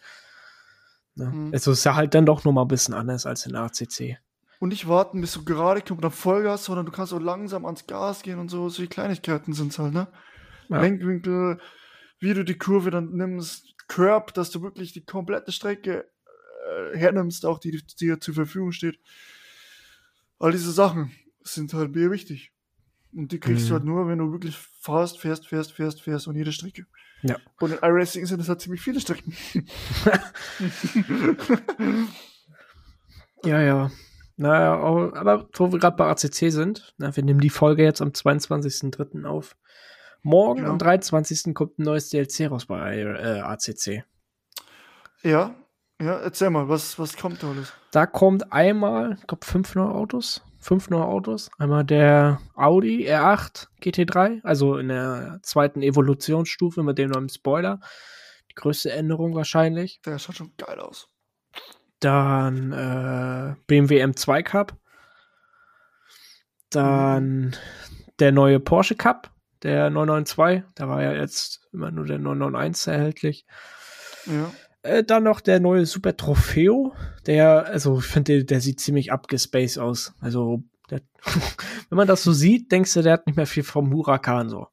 Ne? 1.16 1.26
Mhm. 1.26 1.50
Also 1.52 1.74
ist 1.74 1.84
ja 1.84 1.96
halt 1.96 2.14
dann 2.14 2.26
doch 2.26 2.46
nochmal 2.46 2.64
ein 2.64 2.70
bisschen 2.70 2.94
anders 2.94 3.26
als 3.26 3.46
in 3.46 3.54
ACC 3.54 4.18
und 4.60 4.70
nicht 4.70 4.88
warten, 4.88 5.22
bis 5.22 5.34
du 5.34 5.44
gerade 5.44 5.82
kommst 5.82 5.92
und 5.92 6.02
dann 6.02 6.12
Vollgas, 6.12 6.66
sondern 6.66 6.86
du 6.86 6.92
kannst 6.92 7.14
auch 7.14 7.20
langsam 7.20 7.66
ans 7.66 7.88
Gas 7.88 8.24
gehen 8.24 8.40
und 8.40 8.50
so. 8.50 8.70
Solche 8.70 8.90
Kleinigkeiten 8.90 9.54
sind 9.54 9.72
es 9.72 9.80
halt, 9.80 9.94
ne? 9.94 10.08
Ja. 10.70 10.82
Lenkwinkel, 10.82 11.60
wie 12.20 12.34
du 12.34 12.44
die 12.44 12.58
Kurve 12.58 12.92
dann 12.92 13.12
nimmst, 13.12 13.76
Curb, 13.88 14.34
dass 14.34 14.52
du 14.52 14.62
wirklich 14.62 14.94
die 14.94 15.06
komplette 15.06 15.52
Strecke 15.52 16.10
äh, 16.94 16.98
hernimmst, 16.98 17.46
auch 17.46 17.60
die, 17.60 17.72
die 17.72 17.96
dir 18.00 18.20
zur 18.20 18.34
Verfügung 18.34 18.72
steht. 18.72 19.00
All 20.40 20.52
diese 20.52 20.72
Sachen 20.72 21.12
sind 21.42 21.74
halt 21.74 21.96
mir 21.96 22.12
wichtig. 22.12 22.52
Und 23.14 23.32
die 23.32 23.40
kriegst 23.40 23.66
mhm. 23.66 23.68
du 23.68 23.74
halt 23.74 23.84
nur, 23.86 24.08
wenn 24.08 24.20
du 24.20 24.32
wirklich 24.32 24.58
fährst, 24.58 25.20
fährst, 25.20 25.48
fährst, 25.48 25.72
fährst, 25.72 26.02
fährst 26.02 26.28
und 26.28 26.36
jede 26.36 26.52
Strecke. 26.52 26.86
Ja. 27.24 27.38
Und 27.60 27.72
in 27.72 27.80
iRacing 27.82 28.26
sind 28.26 28.42
es 28.42 28.50
halt 28.50 28.62
ziemlich 28.62 28.82
viele 28.82 29.00
Strecken. 29.00 29.36
ja, 33.44 33.62
ja. 33.62 33.92
Naja, 34.38 34.74
aber 34.80 35.50
wo 35.54 35.72
wir 35.72 35.80
gerade 35.80 35.98
bei 35.98 36.06
ACC 36.06 36.52
sind, 36.52 36.94
na, 36.98 37.16
wir 37.16 37.24
nehmen 37.24 37.40
die 37.40 37.50
Folge 37.50 37.84
jetzt 37.84 38.02
am 38.02 38.10
22.03. 38.10 39.26
auf. 39.26 39.56
Morgen 40.22 40.64
ja. 40.64 40.70
am 40.70 40.78
23. 40.78 41.54
kommt 41.56 41.80
ein 41.80 41.84
neues 41.84 42.10
DLC 42.10 42.50
raus 42.50 42.68
bei 42.68 43.00
äh, 43.00 43.40
ACC. 43.40 44.04
Ja, 45.24 45.56
ja, 46.00 46.20
erzähl 46.20 46.52
mal, 46.52 46.70
was, 46.70 47.00
was 47.00 47.18
kommt 47.18 47.42
da 47.42 47.50
alles? 47.50 47.74
Da 47.92 48.06
kommt 48.06 48.54
einmal, 48.54 49.18
ich 49.20 49.26
glaube, 49.26 49.46
fünf 49.46 49.74
neue 49.74 49.90
Autos. 49.90 50.44
Fünf 50.60 50.90
neue 50.90 51.06
Autos. 51.06 51.50
Einmal 51.58 51.84
der 51.84 52.40
Audi 52.56 53.10
R8 53.10 53.68
GT3, 53.82 54.42
also 54.44 54.78
in 54.78 54.90
der 54.90 55.40
zweiten 55.42 55.82
Evolutionsstufe 55.82 56.84
mit 56.84 57.00
dem 57.00 57.10
neuen 57.10 57.30
Spoiler. 57.30 57.80
Die 58.52 58.56
größte 58.56 58.92
Änderung 58.92 59.34
wahrscheinlich. 59.34 60.00
Der 60.06 60.20
schaut 60.20 60.36
schon 60.36 60.54
geil 60.58 60.80
aus. 60.80 61.10
Dann 62.00 62.72
äh, 62.72 63.56
BMW 63.68 64.04
M2 64.04 64.44
Cup. 64.44 64.78
Dann 66.70 67.56
der 68.20 68.32
neue 68.32 68.60
Porsche 68.60 68.96
Cup, 68.96 69.32
der 69.64 69.90
992. 69.90 70.64
Da 70.76 70.88
war 70.88 71.02
ja 71.02 71.14
jetzt 71.14 71.62
immer 71.72 71.92
nur 71.92 72.06
der 72.06 72.20
991 72.20 72.94
erhältlich. 72.94 73.46
Ja. 74.26 74.52
Äh, 74.84 75.04
dann 75.04 75.24
noch 75.24 75.42
der 75.42 75.60
neue 75.60 75.86
Super 75.86 76.16
Trofeo. 76.16 76.94
Der, 77.26 77.66
also 77.66 78.00
ich 78.00 78.06
finde, 78.06 78.46
der 78.46 78.62
sieht 78.62 78.80
ziemlich 78.80 79.12
abgespaced 79.12 79.80
aus. 79.80 80.14
Also, 80.22 80.64
der, 80.90 81.02
wenn 81.90 81.98
man 81.98 82.08
das 82.08 82.24
so 82.24 82.32
sieht, 82.32 82.72
denkst 82.72 82.94
du, 82.94 83.02
der 83.02 83.14
hat 83.14 83.28
nicht 83.28 83.36
mehr 83.36 83.48
viel 83.48 83.64
vom 83.64 83.92
Huracan 83.92 84.50
so. 84.50 84.68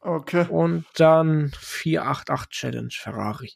Okay. 0.00 0.46
Und 0.48 0.84
dann 0.94 1.52
488 1.58 2.50
Challenge 2.50 2.90
Ferrari. 2.92 3.52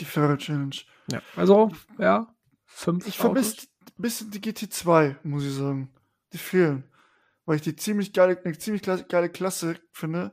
Die 0.00 0.04
Ferrari 0.04 0.38
Challenge. 0.38 0.76
Ja, 1.10 1.22
also, 1.36 1.70
ja, 1.98 2.34
fünf. 2.64 3.06
Ich 3.06 3.18
vermisse 3.18 3.66
ein 3.98 4.02
bisschen 4.02 4.30
die 4.30 4.40
GT2, 4.40 5.16
muss 5.22 5.44
ich 5.44 5.54
sagen. 5.54 5.90
Die 6.32 6.38
fehlen. 6.38 6.84
Weil 7.44 7.56
ich 7.56 7.62
die 7.62 7.76
ziemlich 7.76 8.12
geile, 8.12 8.38
eine 8.44 8.58
ziemlich 8.58 8.82
geile 8.82 9.28
Klasse 9.28 9.76
finde. 9.92 10.32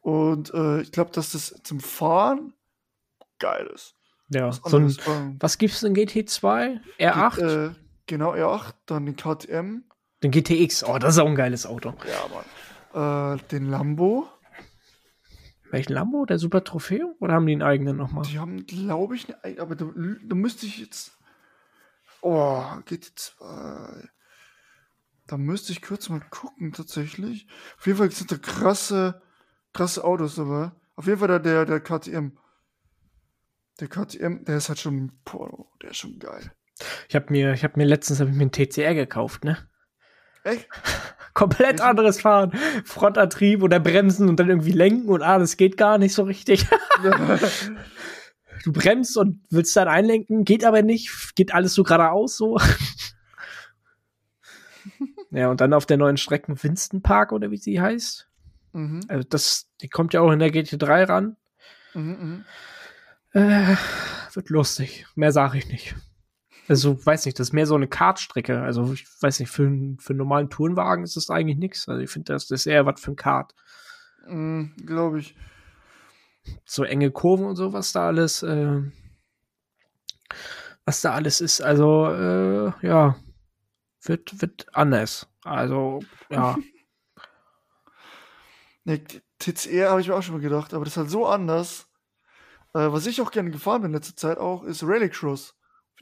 Und 0.00 0.52
äh, 0.52 0.80
ich 0.82 0.92
glaube, 0.92 1.10
dass 1.12 1.32
das 1.32 1.54
zum 1.62 1.80
Fahren 1.80 2.52
geil 3.38 3.68
ist. 3.72 3.94
Ja, 4.28 4.50
so 4.50 4.78
ein, 4.78 5.36
was 5.38 5.58
gibt's 5.58 5.82
in 5.84 5.94
GT2? 5.94 6.80
R8? 6.98 7.36
G 7.36 7.42
äh, 7.42 7.70
genau, 8.06 8.34
R8, 8.34 8.74
dann 8.86 9.06
den 9.06 9.16
KTM. 9.16 9.84
Den 10.22 10.30
GTX, 10.30 10.84
oh, 10.84 10.98
das 10.98 11.14
ist 11.14 11.20
auch 11.20 11.28
ein 11.28 11.36
geiles 11.36 11.64
Auto. 11.66 11.94
Ja, 12.08 12.26
Mann. 12.92 13.36
Äh, 13.36 13.42
den 13.50 13.70
Lambo. 13.70 14.28
Welchen 15.70 15.92
Lambo? 15.92 16.24
Der 16.26 16.38
Super 16.38 16.64
Trophäe? 16.64 17.14
Oder 17.20 17.34
haben 17.34 17.46
die 17.46 17.52
einen 17.52 17.62
eigenen 17.62 17.96
nochmal? 17.96 18.24
Die 18.24 18.38
haben, 18.38 18.66
glaube 18.66 19.16
ich, 19.16 19.26
eine, 19.42 19.60
aber 19.60 19.74
da, 19.74 19.86
da 19.86 20.34
müsste 20.34 20.66
ich 20.66 20.78
jetzt. 20.78 21.16
Oh, 22.22 22.62
GT2. 22.86 24.08
Da 25.26 25.36
müsste 25.36 25.72
ich 25.72 25.82
kurz 25.82 26.08
mal 26.08 26.20
gucken, 26.30 26.72
tatsächlich. 26.72 27.46
Auf 27.78 27.86
jeden 27.86 27.98
Fall 27.98 28.10
sind 28.10 28.30
da 28.30 28.36
krasse, 28.36 29.22
krasse 29.72 30.04
Autos 30.04 30.36
dabei. 30.36 30.70
Auf 30.94 31.06
jeden 31.06 31.18
Fall 31.18 31.28
der, 31.28 31.40
der, 31.40 31.64
der 31.66 31.80
KTM. 31.80 32.38
Der 33.80 33.88
KTM, 33.88 34.44
der 34.44 34.56
ist 34.56 34.68
halt 34.68 34.78
schon, 34.78 35.12
boah, 35.24 35.66
der 35.82 35.90
ist 35.90 35.98
schon 35.98 36.18
geil. 36.18 36.52
Ich 37.08 37.14
habe 37.14 37.26
mir, 37.30 37.52
ich 37.52 37.64
habe 37.64 37.74
mir 37.76 37.86
letztens 37.86 38.20
hab 38.20 38.28
ich 38.28 38.34
mir 38.34 38.42
einen 38.42 38.52
TCR 38.52 38.94
gekauft, 38.94 39.44
ne? 39.44 39.68
Echt? 40.44 40.68
Komplett 41.36 41.82
anderes 41.82 42.22
Fahren. 42.22 42.52
Frontantrieb 42.86 43.62
oder 43.62 43.78
Bremsen 43.78 44.30
und 44.30 44.40
dann 44.40 44.48
irgendwie 44.48 44.72
lenken 44.72 45.10
und 45.10 45.20
ah, 45.20 45.38
das 45.38 45.58
geht 45.58 45.76
gar 45.76 45.98
nicht 45.98 46.14
so 46.14 46.22
richtig. 46.22 46.64
du 48.64 48.72
bremst 48.72 49.18
und 49.18 49.42
willst 49.50 49.76
dann 49.76 49.86
einlenken, 49.86 50.46
geht 50.46 50.64
aber 50.64 50.80
nicht, 50.80 51.34
geht 51.34 51.52
alles 51.52 51.74
so 51.74 51.82
geradeaus 51.82 52.38
so. 52.38 52.58
ja, 55.30 55.50
und 55.50 55.60
dann 55.60 55.74
auf 55.74 55.84
der 55.84 55.98
neuen 55.98 56.16
Strecke 56.16 56.54
Winston 56.62 57.02
Park 57.02 57.32
oder 57.32 57.50
wie 57.50 57.58
sie 57.58 57.82
heißt. 57.82 58.26
Mhm. 58.72 59.02
Also 59.08 59.28
das, 59.28 59.68
die 59.82 59.90
kommt 59.90 60.14
ja 60.14 60.22
auch 60.22 60.32
in 60.32 60.38
der 60.38 60.48
GT3 60.48 61.06
ran. 61.06 61.36
Mhm, 61.92 62.44
mhm, 63.34 63.38
äh, 63.38 63.76
wird 64.32 64.48
lustig. 64.48 65.06
Mehr 65.14 65.32
sage 65.32 65.58
ich 65.58 65.68
nicht. 65.68 65.96
Also, 66.68 67.04
weiß 67.04 67.26
nicht, 67.26 67.38
das 67.38 67.48
ist 67.48 67.52
mehr 67.52 67.66
so 67.66 67.74
eine 67.74 67.88
Kartstrecke. 67.88 68.60
Also, 68.60 68.92
ich 68.92 69.06
weiß 69.20 69.40
nicht, 69.40 69.50
für, 69.50 69.64
für 69.98 70.10
einen 70.10 70.18
normalen 70.18 70.50
Tourenwagen 70.50 71.04
ist 71.04 71.16
das 71.16 71.30
eigentlich 71.30 71.58
nichts. 71.58 71.88
Also, 71.88 72.00
ich 72.02 72.10
finde, 72.10 72.32
das, 72.32 72.48
das 72.48 72.60
ist 72.60 72.66
eher 72.66 72.86
was 72.86 73.00
für 73.00 73.12
ein 73.12 73.16
Kart. 73.16 73.54
Mm, 74.26 74.66
Glaube 74.84 75.20
ich. 75.20 75.36
so 76.64 76.84
enge 76.84 77.10
Kurven 77.10 77.46
und 77.46 77.56
so, 77.56 77.72
was 77.72 77.92
da 77.92 78.06
alles, 78.06 78.42
äh, 78.42 78.82
was 80.84 81.00
da 81.00 81.12
alles 81.12 81.40
ist. 81.40 81.60
Also, 81.60 82.06
äh, 82.10 82.72
ja, 82.86 83.16
wird, 84.02 84.40
wird 84.40 84.66
anders. 84.72 85.28
Also, 85.44 86.00
ja. 86.30 86.56
nee, 88.84 89.02
TCR 89.38 89.90
habe 89.90 90.00
ich 90.00 90.08
mir 90.08 90.14
auch 90.14 90.22
schon 90.22 90.34
mal 90.36 90.40
gedacht, 90.40 90.74
aber 90.74 90.84
das 90.84 90.94
ist 90.94 90.98
halt 90.98 91.10
so 91.10 91.26
anders. 91.26 91.86
Äh, 92.74 92.92
was 92.92 93.06
ich 93.06 93.20
auch 93.20 93.30
gerne 93.30 93.50
gefahren 93.50 93.82
bin 93.82 93.90
in 93.90 93.96
letzter 93.96 94.16
Zeit 94.16 94.38
auch, 94.38 94.64
ist 94.64 94.82
Rallycross. 94.82 95.55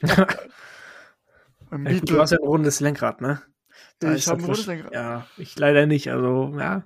du 1.71 2.21
hast 2.21 2.31
ja 2.31 2.39
ein 2.39 2.47
rundes 2.47 2.81
Lenkrad, 2.81 3.21
ne? 3.21 3.43
Da 3.99 4.15
ich 4.15 4.29
habe 4.29 4.41
ein 4.41 4.45
rundes 4.45 4.67
Lenkrad. 4.67 4.93
Ja, 4.93 5.27
ich 5.37 5.59
leider 5.59 5.87
nicht. 5.87 6.11
Also, 6.11 6.55
ja, 6.59 6.85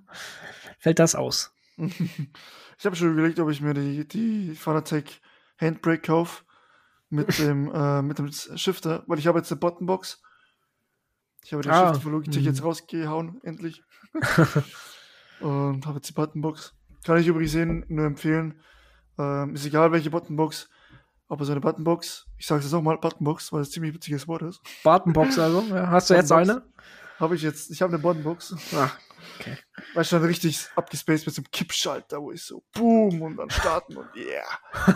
fällt 0.78 0.98
das 0.98 1.14
aus. 1.14 1.52
ich 1.76 2.84
habe 2.84 2.96
schon 2.96 3.12
überlegt, 3.12 3.38
ob 3.40 3.50
ich 3.50 3.60
mir 3.60 3.74
die, 3.74 4.06
die 4.06 4.54
Fanatec 4.54 5.20
Handbrake 5.58 6.02
kaufe 6.02 6.44
mit 7.10 7.38
dem, 7.38 7.70
äh, 7.72 8.02
mit 8.02 8.18
dem 8.18 8.30
Shifter, 8.30 9.04
weil 9.06 9.18
ich 9.18 9.26
habe 9.26 9.38
jetzt 9.38 9.50
eine 9.50 9.60
Buttonbox. 9.60 10.22
Ich 11.44 11.52
habe 11.52 11.62
den 11.62 11.72
ah, 11.72 11.88
Shifter 11.88 12.02
von 12.02 12.12
Logitech 12.12 12.44
jetzt 12.44 12.60
mhm. 12.60 12.66
rausgehauen, 12.66 13.40
endlich. 13.42 13.82
Und 15.40 15.86
habe 15.86 15.96
jetzt 15.96 16.08
die 16.08 16.14
Buttonbox. 16.14 16.74
Kann 17.04 17.18
ich 17.18 17.26
übrigens 17.26 17.52
sehen, 17.52 17.84
nur 17.88 18.06
empfehlen. 18.06 18.60
Ähm, 19.18 19.54
ist 19.54 19.66
egal, 19.66 19.92
welche 19.92 20.10
Buttonbox. 20.10 20.68
Aber 21.28 21.44
so 21.44 21.52
eine 21.52 21.60
Buttonbox, 21.60 22.26
ich 22.38 22.46
sage 22.46 22.64
es 22.64 22.70
jetzt 22.70 22.82
mal, 22.82 22.96
Buttonbox, 22.96 23.52
weil 23.52 23.60
es 23.60 23.70
ziemlich 23.70 23.94
witziges 23.94 24.26
Wort 24.26 24.42
ist. 24.42 24.62
Buttonbox 24.82 25.38
also? 25.38 25.60
Ja, 25.62 25.90
hast 25.90 26.08
du 26.08 26.14
jetzt 26.14 26.32
eine? 26.32 26.62
Habe 27.18 27.34
ich 27.34 27.42
jetzt. 27.42 27.70
Ich 27.70 27.82
habe 27.82 27.92
eine 27.92 28.02
Buttonbox. 28.02 28.54
Ach, 28.74 28.98
okay. 29.38 29.58
Weißt 29.94 30.12
du, 30.12 30.16
dann 30.16 30.24
richtig 30.24 30.68
abgespaced 30.74 31.26
mit 31.26 31.34
so 31.34 31.42
einem 31.42 31.50
Kippschalter, 31.50 32.22
wo 32.22 32.32
ich 32.32 32.42
so 32.42 32.64
boom 32.72 33.20
und 33.20 33.36
dann 33.36 33.50
starten 33.50 33.96
und 33.96 34.08
yeah. 34.16 34.44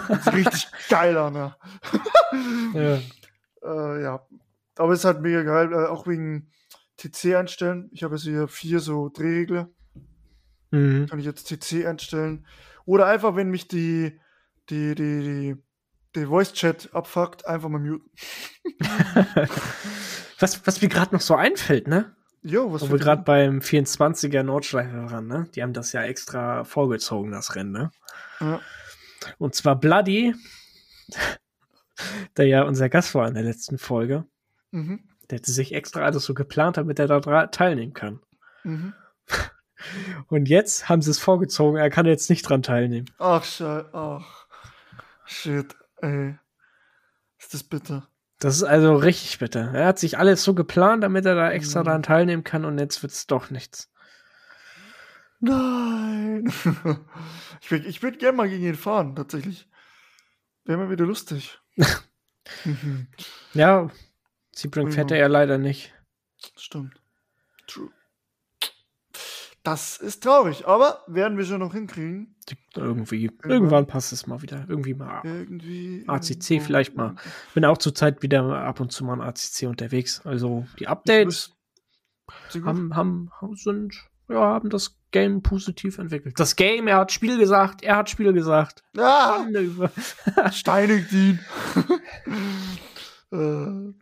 Das 0.08 0.26
ist 0.26 0.32
richtig 0.32 0.68
geil 0.88 1.16
an, 1.16 1.34
ja. 1.34 1.56
ja. 2.74 2.98
Äh, 3.64 4.02
ja. 4.02 4.26
Aber 4.74 4.92
es 4.92 4.98
ist 4.98 5.04
halt 5.04 5.20
mega 5.20 5.44
geil, 5.44 5.72
äh, 5.72 5.86
auch 5.86 6.08
wegen 6.08 6.50
TC 6.96 7.36
einstellen. 7.36 7.88
Ich 7.92 8.02
habe 8.02 8.16
jetzt 8.16 8.24
hier 8.24 8.48
vier 8.48 8.80
so 8.80 9.08
Drehregler. 9.08 9.68
Mhm. 10.72 11.06
Kann 11.08 11.20
ich 11.20 11.26
jetzt 11.26 11.44
TC 11.44 11.86
einstellen. 11.86 12.44
Oder 12.84 13.06
einfach, 13.06 13.36
wenn 13.36 13.50
mich 13.50 13.68
die, 13.68 14.18
die, 14.68 14.94
die, 14.96 15.20
die, 15.20 15.62
die 16.14 16.26
Voice-Chat 16.26 16.90
abfuckt, 16.94 17.46
einfach 17.46 17.68
mal 17.68 17.78
muten. 17.78 18.10
was, 20.38 20.66
was 20.66 20.82
mir 20.82 20.88
gerade 20.88 21.14
noch 21.14 21.20
so 21.20 21.34
einfällt, 21.34 21.88
ne? 21.88 22.14
Jo, 22.42 22.72
was 22.72 22.82
Wo 22.82 22.90
wir 22.90 22.98
gerade 22.98 23.22
beim 23.22 23.60
24er 23.60 24.42
Nordschleife 24.42 25.10
waren, 25.10 25.26
ne? 25.28 25.48
Die 25.54 25.62
haben 25.62 25.72
das 25.72 25.92
ja 25.92 26.02
extra 26.02 26.64
vorgezogen, 26.64 27.30
das 27.30 27.54
Rennen, 27.54 27.72
ne? 27.72 27.90
Ja. 28.40 28.60
Und 29.38 29.54
zwar 29.54 29.78
Bloody, 29.78 30.34
der 32.36 32.46
ja 32.46 32.62
unser 32.64 32.88
Gast 32.88 33.14
war 33.14 33.28
in 33.28 33.34
der 33.34 33.44
letzten 33.44 33.78
Folge. 33.78 34.24
Mhm. 34.72 35.04
Der 35.30 35.38
hätte 35.38 35.52
sich 35.52 35.72
extra 35.72 36.00
alles 36.02 36.24
so 36.24 36.34
geplant, 36.34 36.76
damit 36.76 36.98
er 36.98 37.06
da 37.06 37.46
teilnehmen 37.46 37.94
kann. 37.94 38.20
Mhm. 38.64 38.92
Und 40.28 40.48
jetzt 40.48 40.88
haben 40.88 41.02
sie 41.02 41.10
es 41.10 41.18
vorgezogen, 41.18 41.76
er 41.76 41.90
kann 41.90 42.06
jetzt 42.06 42.28
nicht 42.28 42.42
dran 42.42 42.62
teilnehmen. 42.62 43.08
Ach, 43.18 43.44
scheiße. 43.44 43.88
Ach, 43.92 44.46
shit, 45.24 45.76
ey. 46.02 46.38
Ist 47.38 47.54
das 47.54 47.64
bitter. 47.64 48.08
Das 48.38 48.56
ist 48.56 48.64
also 48.64 48.96
richtig 48.96 49.38
bitter. 49.38 49.72
Er 49.72 49.86
hat 49.86 49.98
sich 49.98 50.18
alles 50.18 50.42
so 50.42 50.54
geplant, 50.54 51.04
damit 51.04 51.24
er 51.26 51.34
da 51.34 51.50
extra 51.50 51.80
mhm. 51.80 51.84
dran 51.84 52.02
teilnehmen 52.02 52.44
kann 52.44 52.64
und 52.64 52.78
jetzt 52.78 53.02
wird 53.02 53.12
es 53.12 53.26
doch 53.26 53.50
nichts. 53.50 53.90
Nein. 55.40 56.46
ich 57.60 57.70
würde 57.70 57.86
ich 57.86 58.02
würd 58.02 58.18
gerne 58.18 58.36
mal 58.36 58.48
gegen 58.48 58.64
ihn 58.64 58.74
fahren, 58.74 59.16
tatsächlich. 59.16 59.68
Wäre 60.64 60.78
mal 60.78 60.90
wieder 60.90 61.04
lustig. 61.04 61.58
ja, 63.54 63.90
Sebring 64.54 64.92
fährt 64.92 65.10
er 65.10 65.18
ja 65.18 65.26
leider 65.26 65.58
nicht. 65.58 65.92
Stimmt. 66.56 67.01
Das 69.62 69.96
ist 69.98 70.24
traurig, 70.24 70.66
aber 70.66 71.04
werden 71.06 71.38
wir 71.38 71.44
schon 71.44 71.60
noch 71.60 71.72
hinkriegen. 71.72 72.34
Irgendwie. 72.74 73.26
Irgendwann, 73.26 73.50
irgendwann 73.50 73.86
passt 73.86 74.12
es 74.12 74.26
mal 74.26 74.42
wieder. 74.42 74.64
Irgendwie 74.68 74.94
mal. 74.94 75.20
Irgendwie. 75.22 76.04
ACC 76.08 76.60
vielleicht 76.60 76.96
mal. 76.96 77.14
Bin 77.54 77.64
auch 77.64 77.78
zur 77.78 77.94
Zeit 77.94 78.22
wieder 78.22 78.42
ab 78.42 78.80
und 78.80 78.90
zu 78.90 79.04
mal 79.04 79.12
an 79.12 79.20
ACC 79.20 79.68
unterwegs. 79.68 80.20
Also 80.24 80.66
die 80.80 80.88
Updates 80.88 81.52
haben, 82.64 82.96
haben, 82.96 83.30
sind, 83.54 83.94
ja, 84.28 84.40
haben 84.40 84.68
das 84.68 84.98
Game 85.12 85.42
positiv 85.42 85.98
entwickelt. 85.98 86.40
Das 86.40 86.56
Game, 86.56 86.88
er 86.88 86.96
hat 86.96 87.12
Spiel 87.12 87.38
gesagt, 87.38 87.82
er 87.82 87.96
hat 87.96 88.10
Spiel 88.10 88.32
gesagt. 88.32 88.82
Ja. 88.96 89.46
Steinigt 90.52 91.12
ihn. 91.12 91.38
äh, 93.30 93.92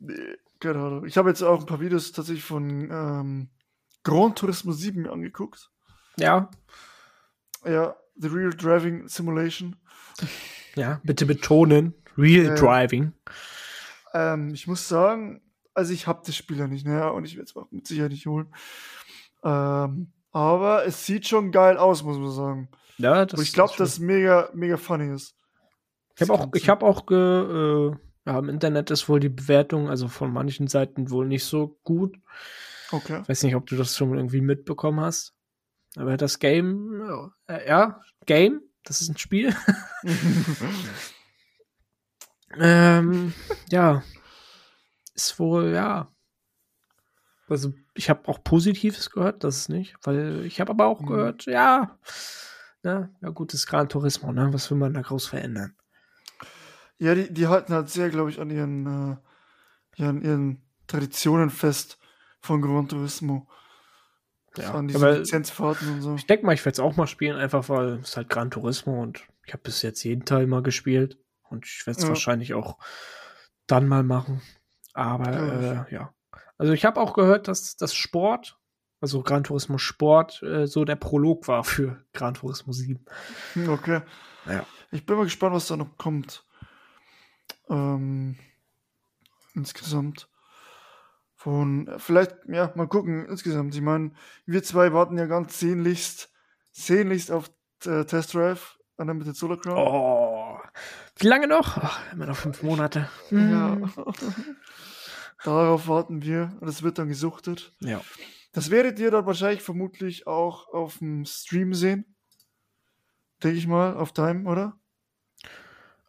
nee, 0.00 0.36
keine 0.60 0.78
Ahnung. 0.80 1.06
Ich 1.06 1.16
habe 1.16 1.30
jetzt 1.30 1.42
auch 1.42 1.60
ein 1.60 1.66
paar 1.66 1.80
Videos 1.80 2.12
tatsächlich 2.12 2.44
von 2.44 2.90
ähm, 2.90 3.48
Gran 4.06 4.36
Turismo 4.36 4.70
7 4.70 5.02
mir 5.02 5.10
angeguckt. 5.10 5.68
Ja. 6.16 6.48
Ja, 7.64 7.96
The 8.14 8.28
Real 8.28 8.50
Driving 8.50 9.08
Simulation. 9.08 9.74
Ja, 10.76 11.00
bitte 11.02 11.26
betonen. 11.26 11.92
Real 12.16 12.52
äh, 12.52 12.54
Driving. 12.54 13.12
Ähm, 14.14 14.54
ich 14.54 14.68
muss 14.68 14.88
sagen, 14.88 15.42
also 15.74 15.92
ich 15.92 16.06
habe 16.06 16.22
das 16.24 16.36
Spiel 16.36 16.58
ja 16.58 16.68
nicht, 16.68 16.86
ne? 16.86 17.12
Und 17.12 17.24
ich 17.24 17.34
werde 17.36 17.46
es 17.50 17.56
auch 17.56 17.68
mit 17.72 17.88
Sicherheit 17.88 18.12
nicht 18.12 18.26
holen. 18.26 18.54
Ähm, 19.42 20.12
aber 20.30 20.86
es 20.86 21.04
sieht 21.04 21.26
schon 21.26 21.50
geil 21.50 21.76
aus, 21.76 22.04
muss 22.04 22.18
man 22.18 22.30
sagen. 22.30 22.68
Ja, 22.98 23.26
das 23.26 23.40
Und 23.40 23.44
ich 23.44 23.54
glaube, 23.54 23.74
dass 23.76 23.94
es 23.94 23.98
mega, 23.98 24.50
mega 24.54 24.76
funny 24.76 25.12
ist. 25.12 25.34
Ich 26.14 26.22
habe 26.22 26.32
auch, 26.32 26.48
ich 26.54 26.68
habe 26.68 26.86
auch 26.86 27.06
ge, 27.06 27.18
äh, 27.18 27.96
ja, 28.24 28.38
im 28.38 28.48
Internet 28.48 28.90
ist 28.92 29.08
wohl 29.08 29.18
die 29.18 29.28
Bewertung, 29.28 29.88
also 29.88 30.06
von 30.06 30.32
manchen 30.32 30.68
Seiten 30.68 31.10
wohl 31.10 31.26
nicht 31.26 31.44
so 31.44 31.80
gut. 31.82 32.16
Okay. 32.92 33.20
Ich 33.22 33.28
weiß 33.28 33.42
nicht, 33.42 33.54
ob 33.54 33.66
du 33.66 33.76
das 33.76 33.96
schon 33.96 34.14
irgendwie 34.16 34.40
mitbekommen 34.40 35.00
hast. 35.00 35.34
Aber 35.96 36.16
das 36.16 36.38
Game, 36.38 37.30
äh, 37.48 37.68
ja, 37.68 38.00
Game, 38.26 38.60
das 38.84 39.00
ist 39.00 39.08
ein 39.08 39.16
Spiel. 39.16 39.54
ähm, 42.58 43.32
ja, 43.70 44.02
ist 45.14 45.38
wohl, 45.38 45.72
ja. 45.72 46.12
Also, 47.48 47.72
ich 47.94 48.10
habe 48.10 48.28
auch 48.28 48.42
Positives 48.42 49.10
gehört, 49.10 49.42
das 49.42 49.56
ist 49.56 49.68
nicht, 49.68 49.96
weil 50.02 50.44
ich 50.44 50.60
habe 50.60 50.72
aber 50.72 50.86
auch 50.86 51.00
mhm. 51.00 51.06
gehört, 51.06 51.46
ja, 51.46 51.98
na, 52.82 53.10
ja 53.22 53.30
gut, 53.30 53.52
das 53.52 53.60
ist 53.60 53.66
Gran 53.66 53.88
Turismo, 53.88 54.32
ne? 54.32 54.52
Was 54.52 54.70
will 54.70 54.78
man 54.78 54.94
da 54.94 55.00
groß 55.00 55.26
verändern? 55.26 55.74
Ja, 56.98 57.14
die, 57.14 57.32
die 57.32 57.46
halten 57.46 57.72
halt 57.72 57.88
sehr, 57.88 58.10
glaube 58.10 58.30
ich, 58.30 58.40
an 58.40 58.50
ihren, 58.50 58.86
äh, 58.86 59.16
ja, 59.96 60.08
an 60.08 60.22
ihren 60.22 60.62
Traditionen 60.86 61.50
fest 61.50 61.98
von 62.46 62.62
Gran 62.62 62.88
Turismo. 62.88 63.46
Ja, 64.56 64.72
an 64.72 64.88
diese 64.88 65.18
Lizenzfahrten 65.18 65.94
und 65.94 66.02
so. 66.02 66.14
Ich 66.14 66.26
denke 66.26 66.46
mal, 66.46 66.54
ich 66.54 66.64
werde 66.64 66.74
es 66.74 66.80
auch 66.80 66.96
mal 66.96 67.06
spielen, 67.06 67.36
einfach 67.36 67.68
weil 67.68 67.98
es 67.98 68.16
halt 68.16 68.30
Gran 68.30 68.50
Turismo 68.50 69.02
und 69.02 69.22
ich 69.44 69.52
habe 69.52 69.62
bis 69.62 69.82
jetzt 69.82 70.02
jeden 70.02 70.24
Teil 70.24 70.46
mal 70.46 70.62
gespielt 70.62 71.18
und 71.50 71.66
ich 71.66 71.86
werde 71.86 71.98
es 71.98 72.04
ja. 72.04 72.08
wahrscheinlich 72.08 72.54
auch 72.54 72.78
dann 73.66 73.86
mal 73.86 74.02
machen. 74.02 74.40
Aber 74.94 75.30
ja, 75.30 75.82
äh, 75.84 75.94
ja. 75.94 76.14
Also 76.56 76.72
ich 76.72 76.86
habe 76.86 77.00
auch 77.00 77.12
gehört, 77.12 77.48
dass 77.48 77.76
das 77.76 77.94
Sport, 77.94 78.58
also 79.00 79.22
Gran 79.22 79.44
Turismo 79.44 79.76
Sport, 79.76 80.42
äh, 80.42 80.66
so 80.66 80.86
der 80.86 80.96
Prolog 80.96 81.48
war 81.48 81.64
für 81.64 82.02
Gran 82.14 82.34
Turismo 82.34 82.72
7. 82.72 83.04
Okay. 83.68 84.00
Ja. 84.46 84.64
Ich 84.90 85.04
bin 85.04 85.16
mal 85.16 85.24
gespannt, 85.24 85.54
was 85.54 85.66
da 85.66 85.76
noch 85.76 85.98
kommt. 85.98 86.46
Ähm, 87.68 88.38
insgesamt. 89.54 90.28
Von, 91.36 91.94
vielleicht, 91.98 92.34
ja, 92.48 92.72
mal 92.74 92.88
gucken, 92.88 93.26
insgesamt. 93.26 93.74
Ich 93.74 93.82
meine, 93.82 94.12
wir 94.46 94.62
zwei 94.62 94.92
warten 94.92 95.18
ja 95.18 95.26
ganz 95.26 95.60
sehnlichst, 95.60 96.32
sehnlichst 96.72 97.30
auf 97.30 97.50
äh, 97.84 98.04
Test 98.04 98.34
Drive 98.34 98.78
an 98.96 99.06
der 99.06 99.14
mit 99.14 99.36
Solar 99.36 99.60
Crown. 99.60 99.76
Oh, 99.76 100.58
wie 101.18 101.26
lange 101.26 101.46
noch? 101.46 101.76
Ach, 101.76 102.12
immer 102.12 102.26
noch 102.26 102.36
fünf 102.36 102.62
Monate. 102.62 103.08
Ja. 103.30 103.76
Darauf 105.44 105.86
warten 105.86 106.22
wir 106.22 106.56
und 106.60 106.68
es 106.68 106.82
wird 106.82 106.98
dann 106.98 107.08
gesuchtet. 107.08 107.72
Ja. 107.80 108.00
Das 108.52 108.70
werdet 108.70 108.98
ihr 108.98 109.10
dann 109.10 109.26
wahrscheinlich 109.26 109.62
vermutlich 109.62 110.26
auch 110.26 110.72
auf 110.72 110.98
dem 110.98 111.26
Stream 111.26 111.74
sehen. 111.74 112.16
Denke 113.42 113.58
ich 113.58 113.66
mal, 113.66 113.94
auf 113.94 114.12
Time, 114.12 114.48
oder? 114.50 114.80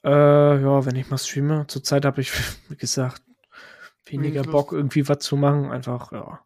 Äh, 0.04 0.62
ja, 0.62 0.86
wenn 0.86 0.96
ich 0.96 1.10
mal 1.10 1.18
streame. 1.18 1.68
Zurzeit 1.68 2.06
habe 2.06 2.22
ich, 2.22 2.32
wie 2.70 2.78
gesagt, 2.78 3.22
weniger 4.12 4.44
Bock, 4.44 4.72
irgendwie 4.72 5.08
was 5.08 5.20
zu 5.20 5.38
machen. 5.38 5.72
Einfach, 5.72 6.12
ja. 6.12 6.46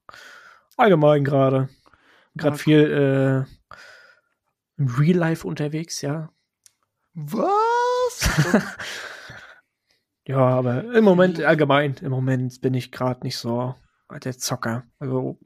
Allgemein 0.77 1.23
gerade. 1.23 1.69
Gerade 2.35 2.55
ja, 2.55 2.63
viel 2.63 3.47
äh, 3.47 3.77
im 4.77 4.87
Real 4.87 5.17
Life 5.17 5.47
unterwegs, 5.47 6.01
ja. 6.01 6.31
Was? 7.13 8.29
ja, 10.27 10.37
aber 10.37 10.93
im 10.93 11.03
Moment, 11.03 11.41
allgemein, 11.41 11.95
im 12.01 12.11
Moment 12.11 12.61
bin 12.61 12.73
ich 12.73 12.91
gerade 12.91 13.21
nicht 13.23 13.37
so 13.37 13.75
der 14.23 14.37
Zocker. 14.37 14.85
Also, 14.99 15.39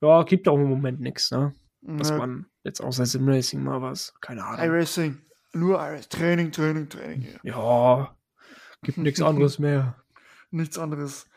ja, 0.00 0.22
gibt 0.24 0.48
auch 0.48 0.56
im 0.56 0.68
Moment 0.68 1.00
nichts, 1.00 1.30
ne? 1.30 1.54
Was 1.82 2.10
ja. 2.10 2.18
man 2.18 2.46
Jetzt 2.66 2.80
außer 2.80 3.06
Simracing 3.06 3.62
mal 3.62 3.80
was. 3.80 4.12
Keine 4.20 4.44
Ahnung. 4.44 4.58
iRacing. 4.60 5.22
Nur 5.52 5.78
iRacing. 5.78 6.08
Training, 6.10 6.50
Training, 6.50 6.88
Training. 6.88 7.22
Ja. 7.44 7.52
ja 7.52 8.16
gibt 8.82 8.98
nichts 8.98 9.22
anderes 9.22 9.60
mehr. 9.60 9.94
Nichts 10.50 10.76
anderes. 10.76 11.28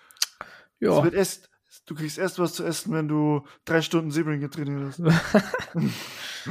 Ja. 0.80 0.98
Es 0.98 1.04
wird 1.04 1.14
erst, 1.14 1.50
du 1.86 1.96
kriegst 1.96 2.18
erst 2.18 2.40
was 2.40 2.54
zu 2.54 2.64
essen, 2.64 2.94
wenn 2.94 3.08
du 3.08 3.46
drei 3.66 3.82
Stunden 3.82 4.12
Sebring 4.12 4.50
trainiert 4.50 4.88
hast. 4.88 5.00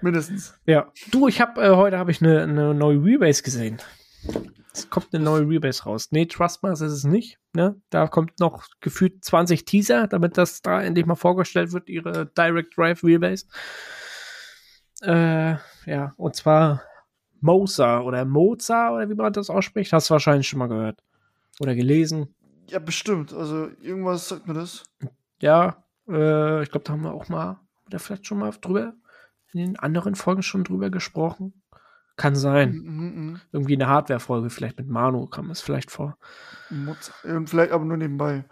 Mindestens. 0.00 0.54
Ja. 0.66 0.92
Du, 1.10 1.28
ich 1.28 1.40
habe 1.40 1.62
äh, 1.62 1.76
heute 1.76 1.98
habe 1.98 2.10
ich 2.10 2.20
eine 2.20 2.46
ne 2.46 2.74
neue 2.74 3.02
Rebase 3.02 3.42
gesehen. 3.42 3.78
Es 4.74 4.88
kommt 4.88 5.08
eine 5.12 5.22
neue 5.22 5.48
Rebase 5.48 5.84
raus. 5.84 6.08
Nee, 6.10 6.26
Trustmaster 6.26 6.86
ist 6.86 6.92
es 6.92 7.04
nicht. 7.04 7.38
Ne? 7.52 7.80
Da 7.90 8.06
kommt 8.06 8.40
noch 8.40 8.66
gefühlt 8.80 9.24
20 9.24 9.64
Teaser, 9.64 10.08
damit 10.08 10.38
das 10.38 10.62
da 10.62 10.82
endlich 10.82 11.06
mal 11.06 11.14
vorgestellt 11.14 11.72
wird, 11.72 11.88
ihre 11.88 12.26
Direct 12.26 12.76
Drive 12.76 13.04
Rebase. 13.04 13.46
Äh, 15.02 15.56
ja, 15.86 16.14
und 16.16 16.36
zwar 16.36 16.82
Mosa 17.40 18.00
oder 18.00 18.24
Moza 18.24 18.94
oder 18.94 19.10
wie 19.10 19.14
man 19.14 19.32
das 19.32 19.50
ausspricht. 19.50 19.92
Hast 19.92 20.08
du 20.08 20.12
wahrscheinlich 20.12 20.48
schon 20.48 20.60
mal 20.60 20.68
gehört. 20.68 21.02
Oder 21.60 21.74
gelesen. 21.74 22.34
Ja, 22.68 22.78
bestimmt. 22.78 23.32
Also 23.32 23.68
irgendwas 23.80 24.28
sagt 24.28 24.46
mir 24.46 24.54
das. 24.54 24.84
Ja, 25.40 25.84
äh, 26.08 26.62
ich 26.62 26.70
glaube, 26.70 26.84
da 26.84 26.92
haben 26.92 27.02
wir 27.02 27.12
auch 27.12 27.28
mal, 27.28 27.60
oder 27.86 27.98
vielleicht 27.98 28.26
schon 28.26 28.38
mal 28.38 28.52
drüber, 28.60 28.94
in 29.52 29.60
den 29.60 29.78
anderen 29.78 30.14
Folgen 30.14 30.42
schon 30.42 30.64
drüber 30.64 30.90
gesprochen. 30.90 31.62
Kann 32.16 32.36
sein. 32.36 32.74
Mhm, 32.74 33.32
mh. 33.32 33.40
Irgendwie 33.52 33.74
eine 33.74 33.88
Hardware-Folge, 33.88 34.50
vielleicht 34.50 34.78
mit 34.78 34.88
Manu 34.88 35.26
kam 35.26 35.50
es 35.50 35.60
vielleicht 35.60 35.90
vor. 35.90 36.18
Und 36.70 37.48
vielleicht 37.48 37.72
aber 37.72 37.84
nur 37.84 37.96
nebenbei. 37.96 38.44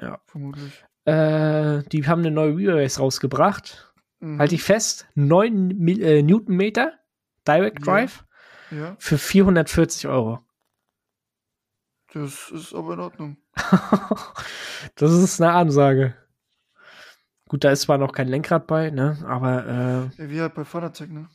Ja. 0.00 0.18
Vermutlich. 0.26 0.84
Äh, 1.04 1.82
die 1.92 2.06
haben 2.06 2.20
eine 2.20 2.30
neue 2.30 2.56
Relay 2.56 2.86
rausgebracht. 2.86 3.92
Mhm. 4.20 4.38
Halte 4.38 4.54
ich 4.54 4.62
fest, 4.62 5.06
9 5.14 5.86
äh, 5.88 6.22
Newtonmeter 6.22 6.92
Direct 7.46 7.86
Drive 7.86 8.24
ja. 8.70 8.78
Ja. 8.78 8.96
für 8.98 9.18
440 9.18 10.08
Euro. 10.08 10.40
Das 12.18 12.50
ist 12.50 12.74
aber 12.74 12.94
in 12.94 13.00
Ordnung. 13.00 13.36
das 14.94 15.12
ist 15.12 15.38
eine 15.38 15.52
Ansage. 15.52 16.14
Gut, 17.46 17.62
da 17.62 17.70
ist 17.70 17.82
zwar 17.82 17.98
noch 17.98 18.12
kein 18.12 18.28
Lenkrad 18.28 18.66
bei, 18.66 18.88
ne? 18.88 19.22
Aber 19.26 20.10
äh, 20.18 20.30
wie 20.30 20.40
halt 20.40 20.54
bei 20.54 20.64
Fanatec, 20.64 21.10
ne? 21.10 21.28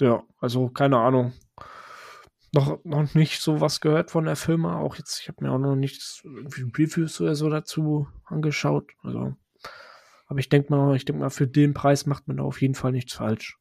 Ja, 0.00 0.22
also 0.40 0.70
keine 0.70 0.96
Ahnung. 0.96 1.34
Noch, 2.52 2.82
noch 2.84 3.14
nicht 3.14 3.42
so 3.42 3.60
was 3.60 3.82
gehört 3.82 4.10
von 4.10 4.24
der 4.24 4.36
Firma. 4.36 4.78
Auch 4.78 4.96
jetzt, 4.96 5.20
ich 5.20 5.28
habe 5.28 5.44
mir 5.44 5.52
auch 5.52 5.58
noch 5.58 5.76
nichts 5.76 6.22
irgendwie 6.24 6.62
Reviews 6.62 7.20
oder 7.20 7.34
so 7.34 7.50
dazu 7.50 8.08
angeschaut. 8.24 8.92
Also, 9.02 9.36
aber 10.26 10.38
ich 10.38 10.48
denke 10.48 10.74
mal, 10.74 10.96
ich 10.96 11.04
denke 11.04 11.20
mal, 11.20 11.30
für 11.30 11.46
den 11.46 11.74
Preis 11.74 12.06
macht 12.06 12.28
man 12.28 12.38
da 12.38 12.44
auf 12.44 12.62
jeden 12.62 12.74
Fall 12.74 12.92
nichts 12.92 13.12
falsch. 13.12 13.58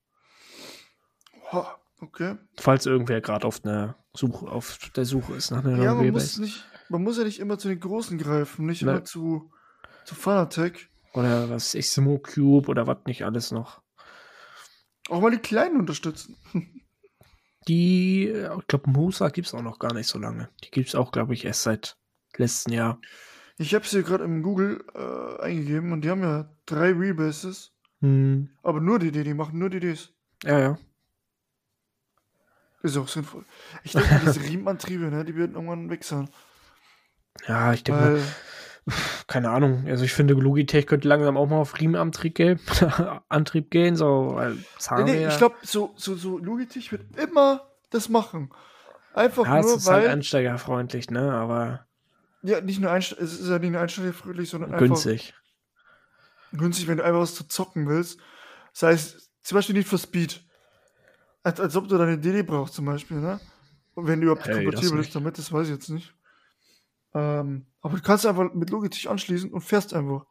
Okay. 2.01 2.35
Falls 2.57 2.87
irgendwer 2.87 3.21
gerade 3.21 3.45
auf 3.47 3.61
Suche, 4.13 4.47
auf 4.47 4.79
der 4.95 5.05
Suche 5.05 5.35
ist 5.35 5.51
nach 5.51 5.63
einer 5.63 5.81
ja, 5.81 5.93
man 5.93 6.09
muss, 6.09 6.39
nicht, 6.39 6.65
man 6.89 7.03
muss 7.03 7.17
ja 7.17 7.23
nicht 7.23 7.39
immer 7.39 7.59
zu 7.59 7.67
den 7.67 7.79
Großen 7.79 8.17
greifen, 8.17 8.65
nicht 8.65 8.81
ne. 8.81 8.91
immer 8.91 9.03
zu, 9.05 9.51
zu 10.05 10.15
Fanatec. 10.15 10.89
Oder 11.13 11.49
was 11.49 11.75
ich, 11.75 11.91
Simo 11.91 12.17
Cube 12.17 12.67
oder 12.69 12.87
was 12.87 12.97
nicht 13.05 13.23
alles 13.23 13.51
noch. 13.51 13.81
Auch 15.09 15.21
mal 15.21 15.31
die 15.31 15.37
Kleinen 15.37 15.79
unterstützen. 15.79 16.35
Die, 17.67 18.27
ich 18.27 18.67
glaube, 18.67 18.89
Musa 18.89 19.29
gibt 19.29 19.45
es 19.45 19.53
auch 19.53 19.61
noch 19.61 19.77
gar 19.77 19.93
nicht 19.93 20.07
so 20.07 20.17
lange. 20.17 20.49
Die 20.63 20.71
gibt 20.71 20.87
es 20.87 20.95
auch, 20.95 21.11
glaube 21.11 21.35
ich, 21.35 21.45
erst 21.45 21.61
seit 21.61 21.95
letzten 22.35 22.73
Jahr. 22.73 22.99
Ich 23.59 23.75
habe 23.75 23.85
sie 23.85 24.01
gerade 24.01 24.23
im 24.23 24.41
Google 24.41 24.83
äh, 24.95 25.43
eingegeben 25.43 25.91
und 25.91 26.01
die 26.01 26.09
haben 26.09 26.23
ja 26.23 26.49
drei 26.65 26.99
Wheelbases. 26.99 27.71
Hm. 27.99 28.49
Aber 28.63 28.81
nur 28.81 28.97
die, 28.97 29.11
die 29.11 29.33
machen 29.35 29.59
nur 29.59 29.69
die 29.69 29.79
Ds. 29.79 30.11
Ja, 30.43 30.59
ja. 30.59 30.79
Ist 32.83 32.97
auch 32.97 33.07
sinnvoll. 33.07 33.45
Ich 33.83 33.91
denke, 33.91 34.21
diese 34.25 34.41
Riemenantriebe, 34.49 35.05
ne, 35.05 35.23
die 35.23 35.35
werden 35.35 35.55
irgendwann 35.55 35.89
weg 35.89 36.03
sein. 36.03 36.29
Ja, 37.47 37.73
ich 37.73 37.83
denke 37.83 38.01
mal, 38.01 38.21
keine 39.27 39.49
Ahnung. 39.49 39.85
Also 39.87 40.03
ich 40.03 40.13
finde, 40.13 40.33
Logitech 40.33 40.87
könnte 40.87 41.07
langsam 41.07 41.37
auch 41.37 41.47
mal 41.47 41.57
auf 41.57 41.79
Riemenantrieb 41.79 42.35
gehen, 42.35 42.59
Antrieb 43.29 43.71
gehen, 43.71 43.95
so 43.95 44.31
weil 44.33 44.53
nee, 44.53 45.03
nee, 45.03 45.27
ich 45.27 45.37
glaube, 45.37 45.55
so, 45.61 45.93
so, 45.95 46.15
so 46.15 46.37
Logitech 46.37 46.91
wird 46.91 47.15
immer 47.17 47.69
das 47.91 48.09
machen. 48.09 48.51
Einfach 49.13 49.45
ja, 49.45 49.61
nur, 49.61 49.71
es 49.71 49.77
ist 49.77 49.85
weil, 49.87 50.01
halt 50.01 50.09
einsteigerfreundlich, 50.09 51.09
ne? 51.09 51.31
Aber 51.33 51.85
ja, 52.41 52.61
nicht 52.61 52.79
nur 52.79 52.91
Einste 52.91 53.15
es 53.15 53.39
ist 53.39 53.49
ja 53.49 53.59
nicht 53.59 53.71
nur 53.71 53.81
einsteigerfreundlich, 53.81 54.49
sondern 54.49 54.75
günstig. 54.77 55.33
einfach 55.33 56.59
günstig, 56.59 56.87
wenn 56.87 56.97
du 56.97 57.03
einfach 57.03 57.21
was 57.21 57.35
zu 57.35 57.47
zocken 57.47 57.87
willst. 57.87 58.19
Das 58.73 58.83
heißt, 58.83 59.29
zum 59.43 59.55
Beispiel 59.55 59.75
nicht 59.75 59.87
für 59.87 59.97
Speed. 59.97 60.43
Als, 61.43 61.59
als 61.59 61.75
ob 61.75 61.87
du 61.87 61.97
deine 61.97 62.17
DD 62.17 62.43
brauchst 62.43 62.75
zum 62.75 62.85
Beispiel, 62.85 63.19
ne? 63.19 63.39
Und 63.93 64.07
wenn 64.07 64.21
du 64.21 64.27
überhaupt 64.27 64.47
hey, 64.47 64.63
kompatibel 64.63 64.99
bist 64.99 65.15
damit, 65.15 65.37
das 65.37 65.51
weiß 65.51 65.67
ich 65.67 65.73
jetzt 65.73 65.89
nicht. 65.89 66.15
Ähm, 67.13 67.65
aber 67.81 67.97
du 67.97 68.03
kannst 68.03 68.25
einfach 68.25 68.53
mit 68.53 68.69
Logitech 68.69 69.09
anschließen 69.09 69.51
und 69.51 69.61
fährst 69.61 69.93
einfach 69.93 70.25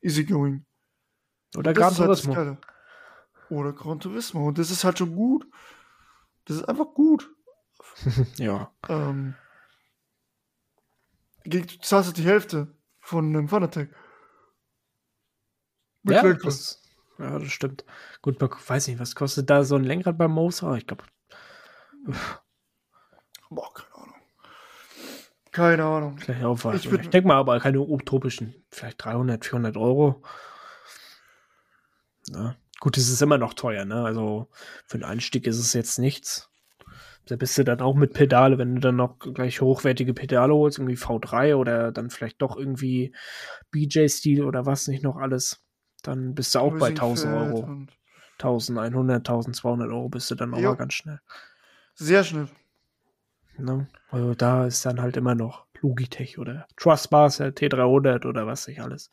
easy 0.00 0.24
going. 0.24 0.64
Oder 1.56 1.72
Gran 1.72 1.96
halt 1.96 1.96
Turismo. 1.96 2.34
Halt 2.34 2.58
Oder 3.50 3.72
Gran 3.72 4.00
Turismo. 4.00 4.48
Und 4.48 4.58
das 4.58 4.70
ist 4.70 4.84
halt 4.84 4.98
schon 4.98 5.14
gut. 5.14 5.46
Das 6.46 6.56
ist 6.56 6.64
einfach 6.64 6.92
gut. 6.94 7.30
ja. 8.36 8.72
Ähm, 8.88 9.34
du 11.44 11.64
zahlst 11.80 12.08
halt 12.08 12.16
die 12.16 12.24
Hälfte 12.24 12.74
von 13.00 13.26
einem 13.26 13.48
Fun 13.48 13.62
Attack. 13.62 13.94
ja, 16.04 16.32
das, 16.34 16.82
ja, 17.18 17.38
das 17.38 17.52
stimmt. 17.52 17.84
Gut, 18.22 18.40
man 18.40 18.50
weiß 18.50 18.88
nicht, 18.88 18.98
was 18.98 19.14
kostet 19.14 19.50
da 19.50 19.64
so 19.64 19.76
ein 19.76 19.84
Lenkrad 19.84 20.18
beim 20.18 20.32
Moser? 20.32 20.74
Ich 20.76 20.86
glaube. 20.86 21.04
Boah, 23.50 23.72
keine 23.72 23.94
Ahnung. 23.94 24.14
Keine 25.52 25.84
Ahnung. 25.84 26.16
Gleich 26.16 26.44
Aufwand. 26.44 26.84
Ich, 26.84 26.90
ich 26.90 27.10
denke 27.10 27.28
mal 27.28 27.36
aber 27.36 27.58
keine 27.60 27.80
utopischen, 27.80 28.54
vielleicht 28.70 29.04
300, 29.04 29.44
400 29.44 29.76
Euro. 29.76 30.22
Na, 32.30 32.56
gut, 32.80 32.96
es 32.96 33.08
ist 33.08 33.22
immer 33.22 33.38
noch 33.38 33.54
teuer, 33.54 33.84
ne? 33.84 34.04
Also 34.04 34.48
für 34.86 34.98
den 34.98 35.04
Einstieg 35.04 35.46
ist 35.46 35.58
es 35.58 35.72
jetzt 35.72 35.98
nichts. 35.98 36.50
Da 37.26 37.36
bist 37.36 37.56
du 37.56 37.64
dann 37.64 37.80
auch 37.80 37.94
mit 37.94 38.12
Pedale, 38.12 38.58
wenn 38.58 38.74
du 38.74 38.80
dann 38.80 38.96
noch 38.96 39.18
gleich 39.18 39.60
hochwertige 39.62 40.12
Pedale 40.12 40.52
holst, 40.52 40.78
irgendwie 40.78 40.96
V3 40.96 41.54
oder 41.56 41.90
dann 41.90 42.10
vielleicht 42.10 42.42
doch 42.42 42.56
irgendwie 42.56 43.14
BJ-Stil 43.70 44.44
oder 44.44 44.66
was 44.66 44.88
nicht 44.88 45.02
noch 45.02 45.16
alles 45.16 45.62
dann 46.06 46.34
bist 46.34 46.54
du 46.54 46.60
auch 46.60 46.76
bei 46.78 46.88
1000 46.88 47.34
Euro. 47.34 47.86
1100, 48.38 49.18
1200 49.18 49.88
Euro 49.90 50.08
bist 50.08 50.30
du 50.30 50.34
dann 50.34 50.54
auch 50.54 50.60
mal 50.60 50.76
ganz 50.76 50.94
schnell. 50.94 51.20
Sehr 51.94 52.24
schnell. 52.24 52.48
Ne? 53.56 53.86
Also 54.10 54.34
da 54.34 54.66
ist 54.66 54.84
dann 54.84 55.00
halt 55.00 55.16
immer 55.16 55.34
noch 55.34 55.66
Logitech 55.80 56.38
oder 56.38 56.66
Trustmaster 56.76 57.46
T300 57.46 58.26
oder 58.26 58.46
was 58.46 58.66
nicht 58.66 58.80
alles. 58.80 59.10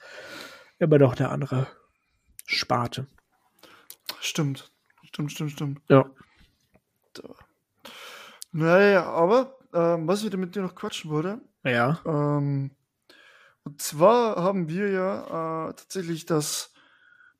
Immer 0.79 0.97
noch 0.97 1.15
der 1.15 1.31
andere 1.31 1.67
Sparte. 2.45 3.07
Stimmt. 4.19 4.71
Stimmt, 5.03 5.31
stimmt, 5.31 5.51
stimmt. 5.51 5.81
Ja. 5.89 6.09
Naja, 8.51 9.05
aber 9.05 9.57
ähm, 9.73 10.07
was 10.07 10.23
ich 10.23 10.35
mit 10.35 10.55
dir 10.55 10.61
noch 10.61 10.75
quatschen 10.75 11.11
wollte. 11.11 11.39
Ja. 11.63 11.99
Ähm, 12.05 12.71
und 13.63 13.81
zwar 13.81 14.37
haben 14.37 14.69
wir 14.69 14.89
ja 14.89 15.69
äh, 15.69 15.73
tatsächlich 15.73 16.25
das 16.25 16.70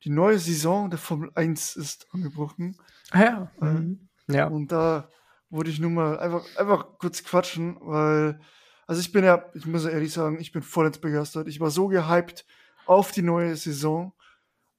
die 0.04 0.10
neue 0.10 0.38
Saison 0.38 0.90
der 0.90 0.98
Formel 0.98 1.30
1 1.34 1.76
ist 1.76 2.08
angebrochen. 2.12 2.76
Ah 3.10 3.22
ja. 3.22 3.52
Äh, 3.60 3.64
mhm. 3.64 4.08
ja. 4.28 4.46
Und 4.48 4.72
da 4.72 5.08
wollte 5.50 5.70
ich 5.70 5.78
nur 5.78 5.90
mal 5.90 6.18
einfach, 6.18 6.44
einfach 6.56 6.98
kurz 6.98 7.22
quatschen, 7.22 7.76
weil, 7.80 8.40
also 8.86 9.00
ich 9.00 9.12
bin 9.12 9.24
ja, 9.24 9.44
ich 9.54 9.66
muss 9.66 9.84
ehrlich 9.84 10.12
sagen, 10.12 10.40
ich 10.40 10.52
bin 10.52 10.62
vollends 10.62 10.98
begeistert. 10.98 11.46
Ich 11.48 11.60
war 11.60 11.70
so 11.70 11.88
gehypt 11.88 12.46
auf 12.86 13.12
die 13.12 13.22
neue 13.22 13.54
Saison. 13.56 14.12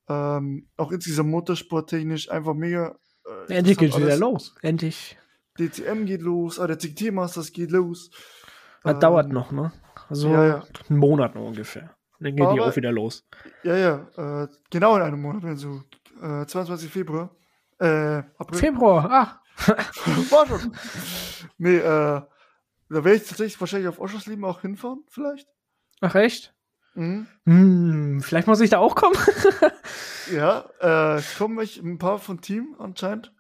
Ähm, 0.10 0.68
auch 0.76 0.92
insgesamt 0.92 1.30
motorsporttechnisch 1.30 2.30
einfach 2.30 2.54
mega. 2.54 2.98
Äh, 3.48 3.54
Endlich 3.54 3.78
geht 3.78 3.96
wieder 3.98 4.18
los. 4.18 4.56
Endlich. 4.62 5.18
DTM 5.58 6.06
geht 6.06 6.22
los, 6.22 6.60
ah, 6.60 6.68
der 6.68 6.78
CT 6.78 7.12
Masters 7.12 7.54
geht 7.54 7.72
los. 7.72 8.10
Das 8.84 8.96
ähm, 8.96 9.00
dauert 9.00 9.32
noch, 9.32 9.52
ne? 9.52 9.72
Also 10.10 10.30
ja, 10.30 10.48
ja. 10.48 10.64
einen 10.90 11.00
Monat 11.00 11.36
noch 11.36 11.46
ungefähr. 11.46 11.96
Dann 12.24 12.36
geht 12.36 12.52
die 12.54 12.62
auch 12.62 12.76
wieder 12.76 12.92
los. 12.92 13.26
Ja, 13.64 13.76
ja, 13.76 14.44
äh, 14.44 14.48
genau 14.70 14.96
in 14.96 15.02
einem 15.02 15.22
Monat, 15.22 15.44
wenn 15.44 15.58
so 15.58 15.84
äh, 16.22 16.46
22 16.46 16.90
Februar. 16.90 17.36
Äh, 17.80 18.24
April. 18.38 18.60
Februar, 18.60 19.10
ach. 19.12 19.40
War 20.32 20.48
schon. 20.48 20.76
Nee, 21.58 21.78
äh, 21.78 21.82
da 21.82 22.26
werde 22.90 23.16
ich 23.16 23.28
tatsächlich 23.28 23.60
wahrscheinlich 23.60 23.90
auf 23.90 24.00
Oschersleben 24.00 24.46
auch 24.46 24.62
hinfahren, 24.62 25.04
vielleicht. 25.10 25.48
Ach, 26.02 26.16
echt? 26.16 26.54
Mhm. 26.96 27.28
Hm, 27.46 28.22
vielleicht 28.22 28.48
muss 28.48 28.62
ich 28.62 28.70
da 28.70 28.80
auch 28.80 28.96
kommen. 28.96 29.18
ja, 30.32 30.66
äh, 30.80 31.22
kommen 31.38 31.60
ich 31.60 31.82
ein 31.82 31.98
paar 31.98 32.20
von 32.20 32.40
Team 32.40 32.76
anscheinend. 32.80 33.34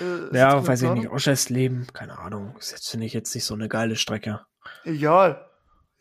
Äh, 0.00 0.36
ja, 0.36 0.66
weiß 0.66 0.82
ich 0.82 0.90
nicht. 0.90 1.10
Oschersleben, 1.10 1.86
keine 1.92 2.18
Ahnung. 2.18 2.54
Jetzt, 2.56 2.90
finde 2.90 3.06
ich, 3.06 3.12
jetzt 3.12 3.34
nicht 3.34 3.44
so 3.44 3.54
eine 3.54 3.68
geile 3.68 3.96
Strecke. 3.96 4.40
Egal. 4.84 5.46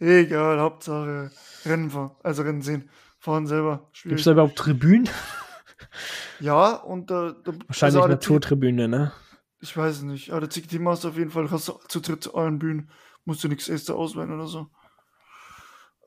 Egal, 0.03 0.59
Hauptsache 0.59 1.31
Rennen 1.65 1.89
fahren, 1.89 2.11
also 2.23 2.43
Rennen 2.43 2.61
sehen. 2.61 2.89
fahren 3.19 3.47
selber. 3.47 3.89
Gibt 4.03 4.19
es 4.19 4.25
da 4.25 4.31
überhaupt 4.31 4.57
Tribünen? 4.57 5.09
Ja, 6.39 6.75
und 6.75 7.11
äh, 7.11 7.13
da 7.13 7.33
Wahrscheinlich 7.67 8.01
also 8.01 8.07
Naturtribüne, 8.07 8.87
ne? 8.87 9.11
Ich 9.59 9.77
weiß 9.77 9.97
es 9.97 10.01
nicht. 10.01 10.31
Aber 10.31 10.41
der 10.41 10.49
Team 10.49 10.87
hast 10.89 11.05
auf 11.05 11.17
jeden 11.17 11.29
Fall 11.29 11.51
hast 11.51 11.67
du 11.67 11.73
zu 11.87 11.99
dritt 11.99 12.23
zu 12.23 12.35
allen 12.35 12.57
Bühnen. 12.57 12.89
Musst 13.25 13.43
du 13.43 13.47
nichts 13.47 13.69
extra 13.69 13.93
auswählen 13.93 14.33
oder 14.33 14.47
so. 14.47 14.67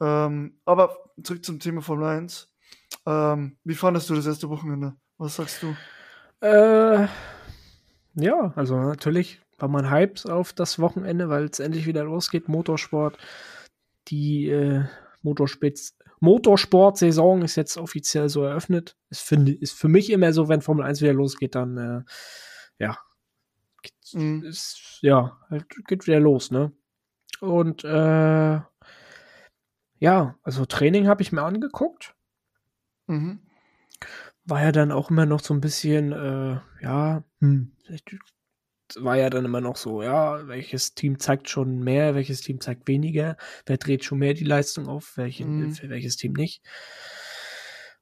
Ähm, 0.01 0.59
aber 0.65 0.97
zurück 1.23 1.45
zum 1.45 1.61
Thema 1.61 1.83
Formel 1.83 2.09
1. 2.09 2.53
Ähm, 3.07 3.57
wie 3.65 3.75
fandest 3.75 4.11
du 4.11 4.15
das 4.15 4.27
erste 4.27 4.49
Wochenende? 4.49 4.97
Was 5.19 5.37
sagst 5.37 5.63
du? 5.63 5.77
Äh, 6.45 7.07
ja, 8.15 8.53
also 8.57 8.77
natürlich 8.77 9.41
war 9.59 9.69
man 9.69 9.91
hyped 9.91 10.29
auf 10.29 10.53
das 10.53 10.79
Wochenende, 10.79 11.29
weil 11.29 11.45
es 11.45 11.61
endlich 11.61 11.87
wieder 11.87 12.05
losgeht. 12.05 12.49
Motorsport. 12.49 13.17
Die 14.09 14.49
äh, 14.49 14.85
Motorsport-Saison 15.23 17.43
ist 17.43 17.57
jetzt 17.57 17.77
offiziell 17.77 18.29
so 18.29 18.43
eröffnet. 18.43 18.97
Ist 19.11 19.23
für, 19.23 19.37
ist 19.37 19.73
für 19.73 19.89
mich 19.89 20.11
immer 20.11 20.33
so, 20.33 20.49
wenn 20.49 20.63
Formel 20.63 20.85
1 20.85 21.01
wieder 21.01 21.13
losgeht, 21.13 21.55
dann 21.55 21.77
äh, 21.77 22.03
ja, 22.79 22.99
mhm. 24.13 24.45
ist, 24.45 24.99
ja, 25.03 25.39
halt, 25.51 25.67
geht 25.87 26.07
wieder 26.07 26.21
los, 26.21 26.51
ne? 26.51 26.73
Und 27.41 27.85
äh, 27.85 28.61
ja, 29.99 30.39
also 30.43 30.65
Training 30.65 31.07
habe 31.07 31.23
ich 31.23 31.33
mir 31.33 31.43
angeguckt. 31.43 32.15
Mhm. 33.07 33.41
War 34.45 34.63
ja 34.63 34.73
dann 34.73 34.93
auch 34.93 35.11
immer 35.11 35.27
noch 35.27 35.41
so 35.41 35.55
ein 35.55 35.61
bisschen, 35.61 36.13
äh, 36.13 36.61
ja, 36.83 37.25
hm, 37.41 37.73
war 38.97 39.17
ja 39.17 39.31
dann 39.31 39.45
immer 39.45 39.61
noch 39.61 39.77
so, 39.77 40.03
ja, 40.03 40.47
welches 40.47 40.95
Team 40.95 41.19
zeigt 41.19 41.49
schon 41.49 41.81
mehr, 41.81 42.15
welches 42.15 42.41
Team 42.41 42.61
zeigt 42.61 42.87
weniger, 42.87 43.37
wer 43.67 43.79
dreht 43.79 44.05
schon 44.05 44.19
mehr 44.19 44.35
die 44.35 44.45
Leistung 44.45 44.87
auf, 44.87 45.17
welche, 45.17 45.45
mhm. 45.45 45.73
für 45.73 45.89
welches 45.89 46.17
Team 46.17 46.33
nicht. 46.33 46.63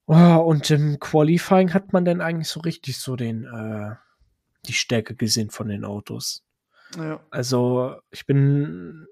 Oh, 0.06 0.14
und 0.14 0.70
im 0.70 0.98
Qualifying 1.00 1.72
hat 1.72 1.92
man 1.92 2.04
dann 2.04 2.20
eigentlich 2.20 2.48
so 2.48 2.60
richtig 2.60 2.98
so 2.98 3.16
den, 3.16 3.44
äh, 3.44 3.94
die 4.66 4.74
Stärke 4.74 5.14
gesehen 5.14 5.50
von 5.50 5.68
den 5.68 5.84
Autos. 5.84 6.44
Ja. 6.96 7.20
Also, 7.30 7.96
ich 8.10 8.26
bin, 8.26 9.06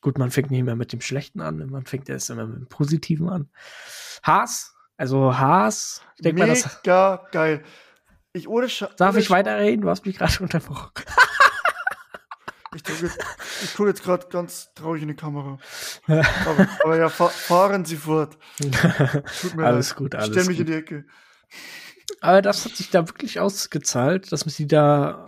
gut, 0.00 0.18
man 0.18 0.30
fängt 0.30 0.50
nicht 0.50 0.64
mehr 0.64 0.76
mit 0.76 0.92
dem 0.92 1.02
Schlechten 1.02 1.40
an, 1.40 1.58
man 1.70 1.84
fängt 1.84 2.08
erst 2.08 2.30
immer 2.30 2.46
mit 2.46 2.56
dem 2.56 2.68
Positiven 2.68 3.28
an. 3.28 3.50
Haas, 4.22 4.74
also 4.96 5.36
Haas, 5.36 6.00
ich 6.16 6.22
denke 6.22 6.40
mal, 6.40 6.48
das. 6.48 6.64
Mega 6.82 7.28
geil. 7.30 7.62
Ich 8.36 8.48
ohne 8.48 8.68
Sch 8.68 8.84
Darf 8.98 9.16
ich 9.16 9.30
weiterreden? 9.30 9.80
Du 9.80 9.88
hast 9.88 10.04
mich 10.04 10.18
gerade 10.18 10.38
unterbrochen. 10.42 10.90
ich 12.74 12.84
gucke 12.84 13.06
jetzt, 13.06 13.18
jetzt 13.78 14.02
gerade 14.02 14.26
ganz 14.28 14.74
traurig 14.74 15.00
in 15.02 15.08
die 15.08 15.14
Kamera. 15.14 15.58
aber, 16.06 16.68
aber 16.84 16.96
ja, 16.98 17.08
fa 17.08 17.28
fahren 17.28 17.86
Sie 17.86 17.96
fort. 17.96 18.36
alles 19.56 19.90
leid. 19.90 19.96
gut, 19.96 20.14
alles 20.14 20.28
Ich 20.28 20.34
stell 20.34 20.44
mich 20.44 20.58
gut. 20.58 20.66
in 20.66 20.72
die 20.72 20.78
Ecke. 20.78 21.06
Aber 22.20 22.42
das 22.42 22.66
hat 22.66 22.76
sich 22.76 22.90
da 22.90 23.08
wirklich 23.08 23.40
ausgezahlt, 23.40 24.30
dass 24.30 24.40
sie 24.40 24.66
da, 24.66 25.26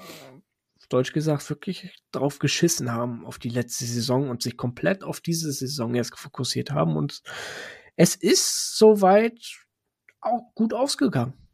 deutsch 0.90 1.12
gesagt, 1.14 1.48
wirklich 1.48 1.94
drauf 2.12 2.38
geschissen 2.38 2.92
haben 2.92 3.24
auf 3.24 3.38
die 3.38 3.50
letzte 3.50 3.86
Saison 3.86 4.28
und 4.28 4.42
sich 4.42 4.58
komplett 4.58 5.02
auf 5.02 5.20
diese 5.20 5.50
Saison 5.52 5.94
jetzt 5.94 6.18
fokussiert 6.18 6.72
haben. 6.72 6.96
Und 6.96 7.22
es 7.96 8.16
ist 8.16 8.76
soweit 8.76 9.38
auch 10.20 10.52
gut 10.54 10.74
ausgegangen. 10.74 11.47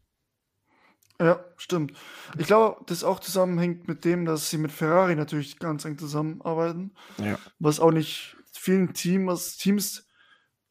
Ja, 1.20 1.44
stimmt. 1.56 1.92
Ich 2.38 2.46
glaube, 2.46 2.84
das 2.86 3.04
auch 3.04 3.20
zusammenhängt 3.20 3.86
mit 3.86 4.04
dem, 4.04 4.24
dass 4.24 4.50
sie 4.50 4.58
mit 4.58 4.72
Ferrari 4.72 5.14
natürlich 5.14 5.58
ganz 5.58 5.84
eng 5.84 5.96
zusammenarbeiten. 5.96 6.92
Ja. 7.18 7.38
Was 7.58 7.78
auch 7.78 7.92
nicht 7.92 8.36
vielen 8.52 8.94
Teams, 8.94 9.56
Teams 9.56 10.06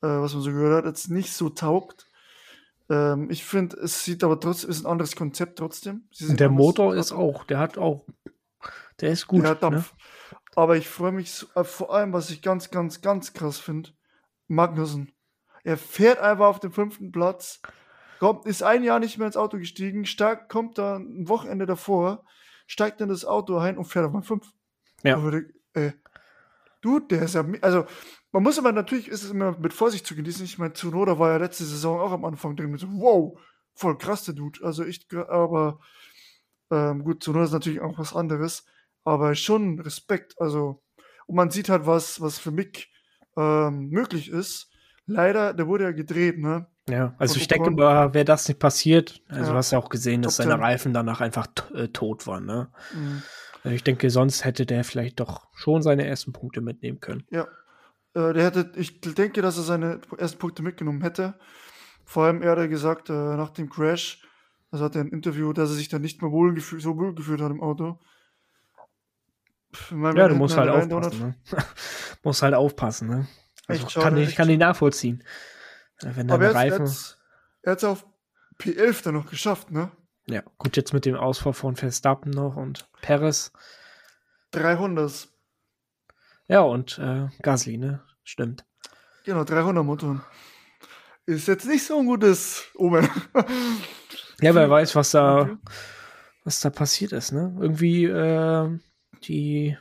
äh, 0.03 0.07
was 0.07 0.33
man 0.33 0.43
so 0.43 0.51
gehört 0.51 0.75
hat, 0.75 0.85
jetzt 0.85 1.09
nicht 1.09 1.33
so 1.33 1.49
taugt. 1.49 2.07
Ähm, 2.89 3.29
ich 3.31 3.45
finde, 3.45 3.77
es 3.77 4.03
sieht 4.03 4.23
aber 4.23 4.39
trotzdem, 4.39 4.69
ist 4.69 4.83
ein 4.83 4.91
anderes 4.91 5.15
Konzept 5.15 5.59
trotzdem. 5.59 6.09
Der 6.19 6.49
Motor 6.49 6.95
ist 6.95 7.13
auch, 7.13 7.45
der 7.45 7.59
hat 7.59 7.77
auch, 7.77 8.05
der 8.99 9.11
ist 9.11 9.27
gut. 9.27 9.43
Der 9.43 9.55
Dampf. 9.55 9.93
Ne? 9.93 9.97
Aber 10.55 10.75
ich 10.77 10.89
freue 10.89 11.13
mich 11.13 11.31
so, 11.31 11.47
äh, 11.55 11.63
vor 11.63 11.93
allem, 11.93 12.11
was 12.13 12.29
ich 12.29 12.41
ganz, 12.41 12.69
ganz, 12.69 13.01
ganz 13.01 13.33
krass 13.33 13.57
finde, 13.57 13.91
Magnussen. 14.47 15.13
Er 15.63 15.77
fährt 15.77 16.19
einfach 16.19 16.47
auf 16.47 16.59
dem 16.59 16.73
fünften 16.73 17.11
Platz 17.11 17.61
kommt, 18.23 18.45
ist 18.45 18.63
ein 18.63 18.85
Jahr 18.85 18.99
nicht 19.01 19.17
mehr 19.17 19.27
ins 19.27 19.35
Auto 19.35 19.57
gestiegen, 19.57 20.05
steigt, 20.05 20.47
kommt 20.47 20.77
da 20.77 20.95
ein 20.95 21.27
Wochenende 21.27 21.65
davor, 21.65 22.25
steigt 22.67 23.01
in 23.01 23.09
das 23.09 23.25
Auto 23.25 23.57
ein 23.57 23.77
und 23.77 23.83
fährt 23.83 24.05
auf 24.05 24.13
mal 24.13 24.21
fünf. 24.21 24.49
Ja. 25.03 25.21
Würde, 25.21 25.53
äh, 25.73 25.91
du, 26.79 27.01
der 27.01 27.23
ist 27.23 27.35
ja, 27.35 27.45
also 27.59 27.85
man 28.31 28.43
muss 28.43 28.57
aber 28.57 28.71
natürlich, 28.71 29.09
ist 29.09 29.25
es 29.25 29.31
immer 29.31 29.57
mit 29.59 29.73
Vorsicht 29.73 30.07
zu 30.07 30.15
genießen. 30.15 30.45
Ich 30.45 30.57
meine, 30.57 30.71
Tsunoda 30.71 31.19
war 31.19 31.31
ja 31.31 31.37
letzte 31.37 31.65
Saison 31.65 31.99
auch 31.99 32.13
am 32.13 32.23
Anfang 32.23 32.55
drin 32.55 32.71
mit 32.71 32.79
so, 32.79 32.87
wow, 32.93 33.37
voll 33.73 33.97
krass 33.97 34.23
der 34.23 34.35
Dude. 34.35 34.63
Also 34.63 34.85
ich, 34.85 35.05
aber 35.13 35.81
ähm, 36.71 37.03
gut, 37.03 37.23
Tsunoda 37.23 37.43
ist 37.43 37.51
natürlich 37.51 37.81
auch 37.81 37.97
was 37.97 38.15
anderes, 38.15 38.65
aber 39.03 39.35
schon 39.35 39.81
Respekt. 39.81 40.39
Also 40.39 40.81
und 41.27 41.35
man 41.35 41.51
sieht 41.51 41.67
halt 41.67 41.85
was, 41.85 42.21
was 42.21 42.39
für 42.39 42.51
Mick 42.51 42.87
ähm, 43.35 43.89
möglich 43.89 44.29
ist. 44.29 44.69
Leider, 45.07 45.53
der 45.53 45.67
wurde 45.67 45.83
ja 45.83 45.91
gedreht, 45.91 46.37
ne? 46.37 46.67
Ja, 46.89 47.15
also 47.17 47.37
ich 47.37 47.47
denke 47.47 47.71
mal, 47.71 48.13
wäre 48.13 48.25
das 48.25 48.47
nicht 48.47 48.59
passiert, 48.59 49.21
also 49.29 49.43
ja. 49.43 49.49
du 49.51 49.55
hast 49.55 49.71
ja 49.71 49.79
auch 49.79 49.89
gesehen, 49.89 50.21
dass 50.21 50.35
seine 50.35 50.59
Reifen 50.59 50.93
danach 50.93 51.21
einfach 51.21 51.47
äh, 51.73 51.87
tot 51.87 52.27
waren, 52.27 52.45
ne? 52.45 52.69
Mhm. 52.93 53.23
Also 53.63 53.75
ich 53.75 53.83
denke, 53.83 54.09
sonst 54.09 54.43
hätte 54.43 54.65
der 54.65 54.83
vielleicht 54.83 55.21
doch 55.21 55.47
schon 55.53 55.81
seine 55.81 56.05
ersten 56.05 56.33
Punkte 56.33 56.59
mitnehmen 56.59 56.99
können. 56.99 57.23
Ja. 57.29 57.47
Äh, 58.13 58.33
der 58.33 58.43
hätte, 58.43 58.71
ich 58.75 58.99
denke, 58.99 59.41
dass 59.41 59.57
er 59.57 59.63
seine 59.63 60.01
ersten 60.17 60.39
Punkte 60.39 60.61
mitgenommen 60.61 61.01
hätte. 61.01 61.35
Vor 62.03 62.25
allem, 62.25 62.41
er 62.41 62.57
hat 62.57 62.69
gesagt, 62.69 63.09
äh, 63.09 63.13
nach 63.13 63.51
dem 63.51 63.69
Crash, 63.69 64.21
also 64.69 64.83
hat 64.83 64.95
er 64.95 65.01
ein 65.01 65.09
Interview, 65.09 65.53
dass 65.53 65.69
er 65.69 65.75
sich 65.75 65.87
dann 65.87 66.01
nicht 66.01 66.21
mehr 66.21 66.31
wohl 66.31 66.59
so 66.59 66.97
wohl 66.97 67.15
gefühlt 67.15 67.39
hat 67.39 67.51
im 67.51 67.61
Auto. 67.61 67.99
Meine, 69.89 70.19
ja, 70.19 70.27
du 70.27 70.35
musst 70.35 70.57
halt 70.57 70.69
aufpassen, 70.69 71.19
ne? 71.19 71.35
musst 72.23 72.41
halt 72.41 72.53
aufpassen, 72.53 73.07
ne? 73.07 73.27
Also 73.67 73.85
echt 73.85 73.95
kann, 73.95 74.17
ich 74.17 74.35
kann 74.35 74.49
die 74.49 74.57
nachvollziehen. 74.57 75.23
Wenn 76.03 76.31
Aber 76.31 76.45
er 76.45 76.55
Reifen... 76.55 76.87
hat 77.65 77.77
es 77.77 77.83
auf 77.83 78.05
P11 78.59 79.03
dann 79.03 79.15
noch 79.15 79.29
geschafft, 79.29 79.71
ne? 79.71 79.91
Ja, 80.27 80.41
gut, 80.57 80.77
jetzt 80.77 80.93
mit 80.93 81.05
dem 81.05 81.15
Ausfall 81.15 81.53
von 81.53 81.75
Verstappen 81.75 82.31
noch 82.31 82.55
und 82.55 82.87
Perez. 83.01 83.51
300. 84.51 85.27
Ja, 86.47 86.61
und 86.61 86.97
äh, 86.99 87.27
Gasly, 87.41 87.77
ne? 87.77 88.01
Stimmt. 88.23 88.65
Genau, 89.25 89.43
300 89.43 89.83
Motoren. 89.83 90.21
Ist 91.25 91.47
jetzt 91.47 91.65
nicht 91.65 91.85
so 91.85 91.99
ein 91.99 92.05
gutes 92.05 92.65
Omen. 92.75 93.09
ja, 94.41 94.55
wer 94.55 94.69
weiß, 94.69 94.95
was 94.95 95.11
da, 95.11 95.57
was 96.43 96.59
da 96.59 96.69
passiert 96.69 97.11
ist, 97.11 97.31
ne? 97.31 97.55
Irgendwie, 97.59 98.05
äh, 98.05 98.79
die, 99.23 99.77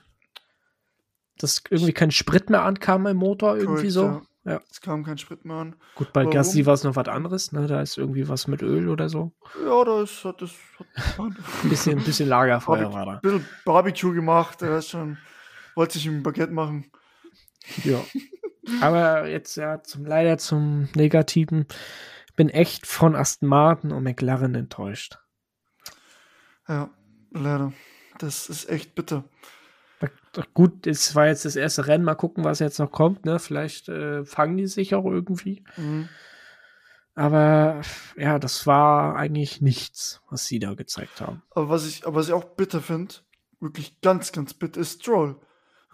dass 1.39 1.63
irgendwie 1.69 1.93
kein 1.93 2.13
Sprit 2.13 2.51
mehr 2.51 2.63
ankam 2.63 3.07
im 3.07 3.17
Motor, 3.17 3.57
irgendwie 3.57 3.93
Correct, 3.93 3.93
so. 3.93 4.05
Ja. 4.05 4.23
Ja. 4.45 4.61
Es 4.71 4.81
kam 4.81 5.05
kein 5.05 5.19
Sprit 5.19 5.45
mehr 5.45 5.57
an. 5.57 5.77
Gut, 5.95 6.13
bei 6.13 6.25
Gassi 6.25 6.67
war 6.67 6.75
es 6.75 6.83
noch 6.83 6.97
was 6.97 7.07
anderes, 7.07 7.53
ne? 7.53 7.67
Da 7.69 7.81
ist 7.81 7.97
irgendwie 7.97 8.29
was 8.29 8.49
mit 8.49 8.61
Öl 8.63 8.89
oder 8.89 9.09
so. 9.09 9.33
Ja, 9.65 9.85
da 9.85 10.03
ist, 10.03 10.25
hat 10.25 10.43
das. 10.43 10.53
Hat 11.17 11.33
bisschen, 11.69 12.03
bisschen 12.03 12.29
Lagerfeuer 12.29 12.91
Barbe 12.91 12.95
war 12.95 13.07
da. 13.07 13.13
Ein 13.13 13.21
bisschen 13.21 13.49
Barbecue 13.65 14.13
gemacht, 14.13 14.63
er 14.63 14.79
ist 14.79 14.91
schon. 14.91 15.19
Wollte 15.77 15.95
sich 15.95 16.07
ein 16.07 16.23
Baguette 16.23 16.53
machen. 16.53 16.91
Ja. 17.85 18.05
Aber 18.81 19.29
jetzt 19.29 19.57
ja 19.57 19.83
zum 19.83 20.05
leider 20.05 20.39
zum 20.39 20.89
Negativen. 20.95 21.67
Bin 22.35 22.49
echt 22.49 22.87
von 22.87 23.15
Aston 23.15 23.49
Martin 23.49 23.93
und 23.93 24.03
McLaren 24.03 24.55
enttäuscht. 24.55 25.19
Ja, 26.67 26.91
leider. 27.31 27.73
Das 28.19 28.49
ist 28.49 28.69
echt 28.69 28.95
bitter. 28.95 29.25
Gut, 30.55 30.87
es 30.87 31.15
war 31.15 31.27
jetzt 31.27 31.45
das 31.45 31.57
erste 31.57 31.87
Rennen, 31.87 32.05
mal 32.05 32.15
gucken, 32.15 32.45
was 32.45 32.59
jetzt 32.59 32.79
noch 32.79 32.91
kommt. 32.91 33.25
Ne? 33.25 33.39
Vielleicht 33.39 33.89
äh, 33.89 34.25
fangen 34.25 34.57
die 34.57 34.67
sich 34.67 34.95
auch 34.95 35.05
irgendwie. 35.05 35.65
Mhm. 35.77 36.09
Aber 37.15 37.83
ja, 38.17 38.39
das 38.39 38.67
war 38.67 39.17
eigentlich 39.17 39.61
nichts, 39.61 40.23
was 40.31 40.47
sie 40.47 40.59
da 40.59 40.75
gezeigt 40.75 41.21
haben. 41.21 41.43
Aber 41.51 41.69
was 41.69 41.87
ich, 41.87 42.07
aber 42.07 42.17
was 42.17 42.29
ich 42.29 42.33
auch 42.33 42.45
bitter 42.45 42.81
finde, 42.81 43.17
wirklich 43.61 44.01
ganz, 44.01 44.33
ganz 44.33 44.55
bitter, 44.55 44.81
ist 44.81 45.03
Stroll. 45.03 45.39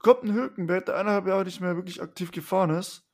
Kommt 0.03 0.23
ein 0.23 0.33
Hülkenberg, 0.33 0.87
der 0.87 0.97
eineinhalb 0.97 1.27
Jahre 1.27 1.45
nicht 1.45 1.61
mehr 1.61 1.75
wirklich 1.75 2.01
aktiv 2.01 2.31
gefahren 2.31 2.71
ist. 2.71 3.05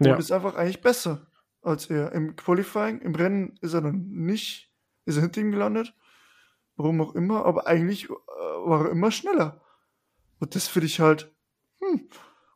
Und 0.00 0.06
ja. 0.06 0.16
ist 0.16 0.32
einfach 0.32 0.56
eigentlich 0.56 0.80
besser 0.80 1.26
als 1.62 1.86
er. 1.86 2.10
Im 2.12 2.34
Qualifying, 2.34 3.00
im 3.00 3.14
Rennen 3.14 3.56
ist 3.60 3.74
er 3.74 3.82
dann 3.82 4.08
nicht, 4.08 4.72
ist 5.04 5.16
er 5.16 5.22
hinter 5.22 5.40
ihm 5.40 5.52
gelandet. 5.52 5.94
Warum 6.74 7.00
auch 7.00 7.14
immer, 7.14 7.44
aber 7.44 7.68
eigentlich 7.68 8.10
äh, 8.10 8.10
war 8.10 8.86
er 8.86 8.90
immer 8.90 9.12
schneller. 9.12 9.60
Und 10.42 10.56
das 10.56 10.66
finde 10.66 10.86
ich 10.86 10.98
halt, 10.98 11.32
hm. 11.78 12.08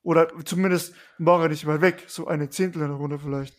Oder 0.02 0.28
zumindest 0.44 0.92
war 1.18 1.40
er 1.42 1.48
nicht 1.48 1.66
mal 1.66 1.80
weg, 1.80 2.02
so 2.08 2.26
eine 2.26 2.50
Zehntel 2.50 2.82
in 2.82 2.88
der 2.88 2.96
Runde 2.96 3.20
vielleicht. 3.20 3.56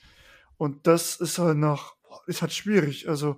Und 0.57 0.86
das 0.86 1.15
ist 1.15 1.39
halt 1.39 1.57
nach, 1.57 1.93
ist 2.25 2.41
halt 2.41 2.51
schwierig. 2.51 3.07
Also 3.07 3.38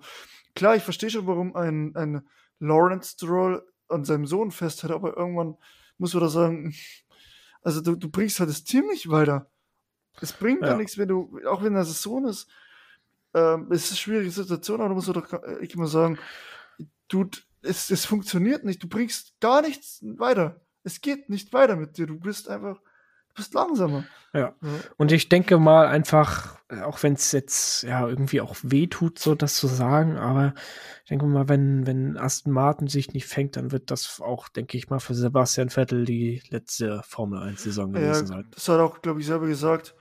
klar, 0.55 0.75
ich 0.75 0.81
verstehe 0.81 1.11
schon, 1.11 1.27
warum 1.27 1.55
ein, 1.55 1.95
ein 1.95 2.27
Lawrence 2.57 3.11
Stroll 3.11 3.63
an 3.87 4.03
seinem 4.03 4.25
Sohn 4.25 4.49
festhält, 4.49 4.91
aber 4.91 5.15
irgendwann 5.15 5.57
muss 5.99 6.15
man 6.15 6.23
da 6.23 6.29
sagen, 6.29 6.73
also 7.61 7.81
du, 7.81 7.95
du 7.95 8.09
bringst 8.09 8.39
halt 8.39 8.49
das 8.49 8.63
Team 8.63 8.87
nicht 8.87 9.11
weiter. 9.11 9.51
Es 10.21 10.33
bringt 10.33 10.63
ja. 10.63 10.75
nichts, 10.75 10.97
wenn 10.97 11.09
du, 11.09 11.39
auch 11.47 11.61
wenn 11.61 11.75
das 11.75 12.01
Sohn 12.01 12.25
ist, 12.25 12.49
ähm, 13.35 13.67
es 13.69 13.83
ist 13.83 13.91
eine 13.91 13.97
schwierige 13.97 14.31
Situation, 14.31 14.79
aber 14.79 14.89
du 14.89 14.95
musst 14.95 15.07
doch, 15.07 15.33
äh, 15.33 15.63
ich 15.63 15.75
muss 15.75 15.91
sagen, 15.91 16.17
du, 17.09 17.29
es, 17.61 17.91
es 17.91 18.05
funktioniert 18.05 18.65
nicht, 18.65 18.81
du 18.81 18.89
bringst 18.89 19.39
gar 19.39 19.61
nichts 19.61 19.99
weiter. 20.01 20.59
Es 20.83 21.01
geht 21.01 21.29
nicht 21.29 21.53
weiter 21.53 21.75
mit 21.75 21.97
dir, 21.97 22.07
du 22.07 22.19
bist 22.19 22.49
einfach, 22.49 22.77
du 22.77 23.35
bist 23.35 23.53
langsamer. 23.53 24.05
Ja. 24.33 24.53
Und 24.97 25.11
ich 25.11 25.29
denke 25.29 25.57
mal 25.57 25.87
einfach, 25.87 26.59
äh, 26.69 26.81
auch 26.81 27.01
wenn 27.01 27.13
es 27.13 27.31
jetzt 27.31 27.83
ja 27.83 28.07
irgendwie 28.07 28.41
auch 28.41 28.55
weh 28.61 28.87
tut, 28.87 29.19
so 29.19 29.35
das 29.35 29.55
zu 29.55 29.67
sagen, 29.67 30.17
aber 30.17 30.53
ich 31.03 31.09
denke 31.09 31.25
mal, 31.25 31.49
wenn, 31.49 31.87
wenn 31.87 32.17
Aston 32.17 32.53
Martin 32.53 32.87
sich 32.87 33.13
nicht 33.13 33.25
fängt, 33.25 33.55
dann 33.55 33.71
wird 33.71 33.89
das 33.91 34.21
auch, 34.21 34.49
denke 34.49 34.77
ich 34.77 34.89
mal, 34.89 34.99
für 34.99 35.15
Sebastian 35.15 35.69
Vettel 35.69 36.05
die 36.05 36.43
letzte 36.49 37.01
Formel 37.03 37.39
1-Saison 37.41 37.91
gewesen 37.91 38.07
ja, 38.07 38.25
sein. 38.25 38.47
Das 38.51 38.67
hat 38.69 38.77
er 38.77 38.83
auch, 38.83 39.01
glaube 39.01 39.19
ich, 39.19 39.25
selber 39.25 39.47
gesagt. 39.47 39.95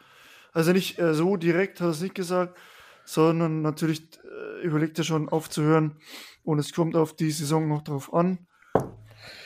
Also 0.52 0.72
nicht 0.72 0.98
äh, 0.98 1.14
so 1.14 1.36
direkt 1.36 1.80
hat 1.80 1.88
er 1.88 1.90
es 1.90 2.02
nicht 2.02 2.14
gesagt, 2.14 2.56
sondern 3.04 3.62
natürlich 3.62 4.08
äh, 4.24 4.66
überlegt 4.66 4.98
er 4.98 5.04
schon 5.04 5.28
aufzuhören 5.30 5.96
und 6.42 6.58
es 6.58 6.74
kommt 6.74 6.96
auf 6.96 7.16
die 7.16 7.30
Saison 7.30 7.66
noch 7.68 7.82
drauf 7.82 8.12
an. 8.12 8.46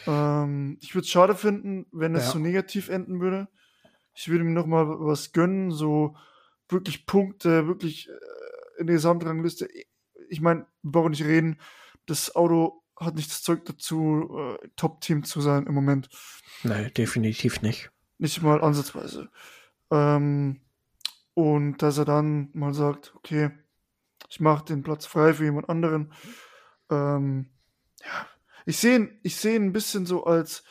Ähm, 0.06 0.78
ich 0.80 0.94
würde 0.94 1.04
es 1.04 1.10
schade 1.10 1.34
finden, 1.34 1.86
wenn 1.92 2.14
es 2.14 2.26
ja. 2.26 2.30
so 2.32 2.38
negativ 2.38 2.88
enden 2.88 3.20
würde. 3.20 3.48
Ich 4.14 4.28
würde 4.28 4.44
mir 4.44 4.52
noch 4.52 4.66
mal 4.66 4.86
was 4.86 5.32
gönnen, 5.32 5.70
so 5.70 6.16
wirklich 6.68 7.06
Punkte, 7.06 7.66
wirklich 7.66 8.08
äh, 8.08 8.80
in 8.80 8.86
der 8.86 8.96
Gesamtrangliste. 8.96 9.68
Ich 10.28 10.40
meine, 10.40 10.66
wir 10.82 10.92
brauchen 10.92 11.10
nicht 11.10 11.24
reden, 11.24 11.58
das 12.06 12.34
Auto 12.34 12.82
hat 12.96 13.14
nicht 13.14 13.30
das 13.30 13.42
Zeug 13.42 13.64
dazu, 13.64 14.58
äh, 14.60 14.68
Top-Team 14.76 15.24
zu 15.24 15.40
sein 15.40 15.66
im 15.66 15.74
Moment. 15.74 16.08
Nein, 16.62 16.90
definitiv 16.96 17.62
nicht. 17.62 17.90
Nicht 18.18 18.42
mal 18.42 18.62
ansatzweise. 18.62 19.30
Ähm, 19.90 20.60
und 21.34 21.78
dass 21.82 21.98
er 21.98 22.04
dann 22.04 22.50
mal 22.52 22.74
sagt, 22.74 23.14
okay, 23.16 23.50
ich 24.28 24.40
mache 24.40 24.64
den 24.64 24.82
Platz 24.82 25.06
frei 25.06 25.34
für 25.34 25.44
jemand 25.44 25.68
anderen. 25.68 26.12
Ähm, 26.90 27.50
ja, 28.00 28.26
ich 28.66 28.78
sehe 28.78 28.96
ihn, 28.96 29.20
ich 29.22 29.36
sehe 29.36 29.56
ein 29.56 29.72
bisschen 29.72 30.06
so 30.06 30.24
als 30.24 30.64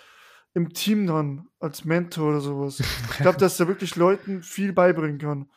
im 0.53 0.73
Team 0.73 1.07
dann, 1.07 1.47
als 1.59 1.85
Mentor 1.85 2.29
oder 2.29 2.41
sowas. 2.41 2.79
Ich 2.79 3.17
glaube, 3.17 3.37
dass 3.39 3.59
er 3.59 3.67
wirklich 3.67 3.95
Leuten 3.95 4.43
viel 4.43 4.73
beibringen 4.73 5.17
kann. 5.17 5.49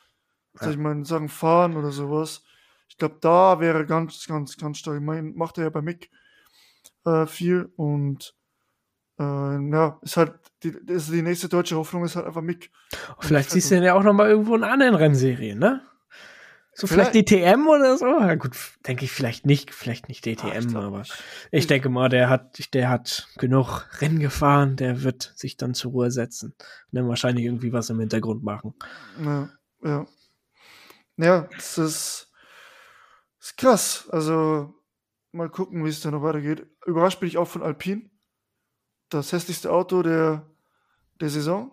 Also 0.56 0.70
ich 0.70 0.76
meine, 0.76 1.04
sagen 1.04 1.28
fahren 1.28 1.76
oder 1.76 1.90
sowas. 1.90 2.44
Ich 2.88 2.96
glaube, 2.96 3.16
da 3.20 3.58
wäre 3.58 3.86
ganz, 3.86 4.24
ganz, 4.26 4.56
ganz 4.56 4.78
stark. 4.78 4.96
Ich 4.96 5.02
meine, 5.02 5.32
macht 5.32 5.58
er 5.58 5.64
ja 5.64 5.70
bei 5.70 5.82
Mick 5.82 6.10
äh, 7.04 7.26
viel 7.26 7.72
und 7.76 8.36
äh, 9.18 9.22
ja, 9.22 9.98
ist 10.02 10.16
halt 10.16 10.34
die, 10.62 10.76
ist 10.86 11.12
die 11.12 11.22
nächste 11.22 11.48
deutsche 11.48 11.76
Hoffnung 11.76 12.04
ist 12.04 12.16
halt 12.16 12.26
einfach 12.26 12.42
Mick. 12.42 12.70
Vielleicht 13.18 13.50
siehst 13.50 13.70
du 13.70 13.76
ihn 13.76 13.82
ja 13.82 13.94
auch 13.94 14.02
noch 14.02 14.12
mal 14.12 14.28
irgendwo 14.28 14.54
in 14.54 14.64
anderen 14.64 14.94
Rennserien, 14.94 15.58
ne? 15.58 15.82
So 16.74 16.86
vielleicht, 16.86 17.12
vielleicht 17.12 17.30
DTM 17.30 17.66
oder 17.68 17.96
so? 17.96 18.06
Ja, 18.06 18.34
gut, 18.34 18.56
denke 18.86 19.04
ich 19.04 19.12
vielleicht 19.12 19.46
nicht, 19.46 19.72
vielleicht 19.72 20.08
nicht 20.08 20.24
DTM, 20.26 20.74
Ach, 20.76 20.82
aber 20.82 20.98
nicht. 20.98 21.14
ich 21.52 21.66
denke 21.66 21.88
mal, 21.88 22.08
der 22.08 22.28
hat, 22.28 22.74
der 22.74 22.90
hat 22.90 23.28
genug 23.38 23.86
Rennen 24.00 24.18
gefahren, 24.18 24.76
der 24.76 25.02
wird 25.02 25.32
sich 25.36 25.56
dann 25.56 25.74
zur 25.74 25.92
Ruhe 25.92 26.10
setzen 26.10 26.54
und 26.58 26.92
dann 26.92 27.08
wahrscheinlich 27.08 27.44
irgendwie 27.44 27.72
was 27.72 27.90
im 27.90 28.00
Hintergrund 28.00 28.42
machen. 28.42 28.74
Ja, 29.22 29.50
ja. 29.82 30.06
Ja, 31.16 31.48
das 31.54 31.78
ist, 31.78 32.32
das 33.38 33.48
ist 33.48 33.56
krass. 33.56 34.08
Also, 34.10 34.74
mal 35.30 35.48
gucken, 35.48 35.84
wie 35.84 35.88
es 35.88 36.00
da 36.00 36.10
noch 36.10 36.22
weitergeht. 36.22 36.66
Überrascht 36.86 37.20
bin 37.20 37.28
ich 37.28 37.38
auch 37.38 37.46
von 37.48 37.62
Alpine 37.62 38.10
das 39.14 39.32
hässlichste 39.32 39.70
Auto 39.70 40.02
der, 40.02 40.50
der 41.20 41.28
Saison. 41.30 41.72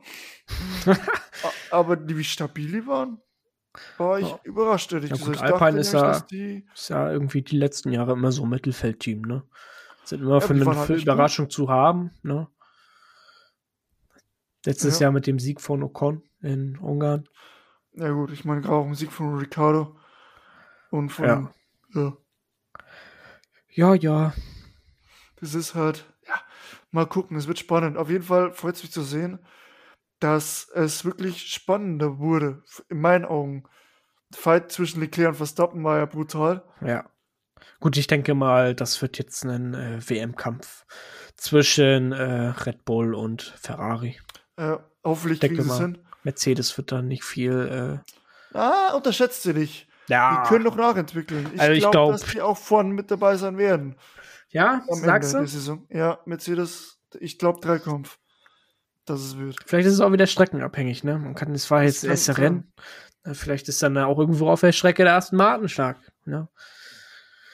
Aber 1.71 1.95
die, 1.95 2.17
wie 2.17 2.23
stabil 2.23 2.71
die 2.71 2.87
waren, 2.87 3.21
war 3.97 4.19
ich 4.19 4.27
ja. 4.27 4.39
überrascht, 4.43 4.91
ehrlich 4.91 5.11
ja, 5.11 5.17
gesagt. 5.17 5.39
Gut, 5.39 5.51
Alpine 5.51 5.79
ist, 5.79 5.93
ja, 5.93 6.19
die... 6.21 6.65
ist 6.73 6.89
ja 6.89 7.11
irgendwie 7.11 7.41
die 7.41 7.57
letzten 7.57 7.91
Jahre 7.91 8.13
immer 8.13 8.31
so 8.31 8.45
Mittelfeldteam, 8.45 9.21
ne? 9.21 9.43
Sind 10.03 10.21
immer 10.21 10.35
ja, 10.35 10.39
für 10.41 10.53
eine 10.53 10.65
halt 10.65 10.89
Überraschung 10.89 11.45
gut. 11.45 11.53
zu 11.53 11.69
haben, 11.69 12.11
ne? 12.23 12.47
Letztes 14.65 14.99
ja. 14.99 15.05
Jahr 15.05 15.11
mit 15.11 15.27
dem 15.27 15.39
Sieg 15.39 15.61
von 15.61 15.83
Ocon 15.83 16.21
in 16.41 16.77
Ungarn. 16.77 17.27
Ja, 17.93 18.11
gut, 18.11 18.31
ich 18.31 18.45
meine, 18.45 18.61
gerade 18.61 18.75
auch 18.75 18.85
im 18.85 18.95
Sieg 18.95 19.11
von 19.11 19.37
Ricardo 19.37 19.97
und 20.89 21.09
von. 21.09 21.25
Ja. 21.25 21.51
ja. 21.93 22.17
Ja, 23.73 23.93
ja. 23.95 24.33
Das 25.39 25.55
ist 25.55 25.75
halt, 25.75 26.05
Mal 26.91 27.05
gucken, 27.05 27.37
es 27.37 27.47
wird 27.47 27.57
spannend. 27.57 27.97
Auf 27.97 28.09
jeden 28.09 28.23
Fall 28.23 28.51
freut 28.51 28.75
es 28.75 28.83
mich 28.83 28.91
zu 28.91 29.01
sehen, 29.01 29.39
dass 30.21 30.69
es 30.73 31.03
wirklich 31.03 31.47
spannender 31.47 32.19
wurde, 32.19 32.63
in 32.89 33.01
meinen 33.01 33.25
Augen. 33.25 33.63
Der 34.31 34.39
Fight 34.39 34.71
zwischen 34.71 35.01
Leclerc 35.01 35.29
und 35.29 35.35
Verstappen 35.35 35.83
war 35.83 35.97
ja 35.97 36.05
brutal. 36.05 36.63
Ja. 36.79 37.09
Gut, 37.79 37.97
ich 37.97 38.07
denke 38.07 38.33
mal, 38.33 38.73
das 38.75 39.01
wird 39.01 39.17
jetzt 39.17 39.43
ein 39.43 39.73
äh, 39.73 39.99
WM-Kampf 40.07 40.85
zwischen 41.35 42.11
äh, 42.11 42.49
Red 42.49 42.85
Bull 42.85 43.13
und 43.13 43.41
Ferrari. 43.41 44.17
Äh, 44.57 44.77
hoffentlich 45.03 45.39
denke 45.39 45.63
mal, 45.63 45.79
hin. 45.79 45.97
Mercedes 46.23 46.77
wird 46.77 46.91
da 46.91 47.01
nicht 47.01 47.23
viel. 47.23 48.01
Äh 48.53 48.57
ah, 48.57 48.93
unterschätzt 48.93 49.43
sie 49.43 49.53
nicht. 49.53 49.87
Ja. 50.07 50.43
Die 50.43 50.49
können 50.49 50.65
noch 50.65 50.75
nachentwickeln. 50.75 51.49
Ich 51.53 51.61
also 51.61 51.79
glaube, 51.79 51.91
glaub, 51.91 52.11
dass 52.11 52.25
die 52.25 52.41
auch 52.41 52.57
vorne 52.57 52.93
mit 52.93 53.09
dabei 53.09 53.35
sein 53.37 53.57
werden. 53.57 53.95
Ja, 54.49 54.83
Am 54.87 54.99
sagst 54.99 55.33
Ende 55.33 55.49
du? 55.49 55.87
Ja, 55.89 56.19
Mercedes, 56.25 56.99
ich 57.19 57.39
glaube 57.39 57.61
Dreikampf, 57.61 58.19
dass 59.05 59.21
es 59.21 59.37
wird. 59.37 59.57
Vielleicht 59.65 59.87
ist 59.87 59.95
es 59.95 59.99
auch 60.01 60.11
wieder 60.11 60.27
streckenabhängig, 60.27 61.03
ne? 61.03 61.17
Man 61.17 61.35
kann, 61.35 61.53
es 61.53 61.69
war 61.71 61.83
jetzt 61.83 62.03
das 62.03 62.09
erste 62.09 62.37
Rennen. 62.37 62.71
Vielleicht 63.33 63.69
ist 63.69 63.83
dann 63.83 63.97
auch 63.97 64.17
irgendwo 64.17 64.49
auf 64.49 64.61
der 64.61 64.71
Strecke 64.71 65.03
der 65.03 65.13
ersten 65.13 65.35
Martin 65.35 65.69
stark. 65.69 65.97
Ne? 66.25 66.47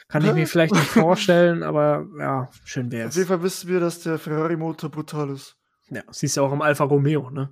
Kann 0.08 0.24
ich 0.24 0.34
mir 0.34 0.48
vielleicht 0.48 0.74
nicht 0.74 0.88
vorstellen, 0.88 1.64
aber 1.64 2.06
ja, 2.18 2.50
schön 2.64 2.92
wäre 2.92 3.10
es. 3.10 3.14
Auf 3.14 3.18
jeden 3.18 3.28
Fall 3.28 3.44
wissen 3.44 3.70
wir, 3.70 3.80
dass 3.80 4.00
der 4.00 4.18
Ferrari-Motor 4.18 4.90
brutal 4.90 5.30
ist. 5.30 5.58
Ja, 5.90 6.04
siehst 6.12 6.38
du 6.38 6.42
auch 6.42 6.52
im 6.52 6.62
Alfa 6.62 6.84
Romeo, 6.84 7.30
ne? 7.30 7.50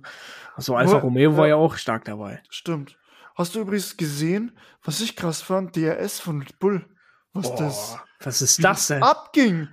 Also 0.54 0.76
Alfa 0.76 0.98
Romeo 0.98 1.32
ja. 1.32 1.36
war 1.36 1.48
ja 1.48 1.56
auch 1.56 1.76
stark 1.76 2.04
dabei. 2.04 2.42
Stimmt. 2.48 2.98
Hast 3.34 3.54
du 3.54 3.60
übrigens 3.60 3.96
gesehen, 3.96 4.56
was 4.82 5.00
ich 5.00 5.16
krass 5.16 5.42
fand, 5.42 5.76
DRS 5.76 6.20
von 6.20 6.40
Red 6.40 6.58
Bull? 6.58 6.86
Was 7.34 7.50
Boah, 7.50 7.58
das? 7.58 7.98
Was 8.20 8.42
ist 8.42 8.62
das 8.64 8.88
denn? 8.88 9.02
Abging. 9.02 9.68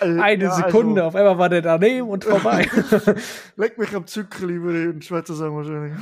Eine 0.00 0.44
ja, 0.44 0.54
Sekunde, 0.54 1.02
also, 1.02 1.08
auf 1.08 1.14
einmal 1.16 1.38
war 1.38 1.48
der 1.48 1.62
daneben 1.62 2.08
und 2.08 2.24
vorbei. 2.24 2.68
Leck 3.56 3.78
mich 3.78 3.94
am 3.94 4.06
Zückerli, 4.06 4.60
würde 4.62 4.98
ich 4.98 5.06
Schweizer 5.06 5.34
sagen 5.34 5.56
wahrscheinlich. 5.56 5.98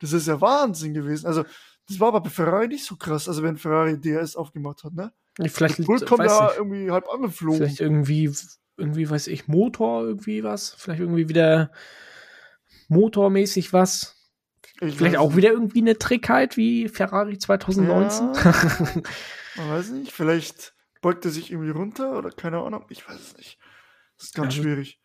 Das 0.00 0.12
ist 0.12 0.26
ja 0.26 0.40
Wahnsinn 0.40 0.94
gewesen. 0.94 1.26
Also, 1.26 1.44
das 1.88 2.00
war 2.00 2.08
aber 2.08 2.20
bei 2.22 2.30
Ferrari 2.30 2.68
nicht 2.68 2.84
so 2.84 2.96
krass, 2.96 3.28
also 3.28 3.42
wenn 3.42 3.56
Ferrari 3.56 4.00
DRS 4.00 4.36
aufgemacht 4.36 4.84
hat, 4.84 4.94
ne? 4.94 5.12
Vielleicht 5.46 5.84
Bull 5.84 6.00
kommt 6.00 6.26
da 6.26 6.46
nicht. 6.46 6.58
irgendwie 6.58 6.90
halb 6.90 7.08
angeflogen. 7.08 7.58
Vielleicht 7.58 7.80
irgendwie, 7.80 8.30
irgendwie, 8.76 9.08
weiß 9.08 9.28
ich, 9.28 9.48
Motor, 9.48 10.02
irgendwie 10.02 10.44
was. 10.44 10.74
Vielleicht 10.76 11.00
irgendwie 11.00 11.28
wieder 11.28 11.70
motormäßig 12.88 13.72
was. 13.72 14.16
Ich 14.80 14.96
Vielleicht 14.96 15.16
auch 15.16 15.36
wieder 15.36 15.52
irgendwie 15.52 15.80
eine 15.80 15.98
Trickheit 15.98 16.56
wie 16.56 16.88
Ferrari 16.88 17.38
2019. 17.38 18.32
Ja. 18.34 18.42
Man 19.56 19.70
weiß 19.70 19.90
nicht, 19.90 20.12
vielleicht 20.12 20.74
beugt 21.02 21.24
er 21.26 21.30
sich 21.30 21.52
irgendwie 21.52 21.70
runter 21.70 22.16
oder 22.16 22.30
keine 22.30 22.62
Ahnung, 22.62 22.86
ich 22.88 23.06
weiß 23.06 23.20
es 23.20 23.36
nicht. 23.36 23.58
Das 24.16 24.28
ist 24.28 24.34
ganz 24.34 24.56
ja, 24.56 24.62
schwierig. 24.62 25.00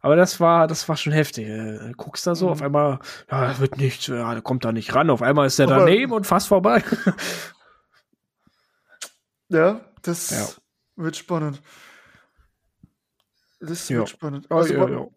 Aber 0.00 0.16
das 0.16 0.40
war, 0.40 0.66
das 0.66 0.88
war 0.88 0.96
schon 0.96 1.12
heftig. 1.12 1.46
Du 1.46 1.92
guckst 1.96 2.26
da 2.26 2.34
so, 2.34 2.46
mhm. 2.46 2.52
auf 2.52 2.62
einmal, 2.62 2.98
ja, 3.30 3.58
wird 3.60 3.76
nichts, 3.76 4.06
ja, 4.06 4.32
der 4.32 4.42
kommt 4.42 4.64
da 4.64 4.72
nicht 4.72 4.94
ran. 4.94 5.10
Auf 5.10 5.22
einmal 5.22 5.46
ist 5.46 5.58
er 5.58 5.66
daneben 5.66 6.12
und 6.12 6.26
fast 6.26 6.48
vorbei. 6.48 6.82
ja, 9.48 9.82
das 10.00 10.30
ja. 10.30 10.48
wird 10.96 11.16
spannend. 11.16 11.62
Das 13.60 13.90
wird 13.90 14.08
spannend. 14.08 14.50
Also, 14.50 14.80
wann, 14.80 15.08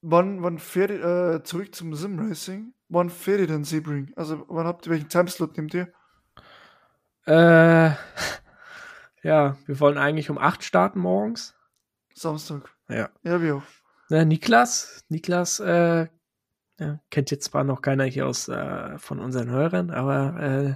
wann, 0.00 0.42
wann, 0.42 0.58
fährt 0.58 0.90
ihr 0.90 1.04
äh, 1.04 1.42
zurück 1.44 1.74
zum 1.74 1.94
Sim-Racing? 1.94 2.72
Wann 2.88 3.10
fährt 3.10 3.40
ihr 3.40 3.46
denn 3.46 3.64
Sebring? 3.64 4.10
Also, 4.16 4.44
wann 4.48 4.66
habt 4.66 4.86
ihr, 4.86 4.92
welchen 4.92 5.10
Timeslot 5.10 5.56
nehmt 5.56 5.74
ihr? 5.74 5.92
Äh, 7.26 7.94
ja, 9.22 9.56
wir 9.66 9.80
wollen 9.80 9.98
eigentlich 9.98 10.30
um 10.30 10.38
8 10.38 10.62
starten 10.64 11.00
morgens. 11.00 11.54
Samstag. 12.14 12.70
Ja. 12.88 13.10
Ja, 13.22 13.40
wir 13.40 13.56
auch. 13.56 13.62
Na, 14.08 14.24
Niklas, 14.24 15.04
Niklas, 15.08 15.60
äh, 15.60 16.06
ja, 16.78 17.00
kennt 17.10 17.30
jetzt 17.30 17.44
zwar 17.44 17.64
noch 17.64 17.80
keiner 17.80 18.04
hier 18.04 18.26
aus 18.26 18.48
äh, 18.48 18.98
von 18.98 19.20
unseren 19.20 19.50
Hörern, 19.50 19.90
aber 19.90 20.40
äh, 20.40 20.74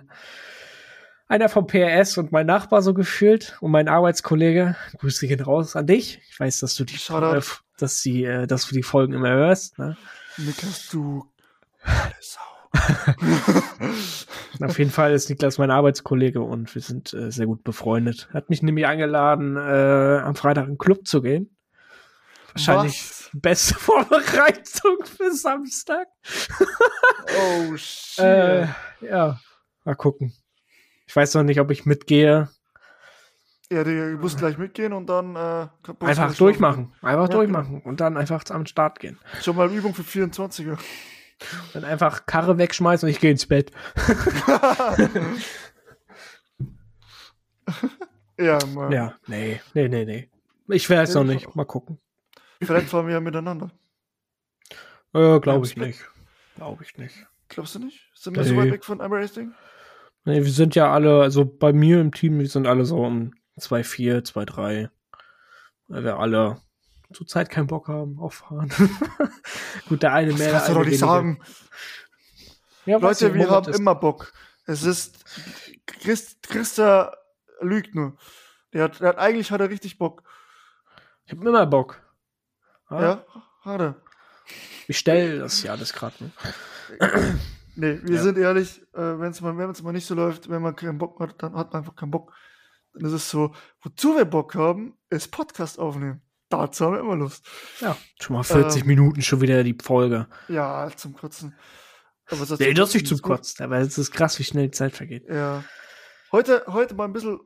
einer 1.28 1.48
vom 1.48 1.66
PRS 1.66 2.16
und 2.18 2.32
mein 2.32 2.46
Nachbar 2.46 2.82
so 2.82 2.94
gefühlt 2.94 3.58
und 3.60 3.72
mein 3.72 3.88
Arbeitskollege. 3.88 4.76
Grüße 4.98 5.26
gehen 5.26 5.40
raus 5.40 5.76
an 5.76 5.86
dich. 5.86 6.20
Ich 6.30 6.38
weiß, 6.38 6.60
dass 6.60 6.76
du 6.76 6.84
die, 6.84 6.94
äh, 6.94 7.40
dass 7.78 8.02
die, 8.02 8.24
äh, 8.24 8.46
dass 8.46 8.66
du 8.68 8.74
die 8.74 8.84
Folgen 8.84 9.12
immer 9.12 9.30
hörst. 9.30 9.78
Ne? 9.78 9.96
Niklas, 10.38 10.88
du 10.88 11.26
Sau. 12.20 12.40
Auf 12.40 12.55
jeden 14.78 14.90
Fall 14.90 15.12
ist 15.12 15.28
Niklas 15.28 15.58
mein 15.58 15.70
Arbeitskollege 15.70 16.40
und 16.40 16.74
wir 16.74 16.82
sind 16.82 17.12
äh, 17.14 17.30
sehr 17.30 17.46
gut 17.46 17.64
befreundet. 17.64 18.28
Hat 18.32 18.50
mich 18.50 18.62
nämlich 18.62 18.86
eingeladen, 18.86 19.56
äh, 19.56 20.20
am 20.22 20.34
Freitag 20.34 20.64
in 20.64 20.72
den 20.72 20.78
Club 20.78 21.06
zu 21.06 21.22
gehen. 21.22 21.56
Wahrscheinlich 22.52 23.02
Was? 23.02 23.30
beste 23.34 23.74
Vorbereitung 23.78 25.04
für 25.04 25.30
Samstag. 25.32 26.06
oh 27.38 27.72
shit. 27.76 28.24
Äh, 28.24 28.66
ja, 29.02 29.38
mal 29.84 29.94
gucken. 29.94 30.32
Ich 31.06 31.14
weiß 31.14 31.34
noch 31.34 31.42
nicht, 31.42 31.60
ob 31.60 31.70
ich 31.70 31.84
mitgehe. 31.84 32.48
Ja, 33.70 33.82
du 33.82 33.90
musst 34.18 34.38
gleich 34.38 34.58
mitgehen 34.58 34.92
und 34.92 35.06
dann 35.08 35.34
äh, 35.34 35.66
einfach 36.00 36.34
durchmachen. 36.34 36.92
Einfach 37.02 37.28
ja, 37.28 37.34
durchmachen 37.34 37.82
und 37.82 38.00
dann 38.00 38.16
einfach 38.16 38.44
am 38.50 38.64
Start 38.64 39.00
gehen. 39.00 39.18
Schon 39.42 39.56
mal 39.56 39.70
Übung 39.72 39.92
für 39.92 40.02
24er. 40.02 40.78
Dann 41.74 41.84
einfach 41.84 42.26
Karre 42.26 42.58
wegschmeißen 42.58 43.06
und 43.06 43.10
ich 43.10 43.20
gehe 43.20 43.30
ins 43.30 43.46
Bett. 43.46 43.70
ja, 48.38 48.58
mal. 48.74 48.92
Ja, 48.92 49.14
nee, 49.26 49.60
nee, 49.74 49.88
nee, 49.88 50.04
nee. 50.04 50.30
Ich 50.68 50.88
weiß 50.88 51.14
noch 51.14 51.24
nicht. 51.24 51.54
Mal 51.54 51.64
gucken. 51.64 51.98
Vielleicht 52.62 52.88
fahren 52.88 53.06
wir 53.06 53.14
ja 53.14 53.20
miteinander. 53.20 53.70
Äh, 55.12 55.40
glaube 55.40 55.66
ich 55.66 55.76
nicht. 55.76 56.00
Glaube 56.56 56.82
ich 56.82 56.96
nicht. 56.96 57.26
Glaubst 57.48 57.74
du 57.74 57.78
nicht? 57.80 58.10
Sind 58.14 58.34
wir 58.36 58.42
nee. 58.42 58.48
so 58.48 58.56
weit 58.56 58.72
weg 58.72 58.84
von 58.84 59.00
iRacing? 59.00 59.52
Nee, 60.24 60.42
wir 60.42 60.50
sind 60.50 60.74
ja 60.74 60.92
alle, 60.92 61.22
also 61.22 61.44
bei 61.44 61.72
mir 61.72 62.00
im 62.00 62.12
Team, 62.12 62.38
wir 62.38 62.48
sind 62.48 62.66
alle 62.66 62.84
so 62.84 62.98
um 62.98 63.32
2-4, 63.60 64.26
2-3. 64.26 64.90
Weil 65.88 66.04
wir 66.04 66.18
alle 66.18 66.60
zurzeit 67.12 67.50
keinen 67.50 67.66
Bock 67.66 67.88
haben 67.88 68.18
auf 68.18 68.34
Fahren. 68.34 68.72
Gut, 69.88 70.02
der 70.02 70.12
eine 70.12 70.30
das 70.30 70.38
mehr. 70.38 70.52
Das 70.52 70.64
kannst 70.64 70.68
du 70.70 70.74
doch 70.74 70.88
nicht 70.88 70.98
sagen. 70.98 71.40
Ja, 72.84 72.98
Leute, 72.98 73.34
wir 73.34 73.50
haben 73.50 73.68
ist. 73.68 73.78
immer 73.78 73.94
Bock. 73.94 74.32
Es 74.66 74.82
ist, 74.82 75.24
Christ, 75.86 76.48
Christa 76.48 77.16
lügt 77.60 77.94
nur. 77.94 78.16
Der 78.72 78.84
hat, 78.84 79.00
der 79.00 79.08
hat, 79.08 79.18
eigentlich 79.18 79.50
hat 79.50 79.60
er 79.60 79.70
richtig 79.70 79.98
Bock. 79.98 80.22
Ich 81.24 81.32
habe 81.32 81.48
immer 81.48 81.66
Bock. 81.66 82.00
Ah? 82.88 83.00
Ja, 83.00 83.24
er. 83.64 83.96
Ich 84.86 84.98
stelle 84.98 85.40
das 85.40 85.62
ja 85.62 85.72
alles 85.72 85.92
gerade. 85.92 86.14
Ne? 86.20 86.30
nee, 87.74 88.00
wir 88.02 88.16
ja. 88.16 88.22
sind 88.22 88.38
ehrlich, 88.38 88.80
äh, 88.94 89.18
wenn 89.18 89.30
es 89.32 89.40
mal, 89.40 89.52
mal 89.52 89.92
nicht 89.92 90.06
so 90.06 90.14
läuft, 90.14 90.48
wenn 90.48 90.62
man 90.62 90.76
keinen 90.76 90.98
Bock 90.98 91.18
hat, 91.18 91.42
dann 91.42 91.56
hat 91.56 91.72
man 91.72 91.82
einfach 91.82 91.96
keinen 91.96 92.12
Bock. 92.12 92.32
Dann 92.92 93.04
ist 93.04 93.12
es 93.12 93.28
so, 93.28 93.54
wozu 93.82 94.16
wir 94.16 94.24
Bock 94.24 94.54
haben, 94.54 94.96
ist 95.10 95.32
Podcast 95.32 95.78
aufnehmen. 95.78 96.22
Dazu 96.48 96.84
haben 96.84 96.92
wir 96.94 97.00
immer 97.00 97.16
Lust. 97.16 97.44
Ja, 97.80 97.96
schon 98.20 98.36
mal 98.36 98.42
40 98.42 98.82
ähm, 98.82 98.86
Minuten 98.86 99.22
schon 99.22 99.40
wieder 99.40 99.64
die 99.64 99.76
Folge. 99.80 100.28
Ja, 100.48 100.88
zum 100.94 101.14
Kotzen. 101.14 101.54
Aber 102.28 102.44
das 102.44 102.58
nee, 102.58 102.74
das 102.74 102.94
nicht 102.94 103.06
zum 103.06 103.20
Kotzen, 103.20 103.64
aber 103.64 103.78
es 103.78 103.98
ist 103.98 104.12
krass, 104.12 104.38
wie 104.38 104.44
schnell 104.44 104.66
die 104.66 104.70
Zeit 104.72 104.94
vergeht. 104.94 105.28
Ja. 105.28 105.64
Heute, 106.32 106.64
heute 106.66 106.94
mal 106.94 107.04
ein 107.04 107.12
bisschen 107.12 107.38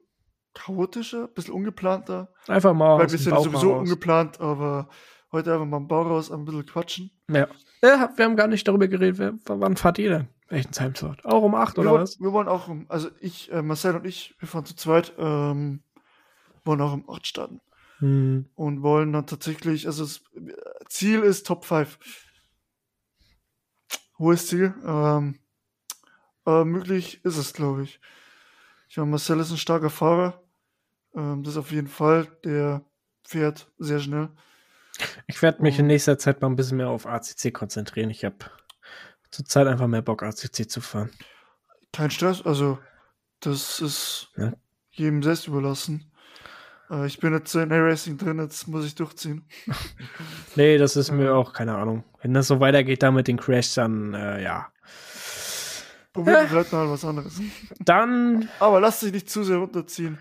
chaotischer, 0.54 1.24
ein 1.24 1.34
bisschen 1.34 1.54
ungeplanter. 1.54 2.32
Einfach 2.46 2.74
mal. 2.74 2.98
Weil 2.98 3.10
wir 3.10 3.18
sind 3.18 3.36
sowieso 3.36 3.74
ungeplant, 3.74 4.40
aber 4.40 4.88
heute 5.32 5.52
einfach 5.52 5.66
mal 5.66 5.78
im 5.78 5.88
Bau 5.88 6.02
raus, 6.02 6.30
ein 6.30 6.44
bisschen 6.44 6.66
quatschen. 6.66 7.10
Ja. 7.30 7.48
ja. 7.82 8.12
Wir 8.16 8.24
haben 8.24 8.36
gar 8.36 8.48
nicht 8.48 8.66
darüber 8.66 8.88
geredet, 8.88 9.18
wer, 9.18 9.34
wann 9.46 9.76
fahrt 9.76 9.98
ihr 9.98 10.10
denn? 10.10 10.28
Welchen 10.48 10.72
Timeslot? 10.72 11.24
Auch 11.24 11.42
um 11.42 11.54
8 11.54 11.78
oder 11.78 11.90
wollen, 11.90 12.02
was? 12.02 12.20
Wir 12.20 12.32
wollen 12.32 12.48
auch 12.48 12.68
um, 12.68 12.86
also 12.88 13.08
ich, 13.20 13.52
äh, 13.52 13.62
Marcel 13.62 13.94
und 13.94 14.04
ich, 14.04 14.34
wir 14.40 14.48
fahren 14.48 14.64
zu 14.64 14.74
zweit, 14.74 15.12
ähm, 15.16 15.84
wollen 16.64 16.80
auch 16.80 16.92
um 16.92 17.08
8 17.08 17.26
starten. 17.26 17.60
Hm. 18.00 18.46
Und 18.54 18.82
wollen 18.82 19.12
dann 19.12 19.26
tatsächlich, 19.26 19.86
also 19.86 20.04
das 20.04 20.22
Ziel 20.88 21.20
ist 21.20 21.46
Top 21.46 21.64
5. 21.64 21.98
Hohes 24.18 24.48
Ziel. 24.48 24.74
Ähm, 24.84 25.38
äh, 26.46 26.64
möglich 26.64 27.24
ist 27.24 27.36
es, 27.36 27.52
glaube 27.52 27.84
ich. 27.84 28.00
Ich 28.88 28.96
meine, 28.96 29.10
Marcel 29.10 29.40
ist 29.40 29.50
ein 29.50 29.56
starker 29.56 29.90
Fahrer. 29.90 30.42
Ähm, 31.14 31.42
das 31.42 31.56
auf 31.56 31.70
jeden 31.70 31.88
Fall. 31.88 32.26
Der 32.44 32.84
fährt 33.22 33.70
sehr 33.78 34.00
schnell. 34.00 34.30
Ich 35.26 35.40
werde 35.42 35.62
mich 35.62 35.78
in 35.78 35.86
nächster 35.86 36.18
Zeit 36.18 36.40
mal 36.40 36.48
ein 36.48 36.56
bisschen 36.56 36.76
mehr 36.76 36.88
auf 36.88 37.06
ACC 37.06 37.52
konzentrieren. 37.52 38.10
Ich 38.10 38.24
habe 38.24 38.36
zurzeit 39.30 39.66
einfach 39.66 39.86
mehr 39.86 40.02
Bock, 40.02 40.22
ACC 40.22 40.68
zu 40.68 40.80
fahren. 40.80 41.10
Kein 41.92 42.10
Stress, 42.10 42.42
also 42.42 42.78
das 43.40 43.80
ist 43.80 44.28
ja. 44.36 44.52
jedem 44.90 45.22
selbst 45.22 45.46
überlassen. 45.46 46.12
Äh, 46.90 47.06
ich 47.06 47.18
bin 47.20 47.32
jetzt 47.32 47.54
in 47.54 47.72
A-Racing 47.72 48.18
drin, 48.18 48.38
jetzt 48.38 48.66
muss 48.68 48.84
ich 48.84 48.94
durchziehen. 48.94 49.44
nee, 50.56 50.78
das 50.78 50.96
ist 50.96 51.10
mir 51.10 51.34
auch 51.34 51.52
keine 51.52 51.76
Ahnung. 51.76 52.04
Wenn 52.22 52.34
das 52.34 52.48
so 52.48 52.60
weitergeht 52.60 53.02
da 53.02 53.10
mit 53.10 53.28
den 53.28 53.38
Crash, 53.38 53.74
dann 53.74 54.14
äh, 54.14 54.42
ja. 54.42 54.68
Probieren 56.12 56.42
wir 56.42 56.48
vielleicht 56.48 56.72
mal 56.72 56.90
was 56.90 57.04
anderes. 57.04 57.40
Dann. 57.78 58.48
Aber 58.58 58.80
lass 58.80 59.00
dich 59.00 59.12
nicht 59.12 59.30
zu 59.30 59.44
sehr 59.44 59.58
runterziehen. 59.58 60.18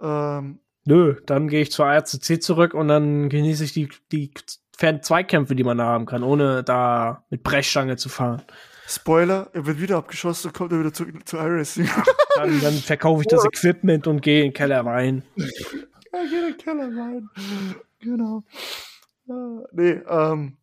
Ähm, 0.00 0.58
Nö, 0.84 1.16
dann 1.26 1.48
gehe 1.48 1.62
ich 1.62 1.70
zur 1.70 1.86
ARCC 1.86 2.42
zurück 2.42 2.74
und 2.74 2.88
dann 2.88 3.28
genieße 3.28 3.62
ich 3.64 3.72
die, 3.72 3.88
die 4.10 4.32
Fan-Zweikämpfe, 4.76 5.54
die 5.54 5.62
man 5.62 5.78
da 5.78 5.84
haben 5.84 6.06
kann, 6.06 6.24
ohne 6.24 6.64
da 6.64 7.24
mit 7.30 7.44
Brechstange 7.44 7.96
zu 7.96 8.08
fahren. 8.08 8.42
Spoiler, 8.88 9.48
er 9.52 9.64
wird 9.64 9.80
wieder 9.80 9.96
abgeschossen 9.96 10.48
und 10.48 10.54
kommt 10.54 10.72
er 10.72 10.80
wieder 10.80 10.92
zu, 10.92 11.06
zu 11.24 11.36
iRacing. 11.36 11.88
Dann, 12.34 12.60
dann 12.60 12.74
verkaufe 12.74 13.22
ich 13.22 13.28
das 13.28 13.44
Equipment 13.54 14.08
und 14.08 14.22
gehe 14.22 14.40
in 14.40 14.48
den 14.48 14.54
Keller 14.54 14.84
rein. 14.84 15.22
Ja, 16.12 16.24
den 16.24 16.56
Keller 16.56 16.96
rein. 16.96 17.30
Genau. 18.00 18.42
Ja, 19.26 19.62
nee, 19.72 20.00
ähm, 20.08 20.56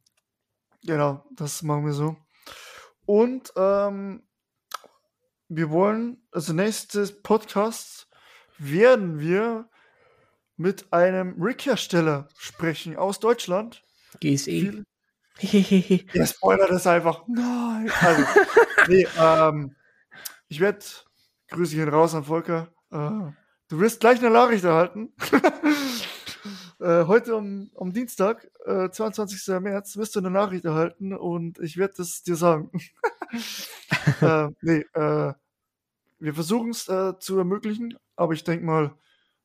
genau, 0.84 1.26
das 1.32 1.64
machen 1.64 1.86
wir 1.86 1.94
so. 1.94 2.18
Und 3.06 3.52
ähm, 3.56 4.22
wir 5.48 5.72
wollen, 5.72 6.22
also 6.32 6.54
nächstes 6.54 7.24
Podcast 7.24 8.08
werden 8.60 9.20
wir 9.20 9.68
mit 10.58 10.92
einem 10.94 11.42
Rig-Hersteller 11.42 12.28
sprechen 12.38 12.98
aus 12.98 13.20
Deutschland. 13.20 13.82
GSE. 14.20 14.84
Der 15.42 16.26
Spoiler 16.26 16.68
das 16.68 16.86
einfach. 16.86 17.24
Nein. 17.28 17.90
Also, 18.02 18.24
nee, 18.88 19.08
ähm, 19.18 19.76
ich 20.50 20.60
werde, 20.60 20.86
grüße 21.50 21.78
ihn 21.78 21.88
raus 21.88 22.14
an 22.14 22.26
Volker. 22.26 22.68
Äh, 22.92 23.32
du 23.70 23.80
wirst 23.80 24.02
gleich 24.02 24.20
eine 24.20 24.32
Nachricht 24.32 24.66
erhalten. 24.66 25.14
äh, 26.80 27.06
heute 27.06 27.36
um, 27.36 27.70
um 27.76 27.94
Dienstag, 27.94 28.50
äh, 28.66 28.90
22. 28.90 29.60
März, 29.62 29.96
wirst 29.96 30.16
du 30.16 30.20
eine 30.20 30.32
Nachricht 30.32 30.66
erhalten 30.66 31.14
und 31.14 31.60
ich 31.60 31.78
werde 31.78 31.94
das 31.98 32.24
dir 32.24 32.36
sagen. 32.36 32.72
äh, 34.22 34.50
nee, 34.62 34.86
äh, 34.94 35.34
wir 36.20 36.34
versuchen 36.34 36.72
es 36.72 36.90
äh, 36.90 37.18
zu 37.20 37.38
ermöglichen, 37.38 37.98
aber 38.16 38.34
ich 38.34 38.44
denke 38.44 38.66
mal, 38.66 38.94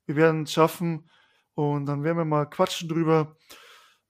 wir 0.07 0.17
werden 0.17 0.43
es 0.43 0.53
schaffen 0.53 1.09
und 1.55 1.87
dann 1.87 2.03
werden 2.03 2.19
wir 2.19 2.25
mal 2.25 2.47
quatschen 2.47 2.89
drüber, 2.89 3.37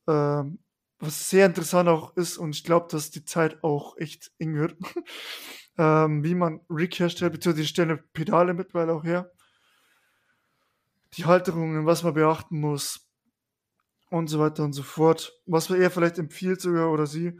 ähm, 0.09 0.61
was 0.99 1.29
sehr 1.29 1.45
interessant 1.45 1.89
auch 1.89 2.17
ist 2.17 2.39
und 2.39 2.55
ich 2.55 2.65
glaube, 2.65 2.87
dass 2.91 3.11
die 3.11 3.25
Zeit 3.25 3.62
auch 3.62 3.99
echt 3.99 4.33
eng 4.39 4.55
wird, 4.55 4.77
ähm, 5.79 6.25
wie 6.25 6.35
man 6.35 6.61
Rig 6.71 6.99
herstellt, 6.99 7.33
beziehungsweise 7.33 7.62
die 7.62 7.69
stellen 7.69 8.03
Pedale 8.12 8.55
mittlerweile 8.55 8.95
auch 8.95 9.05
her, 9.05 9.31
die 11.17 11.25
Halterungen, 11.25 11.87
was 11.87 12.03
man 12.03 12.15
beachten 12.15 12.61
muss 12.61 13.09
und 14.11 14.29
so 14.29 14.39
weiter 14.39 14.65
und 14.65 14.73
so 14.73 14.83
fort, 14.83 15.33
was 15.47 15.69
man 15.69 15.81
eher 15.81 15.91
vielleicht 15.91 16.19
empfiehlt 16.19 16.61
sogar 16.61 16.91
oder 16.91 17.07
sie. 17.07 17.39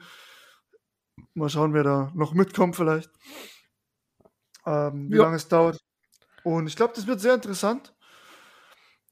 Mal 1.35 1.49
schauen, 1.49 1.75
wer 1.75 1.85
da 1.85 2.12
noch 2.14 2.35
mitkommt 2.35 2.77
vielleicht, 2.77 3.11
ähm, 4.66 5.11
wie 5.11 5.16
ja. 5.16 5.22
lange 5.22 5.37
es 5.37 5.49
dauert. 5.49 5.81
Und 6.43 6.66
ich 6.66 6.77
glaube, 6.77 6.93
das 6.95 7.07
wird 7.07 7.20
sehr 7.20 7.35
interessant. 7.35 7.95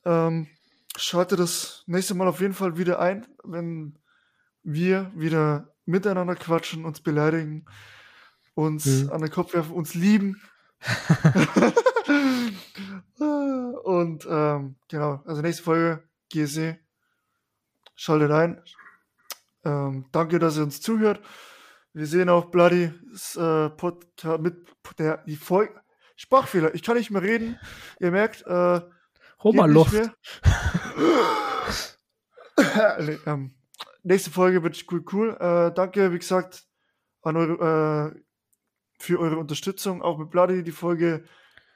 Ähm, 0.04 0.48
schalte 0.96 1.36
das 1.36 1.84
nächste 1.86 2.14
Mal 2.14 2.28
auf 2.28 2.40
jeden 2.40 2.54
Fall 2.54 2.76
wieder 2.76 2.98
ein, 2.98 3.26
wenn 3.44 3.98
wir 4.62 5.12
wieder 5.14 5.72
miteinander 5.84 6.34
quatschen, 6.34 6.84
uns 6.84 7.00
beleidigen, 7.00 7.64
uns 8.54 8.86
mhm. 8.86 9.10
an 9.10 9.20
den 9.20 9.30
Kopf 9.30 9.54
werfen, 9.54 9.72
uns 9.72 9.94
lieben. 9.94 10.42
Und 13.84 14.26
ähm, 14.28 14.76
genau, 14.88 15.22
also 15.24 15.42
nächste 15.42 15.62
Folge 15.62 16.02
GSE. 16.32 16.78
Schaltet 17.94 18.30
ein. 18.30 18.62
Ähm, 19.64 20.06
danke, 20.12 20.38
dass 20.38 20.56
ihr 20.56 20.64
uns 20.64 20.80
zuhört. 20.80 21.20
Wir 21.92 22.06
sehen 22.06 22.28
auch 22.28 22.46
Bloody 22.46 22.92
äh, 23.36 23.68
Podcast 23.70 24.40
mit 24.40 24.66
der 24.98 25.18
die 25.18 25.36
Folge. 25.36 25.80
Sprachfehler. 26.16 26.74
Ich 26.74 26.82
kann 26.82 26.96
nicht 26.96 27.10
mehr 27.10 27.22
reden. 27.22 27.58
Ihr 28.00 28.10
merkt, 28.10 28.46
äh, 28.46 28.80
Hol 29.42 29.54
mal 29.54 29.70
Luft. 29.70 29.94
ähm, 33.26 33.54
nächste 34.04 34.30
Folge 34.30 34.62
wird 34.62 34.84
cool, 34.90 35.04
cool. 35.12 35.36
Äh, 35.40 35.74
danke, 35.74 36.12
wie 36.12 36.18
gesagt, 36.18 36.64
an 37.22 37.36
eure, 37.36 38.14
äh, 38.14 38.20
für 39.00 39.18
eure 39.18 39.38
Unterstützung. 39.38 40.00
Auch 40.00 40.18
mit 40.18 40.30
Bloody. 40.30 40.62
Die 40.62 40.70
Folge 40.70 41.24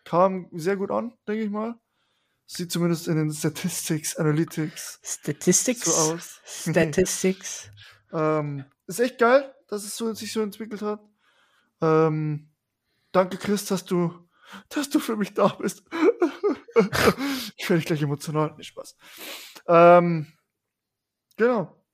kam 0.07 0.49
sehr 0.53 0.77
gut 0.77 0.91
an, 0.91 1.13
denke 1.29 1.45
ich 1.45 1.51
mal. 1.51 1.79
Sieht 2.47 2.71
zumindest 2.71 3.09
in 3.09 3.17
den 3.17 3.33
Statistics, 3.33 4.17
Analytics 4.17 5.01
Statistics 5.03 5.85
so 5.85 6.13
aus. 6.15 6.41
Statistics. 6.47 7.69
ähm, 8.13 8.65
ist 8.87 9.01
echt 9.01 9.19
geil, 9.19 9.53
dass 9.69 9.85
es 9.85 9.97
so, 9.97 10.15
sich 10.15 10.33
so 10.33 10.41
entwickelt 10.41 10.81
hat. 10.81 11.01
Ähm, 11.83 12.53
danke, 13.11 13.37
Chris, 13.37 13.65
dass 13.67 13.85
du, 13.85 14.29
dass 14.69 14.89
du 14.89 15.01
für 15.01 15.17
mich 15.17 15.35
da 15.35 15.49
bist. 15.49 15.83
ich 17.57 17.69
werde 17.69 17.83
gleich 17.83 18.01
emotional. 18.01 18.55
Nicht 18.57 18.69
Spaß. 18.69 18.97
Ähm, 19.67 20.33
genau. 21.37 21.85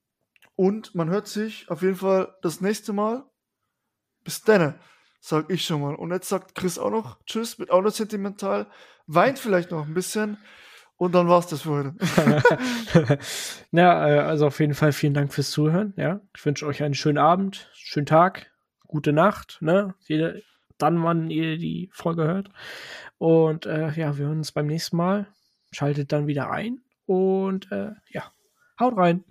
Und 0.55 0.93
man 0.93 1.09
hört 1.09 1.27
sich 1.27 1.67
auf 1.71 1.81
jeden 1.81 1.95
Fall 1.95 2.37
das 2.43 2.61
nächste 2.61 2.93
Mal. 2.93 3.27
Bis 4.23 4.41
dann, 4.43 4.79
sag 5.23 5.49
ich 5.49 5.63
schon 5.63 5.81
mal. 5.81 5.95
Und 5.95 6.11
jetzt 6.11 6.27
sagt 6.27 6.53
Chris 6.53 6.77
auch 6.77 6.91
noch 6.91 7.17
Tschüss, 7.25 7.57
wird 7.57 7.71
auch 7.71 7.81
noch 7.81 7.91
sentimental, 7.91 8.67
weint 9.07 9.39
vielleicht 9.39 9.71
noch 9.71 9.87
ein 9.87 9.93
bisschen. 9.93 10.37
Und 10.97 11.15
dann 11.15 11.27
war's 11.27 11.47
das 11.47 11.61
für 11.61 11.69
heute. 11.69 13.19
ja, 13.71 14.07
äh, 14.07 14.19
also 14.19 14.47
auf 14.47 14.59
jeden 14.59 14.73
Fall 14.73 14.91
vielen 14.91 15.13
Dank 15.13 15.33
fürs 15.33 15.49
Zuhören. 15.51 15.93
Ja, 15.97 16.19
ich 16.35 16.45
wünsche 16.45 16.67
euch 16.67 16.83
einen 16.83 16.93
schönen 16.93 17.17
Abend, 17.17 17.69
schönen 17.73 18.05
Tag, 18.05 18.51
gute 18.85 19.13
Nacht. 19.13 19.57
Ne, 19.61 19.95
Jede, 20.01 20.43
dann, 20.77 21.01
wann 21.03 21.29
ihr 21.29 21.57
die 21.57 21.89
Folge 21.93 22.25
hört. 22.25 22.49
Und 23.17 23.65
äh, 23.65 23.91
ja, 23.93 24.17
wir 24.17 24.25
hören 24.25 24.39
uns 24.39 24.51
beim 24.51 24.67
nächsten 24.67 24.97
Mal. 24.97 25.27
Schaltet 25.71 26.11
dann 26.11 26.27
wieder 26.27 26.51
ein 26.51 26.81
und 27.05 27.71
äh, 27.71 27.91
ja, 28.09 28.31
haut 28.77 28.97
rein. 28.97 29.23